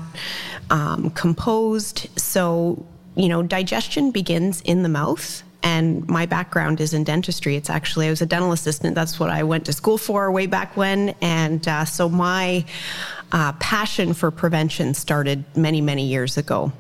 um, 0.71 1.11
composed. 1.11 2.09
So, 2.17 2.85
you 3.17 3.29
know, 3.29 3.43
digestion 3.43 4.11
begins 4.11 4.61
in 4.63 4.83
the 4.83 4.89
mouth. 4.89 5.43
And 5.65 6.07
my 6.09 6.27
background 6.27 6.81
is 6.81 6.93
in 6.93 7.05
dentistry. 7.05 7.55
It's 7.55 7.71
actually, 7.71 8.09
I 8.09 8.11
was 8.11 8.21
a 8.21 8.27
dental 8.27 8.51
assistant. 8.51 8.97
That's 8.97 9.21
what 9.21 9.31
I 9.31 9.45
went 9.45 9.65
to 9.67 9.73
school 9.73 9.97
for 9.97 10.31
way 10.33 10.47
back 10.47 10.77
when. 10.77 11.15
And 11.21 11.67
uh, 11.69 11.85
so 11.85 12.09
my 12.09 12.65
uh, 13.33 13.53
passion 13.55 14.15
for 14.15 14.31
prevention 14.31 14.95
started 14.95 15.45
many, 15.57 15.81
many 15.81 16.07
years 16.07 16.37
ago. 16.37 16.73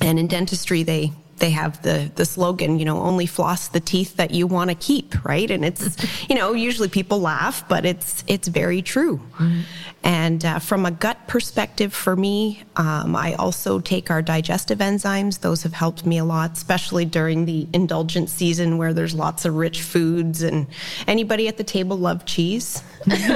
And 0.00 0.18
in 0.18 0.26
dentistry, 0.26 0.82
they 0.82 1.12
they 1.38 1.50
have 1.50 1.82
the 1.82 2.10
the 2.14 2.24
slogan, 2.24 2.78
you 2.78 2.84
know, 2.84 2.98
only 2.98 3.26
floss 3.26 3.68
the 3.68 3.80
teeth 3.80 4.16
that 4.16 4.30
you 4.30 4.46
want 4.46 4.70
to 4.70 4.76
keep, 4.76 5.24
right? 5.24 5.50
And 5.50 5.64
it's, 5.64 5.96
you 6.28 6.34
know, 6.34 6.52
usually 6.52 6.88
people 6.88 7.20
laugh, 7.20 7.66
but 7.68 7.84
it's 7.84 8.24
it's 8.26 8.48
very 8.48 8.82
true. 8.82 9.18
Mm-hmm. 9.34 9.60
And 10.04 10.44
uh, 10.44 10.58
from 10.60 10.86
a 10.86 10.90
gut 10.90 11.18
perspective, 11.26 11.92
for 11.92 12.14
me, 12.14 12.62
um, 12.76 13.16
I 13.16 13.34
also 13.34 13.80
take 13.80 14.10
our 14.10 14.22
digestive 14.22 14.78
enzymes. 14.78 15.40
Those 15.40 15.64
have 15.64 15.72
helped 15.72 16.06
me 16.06 16.18
a 16.18 16.24
lot, 16.24 16.52
especially 16.52 17.04
during 17.04 17.44
the 17.46 17.66
indulgent 17.72 18.30
season 18.30 18.78
where 18.78 18.94
there's 18.94 19.14
lots 19.14 19.44
of 19.44 19.56
rich 19.56 19.82
foods. 19.82 20.42
And 20.42 20.66
anybody 21.08 21.48
at 21.48 21.56
the 21.56 21.64
table 21.64 21.96
love 21.96 22.24
cheese? 22.24 22.82
Is 23.06 23.26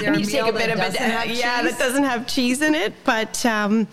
there 0.00 0.12
a 0.12 0.16
meal 0.18 0.52
that 0.52 0.76
doesn't 0.76 1.02
have 1.02 1.30
yeah, 1.30 1.62
that 1.62 1.78
doesn't 1.78 2.04
have 2.04 2.26
cheese 2.26 2.62
in 2.62 2.74
it. 2.74 2.94
But 3.04 3.44
um, 3.44 3.86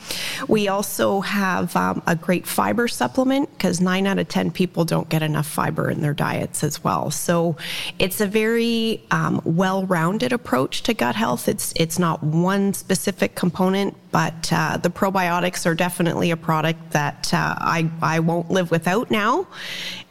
we 0.47 0.69
also 0.69 1.19
have 1.19 1.75
um, 1.75 2.01
a 2.07 2.15
great 2.15 2.47
fiber 2.47 2.64
supplement 2.87 3.49
because 3.51 3.81
nine 3.81 4.07
out 4.07 4.19
of 4.19 4.27
ten 4.27 4.51
people 4.51 4.85
don't 4.85 5.09
get 5.09 5.21
enough 5.21 5.47
fiber 5.47 5.89
in 5.89 6.01
their 6.01 6.13
diets 6.13 6.63
as 6.63 6.83
well. 6.83 7.11
So 7.11 7.55
it's 7.99 8.21
a 8.21 8.27
very 8.27 9.03
um, 9.11 9.41
well-rounded 9.43 10.33
approach 10.33 10.83
to 10.83 10.93
gut 10.93 11.15
health. 11.15 11.47
It's 11.47 11.73
it's 11.75 11.99
not 11.99 12.23
one 12.23 12.73
specific 12.73 13.35
component, 13.35 13.95
but 14.11 14.51
uh, 14.51 14.77
the 14.77 14.89
probiotics 14.89 15.65
are 15.65 15.75
definitely 15.75 16.31
a 16.31 16.37
product 16.37 16.91
that 16.91 17.33
uh, 17.33 17.55
I 17.57 17.89
I 18.01 18.19
won't 18.19 18.49
live 18.49 18.71
without 18.71 19.11
now. 19.11 19.47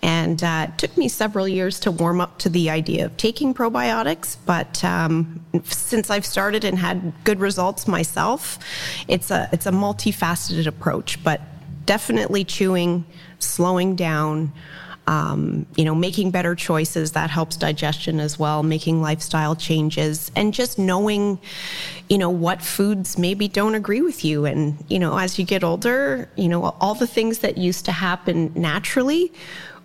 And 0.03 0.45
uh, 0.45 0.67
it 0.69 0.77
took 0.77 0.97
me 0.99 1.09
several 1.09 1.49
years 1.49 1.81
to 1.81 1.91
warm 1.91 2.21
up 2.21 2.39
to 2.41 2.51
the 2.51 2.69
idea 2.69 3.07
of 3.07 3.17
taking 3.17 3.55
probiotics, 3.55 4.37
but 4.45 4.85
um, 4.85 5.43
since 5.65 6.11
I've 6.11 6.27
started 6.27 6.63
and 6.63 6.79
had 6.79 7.13
good 7.25 7.41
results 7.41 7.89
myself, 7.89 8.59
it's 9.09 9.31
a 9.31 9.49
it's 9.51 9.65
a 9.65 9.71
multifaceted 9.71 10.67
approach. 10.67 11.25
But 11.25 11.41
definitely 11.87 12.45
chewing, 12.45 13.05
slowing 13.39 13.97
down. 13.97 14.53
Um, 15.07 15.67
you 15.77 15.85
know, 15.85 15.95
making 15.95 16.31
better 16.31 16.55
choices 16.55 17.13
that 17.13 17.29
helps 17.29 17.59
digestion 17.59 18.21
as 18.21 18.39
well, 18.39 18.63
making 18.63 19.03
lifestyle 19.03 19.55
changes, 19.55 20.31
and 20.35 20.55
just 20.55 20.79
knowing, 20.79 21.39
you 22.09 22.17
know, 22.17 22.31
what 22.31 22.63
foods 22.63 23.19
maybe 23.19 23.47
don't 23.47 23.75
agree 23.75 24.01
with 24.01 24.25
you. 24.25 24.47
And, 24.47 24.83
you 24.89 24.99
know, 24.99 25.19
as 25.19 25.39
you 25.39 25.45
get 25.45 25.63
older, 25.63 26.31
you 26.37 26.49
know, 26.49 26.75
all 26.81 26.95
the 26.95 27.07
things 27.07 27.41
that 27.41 27.59
used 27.59 27.85
to 27.85 27.93
happen 27.93 28.51
naturally 28.55 29.31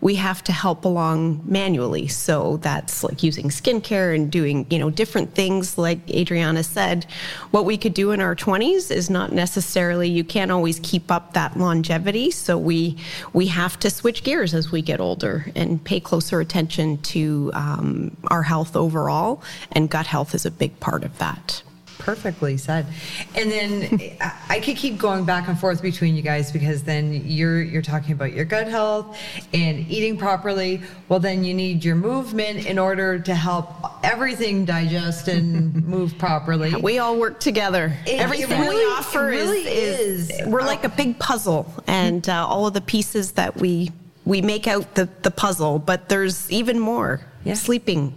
we 0.01 0.15
have 0.15 0.43
to 0.45 0.51
help 0.51 0.85
along 0.85 1.41
manually. 1.43 2.07
So 2.07 2.57
that's 2.57 3.03
like 3.03 3.21
using 3.21 3.49
skincare 3.49 4.15
and 4.15 4.31
doing, 4.31 4.65
you 4.69 4.79
know, 4.79 4.89
different 4.89 5.35
things 5.35 5.77
like 5.77 5.99
Adriana 6.09 6.63
said. 6.63 7.05
What 7.51 7.65
we 7.65 7.77
could 7.77 7.93
do 7.93 8.11
in 8.11 8.21
our 8.21 8.35
20s 8.35 8.91
is 8.91 9.09
not 9.09 9.33
necessarily 9.33 10.09
you 10.09 10.23
can't 10.23 10.51
always 10.51 10.79
keep 10.81 11.11
up 11.11 11.33
that 11.33 11.57
longevity. 11.57 12.31
So 12.31 12.57
we 12.57 12.97
we 13.33 13.47
have 13.47 13.77
to 13.79 13.89
switch 13.89 14.23
gears 14.23 14.53
as 14.53 14.71
we 14.71 14.81
get 14.81 14.99
older 14.99 15.51
and 15.55 15.83
pay 15.83 15.99
closer 15.99 16.39
attention 16.39 16.97
to 16.99 17.51
um, 17.53 18.15
our 18.27 18.43
health 18.43 18.75
overall. 18.75 19.41
And 19.71 19.89
gut 19.89 20.07
health 20.07 20.33
is 20.33 20.45
a 20.45 20.51
big 20.51 20.79
part 20.79 21.03
of 21.03 21.17
that 21.17 21.61
perfectly 21.99 22.57
said. 22.57 22.87
And 23.35 23.51
then 23.51 23.99
I 24.49 24.59
could 24.59 24.75
keep 24.75 24.97
going 24.97 25.25
back 25.25 25.47
and 25.47 25.59
forth 25.59 25.81
between 25.83 26.15
you 26.15 26.23
guys 26.23 26.51
because 26.51 26.81
then 26.81 27.13
you're 27.25 27.61
you're 27.61 27.83
talking 27.83 28.13
about 28.13 28.33
your 28.33 28.45
gut 28.45 28.67
health 28.67 29.17
and 29.53 29.79
eating 29.91 30.17
properly. 30.17 30.81
Well, 31.07 31.19
then 31.19 31.43
you 31.43 31.53
need 31.53 31.85
your 31.85 31.95
movement 31.95 32.65
in 32.65 32.79
order 32.79 33.19
to 33.19 33.35
help 33.35 33.69
everything 34.03 34.65
digest 34.65 35.27
and 35.27 35.85
move 35.87 36.17
properly. 36.17 36.73
We 36.75 36.97
all 36.97 37.17
work 37.17 37.39
together. 37.39 37.95
It, 38.07 38.19
everything 38.19 38.51
it 38.51 38.61
really, 38.61 38.77
we 38.77 38.91
offer 38.91 39.27
really 39.27 39.61
is, 39.61 40.29
is, 40.31 40.47
we're 40.47 40.61
like 40.61 40.83
a 40.83 40.89
big 40.89 41.19
puzzle, 41.19 41.71
and 41.85 42.27
uh, 42.27 42.47
all 42.47 42.65
of 42.65 42.73
the 42.73 42.81
pieces 42.81 43.33
that 43.33 43.57
we 43.57 43.91
we 44.25 44.41
make 44.41 44.67
out 44.67 44.95
the 44.95 45.07
the 45.21 45.31
puzzle. 45.31 45.77
But 45.77 46.09
there's 46.09 46.49
even 46.51 46.79
more. 46.79 47.21
Yeah. 47.45 47.53
Sleeping, 47.53 48.15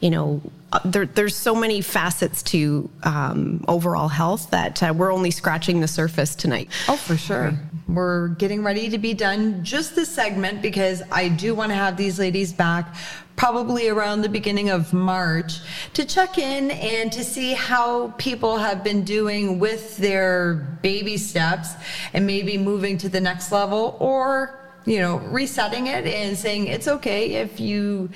you 0.00 0.10
know, 0.10 0.42
there, 0.84 1.06
there's 1.06 1.36
so 1.36 1.54
many 1.54 1.80
facets 1.80 2.42
to 2.44 2.88
um, 3.02 3.64
overall 3.68 4.08
health 4.08 4.50
that 4.50 4.82
uh, 4.82 4.92
we're 4.96 5.12
only 5.12 5.30
scratching 5.30 5.80
the 5.80 5.88
surface 5.88 6.34
tonight. 6.34 6.70
Oh, 6.88 6.96
for 6.96 7.16
sure. 7.16 7.54
We're 7.88 8.28
getting 8.28 8.62
ready 8.64 8.88
to 8.90 8.98
be 8.98 9.12
done 9.12 9.64
just 9.64 9.94
this 9.94 10.08
segment 10.08 10.62
because 10.62 11.02
I 11.10 11.28
do 11.28 11.54
want 11.54 11.70
to 11.70 11.74
have 11.74 11.96
these 11.96 12.18
ladies 12.18 12.52
back 12.52 12.94
probably 13.36 13.88
around 13.88 14.22
the 14.22 14.28
beginning 14.28 14.70
of 14.70 14.92
March 14.92 15.58
to 15.94 16.04
check 16.04 16.38
in 16.38 16.70
and 16.70 17.10
to 17.12 17.24
see 17.24 17.54
how 17.54 18.08
people 18.18 18.58
have 18.58 18.84
been 18.84 19.04
doing 19.04 19.58
with 19.58 19.96
their 19.96 20.54
baby 20.82 21.16
steps 21.16 21.70
and 22.12 22.26
maybe 22.26 22.56
moving 22.56 22.96
to 22.98 23.08
the 23.08 23.20
next 23.20 23.50
level 23.50 23.96
or 24.00 24.61
you 24.84 24.98
know, 24.98 25.18
resetting 25.18 25.86
it 25.86 26.04
and 26.06 26.36
saying 26.36 26.66
it's 26.66 26.88
okay 26.88 27.34
if 27.34 27.60
you 27.60 28.10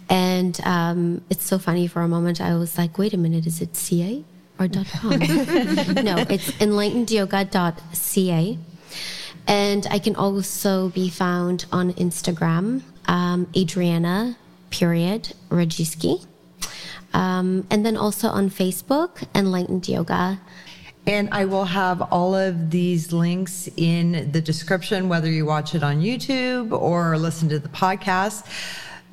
And 0.09 0.59
um, 0.63 1.21
it's 1.29 1.43
so 1.43 1.57
funny 1.57 1.87
for 1.87 2.01
a 2.01 2.07
moment. 2.07 2.41
I 2.41 2.55
was 2.55 2.77
like, 2.77 2.97
wait 2.97 3.13
a 3.13 3.17
minute, 3.17 3.45
is 3.45 3.61
it 3.61 3.75
CA 3.75 4.23
or 4.59 4.67
.com? 4.67 5.09
no, 5.19 6.17
it's 6.29 6.51
enlightenedyoga.ca. 6.51 8.57
And 9.47 9.87
I 9.89 9.99
can 9.99 10.15
also 10.15 10.89
be 10.89 11.09
found 11.09 11.65
on 11.71 11.93
Instagram, 11.93 12.81
um, 13.07 13.47
Adriana, 13.55 14.37
period, 14.69 15.33
Rajewski. 15.49 16.25
Um, 17.13 17.65
and 17.69 17.85
then 17.85 17.95
also 17.95 18.27
on 18.27 18.49
Facebook, 18.49 19.25
Enlightened 19.33 19.87
Yoga. 19.87 20.39
And 21.07 21.29
I 21.31 21.45
will 21.45 21.65
have 21.65 22.01
all 22.01 22.33
of 22.33 22.71
these 22.71 23.13
links 23.13 23.69
in 23.77 24.31
the 24.31 24.41
description, 24.41 25.07
whether 25.07 25.29
you 25.29 25.45
watch 25.45 25.75
it 25.75 25.83
on 25.83 26.01
YouTube 26.01 26.71
or 26.71 27.17
listen 27.17 27.47
to 27.49 27.59
the 27.59 27.69
podcast. 27.69 28.47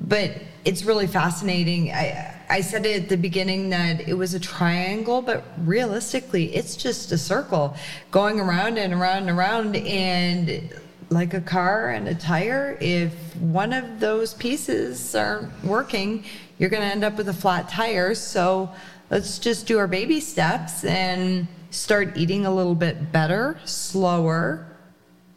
But 0.03 0.41
it's 0.65 0.83
really 0.83 1.07
fascinating. 1.07 1.91
I, 1.91 2.35
I 2.49 2.61
said 2.61 2.85
it 2.85 3.03
at 3.03 3.09
the 3.09 3.17
beginning 3.17 3.69
that 3.69 4.07
it 4.07 4.13
was 4.13 4.33
a 4.33 4.39
triangle, 4.39 5.21
but 5.21 5.43
realistically, 5.59 6.53
it's 6.55 6.75
just 6.75 7.11
a 7.11 7.17
circle 7.17 7.75
going 8.11 8.39
around 8.39 8.77
and 8.77 8.93
around 8.93 9.29
and 9.29 9.37
around. 9.37 9.75
And 9.75 10.73
like 11.09 11.33
a 11.33 11.41
car 11.41 11.89
and 11.89 12.07
a 12.07 12.15
tire, 12.15 12.77
if 12.81 13.13
one 13.37 13.71
of 13.71 13.99
those 13.99 14.33
pieces 14.33 15.15
aren't 15.15 15.63
working, 15.63 16.25
you're 16.57 16.69
going 16.69 16.81
to 16.81 16.87
end 16.87 17.03
up 17.03 17.17
with 17.17 17.29
a 17.29 17.33
flat 17.33 17.69
tire. 17.69 18.13
So 18.15 18.73
let's 19.09 19.39
just 19.39 19.67
do 19.67 19.77
our 19.77 19.87
baby 19.87 20.19
steps 20.19 20.83
and 20.83 21.47
start 21.71 22.17
eating 22.17 22.45
a 22.45 22.53
little 22.53 22.75
bit 22.75 23.11
better, 23.11 23.59
slower, 23.65 24.65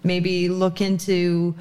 maybe 0.07 0.49
look 0.49 0.81
into 0.81 1.55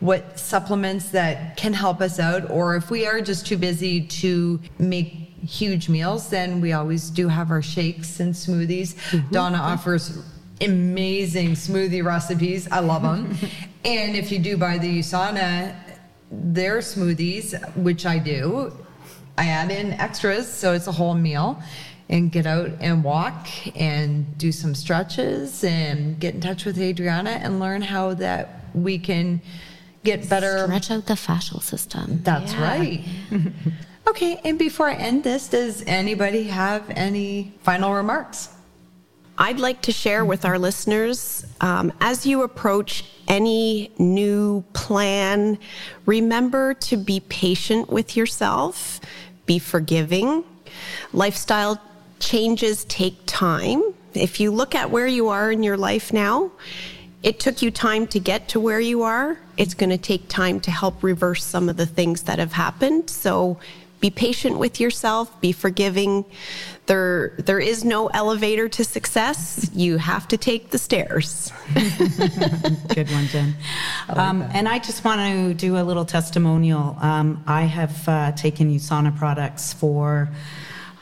what 0.00 0.38
supplements 0.38 1.10
that 1.10 1.56
can 1.56 1.72
help 1.72 2.00
us 2.00 2.18
out, 2.18 2.50
or 2.50 2.76
if 2.76 2.90
we 2.90 3.06
are 3.06 3.20
just 3.20 3.46
too 3.46 3.56
busy 3.56 4.02
to 4.02 4.60
make 4.78 5.30
huge 5.46 5.88
meals, 5.88 6.28
then 6.28 6.60
we 6.60 6.72
always 6.72 7.08
do 7.10 7.28
have 7.28 7.50
our 7.50 7.62
shakes 7.62 8.20
and 8.20 8.34
smoothies. 8.34 8.94
Mm-hmm. 8.94 9.32
Donna 9.32 9.58
offers 9.58 10.18
amazing 10.60 11.50
smoothie 11.52 12.04
recipes. 12.04 12.68
I 12.70 12.80
love 12.80 13.02
them. 13.02 13.36
and 13.84 14.16
if 14.16 14.30
you 14.32 14.38
do 14.38 14.56
buy 14.56 14.78
the 14.78 14.98
USANA, 14.98 15.74
their 16.30 16.78
smoothies, 16.78 17.76
which 17.76 18.06
I 18.06 18.18
do, 18.18 18.72
I 19.38 19.46
add 19.46 19.70
in 19.70 19.92
extras, 19.92 20.52
so 20.52 20.72
it's 20.72 20.86
a 20.88 20.92
whole 20.92 21.14
meal 21.14 21.62
and 22.12 22.30
get 22.30 22.46
out 22.46 22.70
and 22.80 23.02
walk 23.02 23.48
and 23.74 24.36
do 24.36 24.52
some 24.52 24.74
stretches 24.74 25.64
and 25.64 26.20
get 26.20 26.34
in 26.34 26.40
touch 26.42 26.66
with 26.66 26.78
Adriana 26.78 27.30
and 27.30 27.58
learn 27.58 27.80
how 27.80 28.12
that 28.14 28.66
we 28.74 28.98
can 28.98 29.40
get 30.04 30.28
better. 30.28 30.64
Stretch 30.64 30.90
out 30.90 31.06
the 31.06 31.14
fascial 31.14 31.62
system. 31.62 32.20
That's 32.22 32.52
Yeah. 32.52 32.62
right. 32.62 33.04
okay, 34.08 34.40
and 34.44 34.58
before 34.58 34.90
I 34.90 34.94
end 34.94 35.24
this, 35.24 35.48
does 35.48 35.82
anybody 35.86 36.44
have 36.44 36.84
any 36.90 37.54
final 37.62 37.94
remarks? 37.94 38.50
I'd 39.38 39.58
like 39.58 39.80
to 39.82 39.92
share 39.92 40.26
with 40.26 40.44
our 40.44 40.58
listeners 40.58 41.46
um, 41.62 41.94
as 42.02 42.26
you 42.26 42.42
approach 42.42 43.04
any 43.26 43.90
new 43.98 44.62
plan, 44.74 45.58
remember 46.04 46.74
to 46.74 46.98
be 46.98 47.20
patient 47.20 47.88
with 47.88 48.14
yourself, 48.18 49.00
be 49.46 49.58
forgiving. 49.58 50.44
Lifestyle 51.14 51.80
changes 52.22 52.84
take 52.84 53.18
time. 53.26 53.82
If 54.14 54.40
you 54.40 54.50
look 54.50 54.74
at 54.74 54.90
where 54.90 55.06
you 55.06 55.28
are 55.28 55.50
in 55.50 55.62
your 55.62 55.76
life 55.76 56.12
now, 56.12 56.52
it 57.22 57.38
took 57.40 57.62
you 57.62 57.70
time 57.70 58.06
to 58.08 58.20
get 58.20 58.48
to 58.48 58.60
where 58.60 58.80
you 58.80 59.02
are. 59.02 59.38
It's 59.56 59.74
going 59.74 59.90
to 59.90 59.98
take 59.98 60.28
time 60.28 60.60
to 60.60 60.70
help 60.70 61.02
reverse 61.02 61.44
some 61.44 61.68
of 61.68 61.76
the 61.76 61.86
things 61.86 62.22
that 62.22 62.38
have 62.38 62.52
happened. 62.52 63.10
So 63.10 63.58
be 64.00 64.10
patient 64.10 64.58
with 64.58 64.80
yourself, 64.80 65.40
be 65.40 65.52
forgiving. 65.52 66.24
There, 66.86 67.34
there 67.38 67.60
is 67.60 67.84
no 67.84 68.08
elevator 68.08 68.68
to 68.70 68.84
success. 68.84 69.70
You 69.72 69.96
have 69.98 70.26
to 70.28 70.36
take 70.36 70.70
the 70.70 70.78
stairs. 70.78 71.52
Good 72.94 73.08
one, 73.12 73.26
Jen. 73.28 73.54
um, 74.08 74.42
and 74.52 74.68
I 74.68 74.80
just 74.80 75.04
want 75.04 75.20
to 75.20 75.54
do 75.54 75.76
a 75.76 75.84
little 75.84 76.04
testimonial. 76.04 76.96
Um, 77.00 77.44
I 77.46 77.62
have 77.62 78.08
uh, 78.08 78.32
taken 78.32 78.74
USANA 78.74 79.16
products 79.16 79.72
for, 79.72 80.28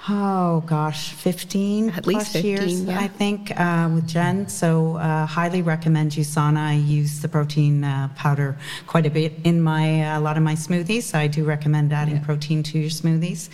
oh 0.09 0.62
gosh, 0.66 1.12
15 1.12 1.90
At 1.90 2.07
least 2.07 2.20
plus 2.20 2.32
15, 2.32 2.44
years, 2.44 2.82
yeah. 2.82 3.01
I 3.01 3.09
think, 3.09 3.59
uh, 3.59 3.90
with 3.94 4.07
Jen. 4.07 4.48
So 4.48 4.96
uh, 4.96 5.26
highly 5.26 5.62
recommend 5.62 6.12
USANA. 6.12 6.57
I 6.57 6.74
use 6.74 7.20
the 7.20 7.28
protein 7.28 7.84
uh, 7.84 8.09
powder 8.16 8.57
quite 8.86 9.07
a 9.07 9.11
bit 9.11 9.34
in 9.44 9.61
my 9.61 10.03
uh, 10.03 10.18
a 10.18 10.20
lot 10.20 10.36
of 10.36 10.42
my 10.42 10.55
smoothies. 10.55 11.03
So 11.05 11.18
I 11.18 11.26
do 11.26 11.44
recommend 11.44 11.92
adding 11.92 12.20
protein 12.20 12.62
to 12.64 12.78
your 12.78 12.90
smoothies. 12.90 13.48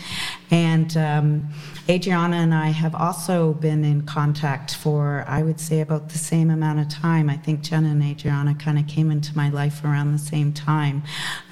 And 0.50 0.96
um, 0.96 1.48
Adriana 1.88 2.36
and 2.36 2.54
I 2.54 2.68
have 2.68 2.94
also 2.94 3.54
been 3.54 3.84
in 3.84 4.02
contact 4.02 4.74
for, 4.74 5.24
I 5.26 5.42
would 5.42 5.58
say, 5.60 5.80
about 5.80 6.10
the 6.10 6.18
same 6.18 6.50
amount 6.50 6.80
of 6.80 6.88
time. 6.88 7.28
I 7.28 7.36
think 7.36 7.62
Jenna 7.62 7.88
and 7.88 8.02
Adriana 8.02 8.54
kind 8.54 8.78
of 8.78 8.86
came 8.86 9.10
into 9.10 9.36
my 9.36 9.50
life 9.50 9.84
around 9.84 10.12
the 10.12 10.18
same 10.18 10.52
time. 10.52 11.02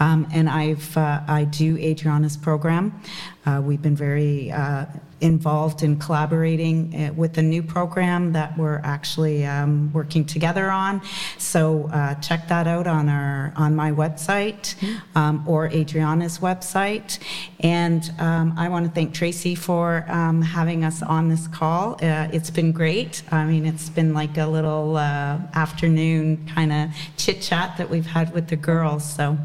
Um, 0.01 0.29
and 0.33 0.49
I've 0.49 0.97
uh, 0.97 1.23
I 1.27 1.45
do 1.45 1.77
Adriana's 1.79 2.37
program. 2.37 3.01
Uh, 3.47 3.61
we've 3.65 3.83
been 3.83 3.97
very 3.97 4.53
uh, 4.53 4.87
involved 5.25 5.83
in 5.83 5.99
collaborating 5.99 6.95
uh, 6.95 7.13
with 7.15 7.33
the 7.33 7.43
new 7.43 7.63
program 7.63 8.33
that 8.33 8.57
we're 8.59 8.81
actually 8.85 9.45
um, 9.47 9.91
working 9.93 10.25
together 10.25 10.71
on. 10.71 11.01
So 11.39 11.89
uh, 11.93 12.15
check 12.17 12.47
that 12.49 12.67
out 12.67 12.87
on 12.87 13.09
our 13.09 13.53
on 13.57 13.75
my 13.75 13.91
website 13.91 14.75
um, 15.17 15.43
or 15.49 15.69
Adriana's 15.69 16.39
website. 16.39 17.19
And 17.61 18.13
um, 18.19 18.55
I 18.57 18.69
want 18.69 18.87
to 18.87 18.93
thank 18.93 19.15
Tracy 19.15 19.55
for 19.55 20.05
um, 20.09 20.43
having 20.43 20.85
us 20.85 21.03
on 21.03 21.31
this 21.31 21.49
call. 21.49 21.95
Uh, 21.95 22.29
it's 22.31 22.51
been 22.51 22.73
great. 22.73 23.23
I 23.33 23.47
mean, 23.47 23.65
it's 23.65 23.89
been 23.89 24.13
like 24.13 24.37
a 24.37 24.47
little 24.47 24.97
uh, 24.97 25.39
afternoon 25.55 26.47
kind 26.55 26.71
of 26.73 26.91
chit 27.17 27.41
chat 27.41 27.79
that 27.79 27.89
we've 27.89 28.07
had 28.07 28.35
with 28.35 28.49
the 28.49 28.57
girls. 28.57 29.05
So. 29.05 29.39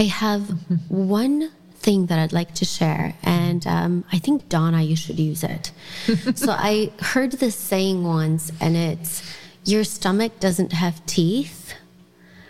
I 0.00 0.04
have 0.04 0.48
one 0.88 1.50
thing 1.88 2.04
that 2.04 2.18
I'd 2.18 2.34
like 2.34 2.52
to 2.56 2.66
share, 2.66 3.14
and 3.22 3.66
um, 3.66 4.04
I 4.12 4.18
think 4.18 4.50
Donna, 4.50 4.82
you 4.82 4.94
should 4.94 5.18
use 5.18 5.42
it. 5.42 5.72
so 6.34 6.52
I 6.52 6.92
heard 7.00 7.32
this 7.32 7.56
saying 7.56 8.04
once, 8.04 8.52
and 8.60 8.76
it's 8.76 9.22
your 9.64 9.84
stomach 9.84 10.38
doesn't 10.38 10.74
have 10.74 10.94
teeth, 11.06 11.72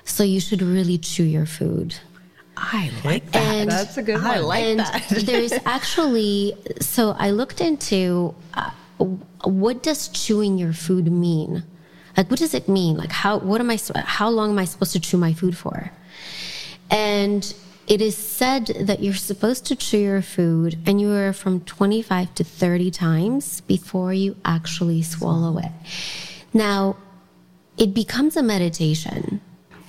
so 0.05 0.24
you 0.24 0.41
should 0.41 0.61
really 0.61 0.99
chew 0.99 1.22
your 1.22 1.47
food. 1.47 1.95
I 2.57 2.91
like 3.05 3.30
that. 3.30 3.36
And 3.36 3.70
That's 3.70 3.97
a 3.97 4.03
good 4.03 4.16
one. 4.16 4.26
I 4.26 4.39
like 4.39 4.64
and 4.64 4.80
that. 4.80 5.07
there's 5.30 5.53
actually 5.64 6.57
so 6.80 7.14
I 7.16 7.30
looked 7.30 7.61
into 7.61 8.34
uh, 8.55 8.70
what 9.45 9.84
does 9.84 10.09
chewing 10.09 10.59
your 10.59 10.72
food 10.72 11.12
mean? 11.12 11.62
Like, 12.16 12.28
what 12.28 12.41
does 12.41 12.55
it 12.55 12.68
mean? 12.68 12.97
Like, 12.97 13.12
how 13.12 13.39
what 13.39 13.61
am 13.61 13.70
I? 13.70 13.78
How 14.18 14.28
long 14.30 14.51
am 14.51 14.59
I 14.59 14.64
supposed 14.64 14.95
to 14.95 15.01
chew 15.01 15.16
my 15.16 15.32
food 15.32 15.57
for? 15.57 15.93
And 16.91 17.55
it 17.89 18.03
is 18.03 18.16
said 18.16 18.66
that 18.80 19.03
you're 19.03 19.14
supposed 19.14 19.64
to 19.66 19.74
chew 19.74 19.99
your 19.99 20.22
food 20.22 20.78
anywhere 20.86 21.32
from 21.32 21.61
25 21.61 22.34
to 22.34 22.45
30 22.45 22.91
times 22.91 23.62
before 23.62 24.12
you 24.12 24.36
actually 24.45 25.03
swallow 25.03 25.59
it. 25.59 25.72
Now, 26.53 26.99
it 27.78 27.95
becomes 27.95 28.36
a 28.36 28.43
meditation. 28.43 29.41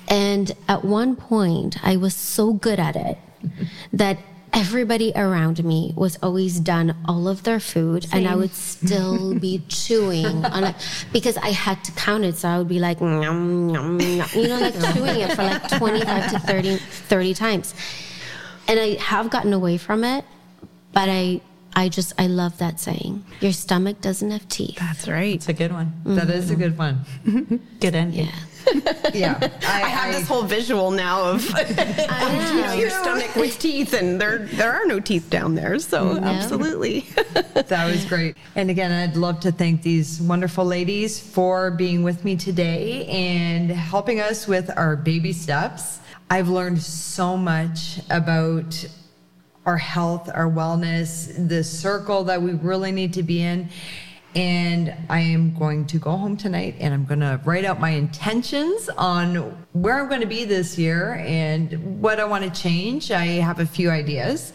And 0.08 0.54
at 0.70 0.86
one 0.86 1.18
point, 1.18 1.78
I 1.84 1.97
was 1.97 2.16
so 2.16 2.54
good 2.54 2.80
at 2.80 2.95
it 2.95 3.18
that 3.91 4.18
everybody 4.54 5.12
around 5.16 5.64
me 5.64 5.93
was 5.95 6.18
always 6.22 6.60
done 6.60 6.95
all 7.06 7.28
of 7.28 7.43
their 7.43 7.60
food 7.60 8.08
and 8.12 8.28
I 8.28 8.36
would 8.36 8.54
still 8.54 9.34
be 9.39 9.62
chewing 9.68 10.45
on 10.45 10.64
it 10.64 10.76
because 11.12 11.38
I 11.38 11.50
had 11.50 11.84
to 11.86 11.91
count 11.91 12.26
it. 12.26 12.36
So 12.36 12.50
I 12.50 12.58
would 12.58 12.68
be 12.68 12.80
like, 12.80 13.00
"Nyam, 13.00 13.72
nyam, 13.72 14.00
nyam," 14.00 14.36
you 14.36 14.47
know, 14.47 14.60
like 14.60 14.74
chewing 14.93 15.22
it 15.22 15.36
for 15.36 15.43
like 15.43 15.68
25 15.78 16.32
to 16.32 16.39
30, 16.39 16.78
30 16.78 17.34
times. 17.34 17.74
And 18.68 18.80
I 18.80 18.95
have 18.95 19.30
gotten 19.30 19.54
away 19.54 19.78
from 19.78 20.04
it, 20.04 20.26
but 20.93 21.10
I, 21.10 21.41
I 21.76 21.89
just, 21.89 22.14
I 22.20 22.28
love 22.28 22.58
that 22.60 22.80
saying. 22.80 23.26
Your 23.41 23.52
stomach 23.52 24.02
doesn't 24.02 24.30
have 24.30 24.47
teeth. 24.47 24.78
That's 24.78 25.08
right. 25.08 25.36
It's 25.36 25.50
a 25.50 25.54
good 25.54 25.72
one. 25.72 25.93
That 26.06 26.30
is 26.30 26.52
a 26.52 26.54
mm-hmm. 26.54 26.62
good 26.62 26.78
one. 26.78 27.62
Good 27.80 27.95
ending. 27.95 28.26
Yeah. 28.26 28.36
Yeah. 29.14 29.38
I, 29.68 29.84
I 29.84 29.88
have 29.88 30.14
this 30.14 30.28
whole 30.28 30.43
visual 30.43 30.91
now 30.91 31.24
of 31.24 31.43
you 31.70 31.76
know, 32.62 32.74
your 32.78 32.89
stomach 32.89 33.36
with 33.36 33.57
teeth, 33.60 33.93
and 33.93 34.20
there 34.20 34.39
there 34.39 34.74
are 34.74 34.86
no 34.86 34.99
teeth 34.99 35.30
down 35.30 35.55
there. 35.55 35.80
So 35.80 36.18
absolutely. 36.18 37.01
That 37.53 37.91
was 37.91 38.05
great. 38.05 38.38
And 38.55 38.70
again, 38.70 38.91
I'd 38.91 39.16
love 39.18 39.39
to 39.41 39.51
thank 39.51 39.82
these 39.82 40.22
wonderful 40.22 40.66
ladies 40.66 41.20
for 41.20 41.72
being 41.72 42.03
with 42.03 42.26
me 42.26 42.36
today 42.36 43.05
and 43.07 43.70
helping 43.72 44.20
us 44.20 44.47
with 44.47 44.70
our 44.76 44.95
baby 44.95 45.34
steps. 45.34 45.99
I've 46.30 46.49
learned 46.49 46.82
so 46.82 47.36
much 47.36 47.99
about 48.10 48.86
our 49.66 49.78
health, 49.78 50.30
our 50.34 50.49
wellness, 50.49 51.47
the 51.47 51.64
circle 51.64 52.24
that 52.26 52.41
we 52.41 52.53
really 52.53 52.91
need 52.91 53.14
to 53.14 53.24
be 53.24 53.41
in. 53.41 53.70
And 54.36 54.94
I 55.10 55.22
am 55.22 55.58
going 55.58 55.86
to 55.88 55.98
go 55.98 56.12
home 56.12 56.38
tonight 56.38 56.76
and 56.80 56.94
I'm 56.94 57.06
going 57.06 57.22
to 57.22 57.42
write 57.46 57.66
out 57.66 57.80
my 57.80 57.90
intentions 57.90 58.88
on 58.90 59.36
where 59.74 60.00
I'm 60.00 60.08
going 60.08 60.22
to 60.22 60.28
be 60.28 60.46
this 60.46 60.78
year 60.78 61.16
and 61.26 62.02
what 62.02 62.20
I 62.20 62.26
want 62.26 62.44
to 62.44 62.62
change. 62.62 63.12
I 63.12 63.26
have 63.26 63.60
a 63.60 63.66
few 63.66 63.90
ideas. 63.90 64.54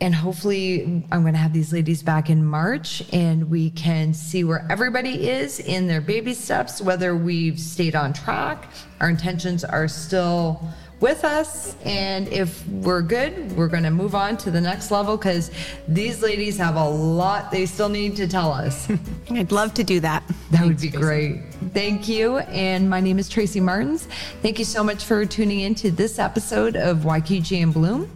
And 0.00 0.14
hopefully, 0.14 1.06
I'm 1.12 1.22
going 1.22 1.32
to 1.34 1.38
have 1.38 1.52
these 1.52 1.72
ladies 1.72 2.02
back 2.02 2.28
in 2.28 2.44
March 2.44 3.02
and 3.12 3.48
we 3.48 3.70
can 3.70 4.12
see 4.12 4.44
where 4.44 4.66
everybody 4.68 5.30
is 5.30 5.60
in 5.60 5.86
their 5.86 6.00
baby 6.00 6.34
steps, 6.34 6.82
whether 6.82 7.16
we've 7.16 7.58
stayed 7.58 7.94
on 7.94 8.12
track, 8.12 8.68
our 9.00 9.08
intentions 9.08 9.64
are 9.64 9.88
still 9.88 10.68
with 11.04 11.22
us. 11.22 11.76
And 11.84 12.28
if 12.28 12.66
we're 12.66 13.02
good, 13.02 13.52
we're 13.58 13.68
going 13.68 13.82
to 13.82 13.90
move 13.90 14.14
on 14.14 14.38
to 14.38 14.50
the 14.50 14.60
next 14.60 14.90
level 14.90 15.18
because 15.18 15.50
these 15.86 16.22
ladies 16.22 16.56
have 16.56 16.76
a 16.76 16.88
lot 16.88 17.50
they 17.50 17.66
still 17.66 17.90
need 17.90 18.16
to 18.16 18.26
tell 18.26 18.50
us. 18.50 18.88
I'd 19.30 19.52
love 19.52 19.74
to 19.74 19.84
do 19.84 20.00
that. 20.00 20.22
That 20.50 20.64
would 20.64 20.80
be 20.80 20.88
great. 20.88 21.42
Thank 21.74 22.08
you. 22.08 22.38
And 22.38 22.88
my 22.88 23.00
name 23.00 23.18
is 23.18 23.28
Tracy 23.28 23.60
Martens. 23.60 24.08
Thank 24.40 24.58
you 24.58 24.64
so 24.64 24.82
much 24.82 25.04
for 25.04 25.26
tuning 25.26 25.60
in 25.60 25.74
to 25.74 25.90
this 25.90 26.18
episode 26.18 26.74
of 26.74 27.00
YQG 27.00 27.60
In 27.60 27.70
Bloom. 27.70 28.10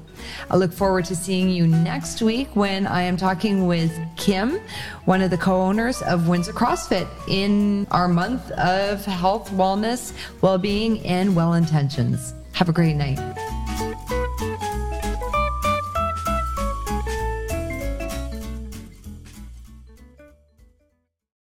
I 0.51 0.57
look 0.57 0.73
forward 0.73 1.05
to 1.07 1.15
seeing 1.15 1.51
you 1.51 1.67
next 1.67 2.23
week 2.23 2.49
when 2.57 2.87
I 2.87 3.03
am 3.03 3.19
talking 3.19 3.67
with 3.67 3.93
Kim, 4.17 4.61
one 5.05 5.21
of 5.21 5.31
the 5.31 5.37
co 5.37 5.61
owners 5.61 6.01
of 6.03 6.27
Windsor 6.27 6.55
CrossFit, 6.55 7.07
in 7.29 7.87
our 7.91 8.09
month 8.09 8.51
of 8.53 9.05
health, 9.05 9.51
wellness, 9.51 10.15
well 10.41 10.57
being, 10.57 11.05
and 11.05 11.37
well 11.37 11.53
intentions. 11.53 12.33
Have 12.59 12.69
a 12.69 12.73
great 12.73 12.97
night. 12.97 13.48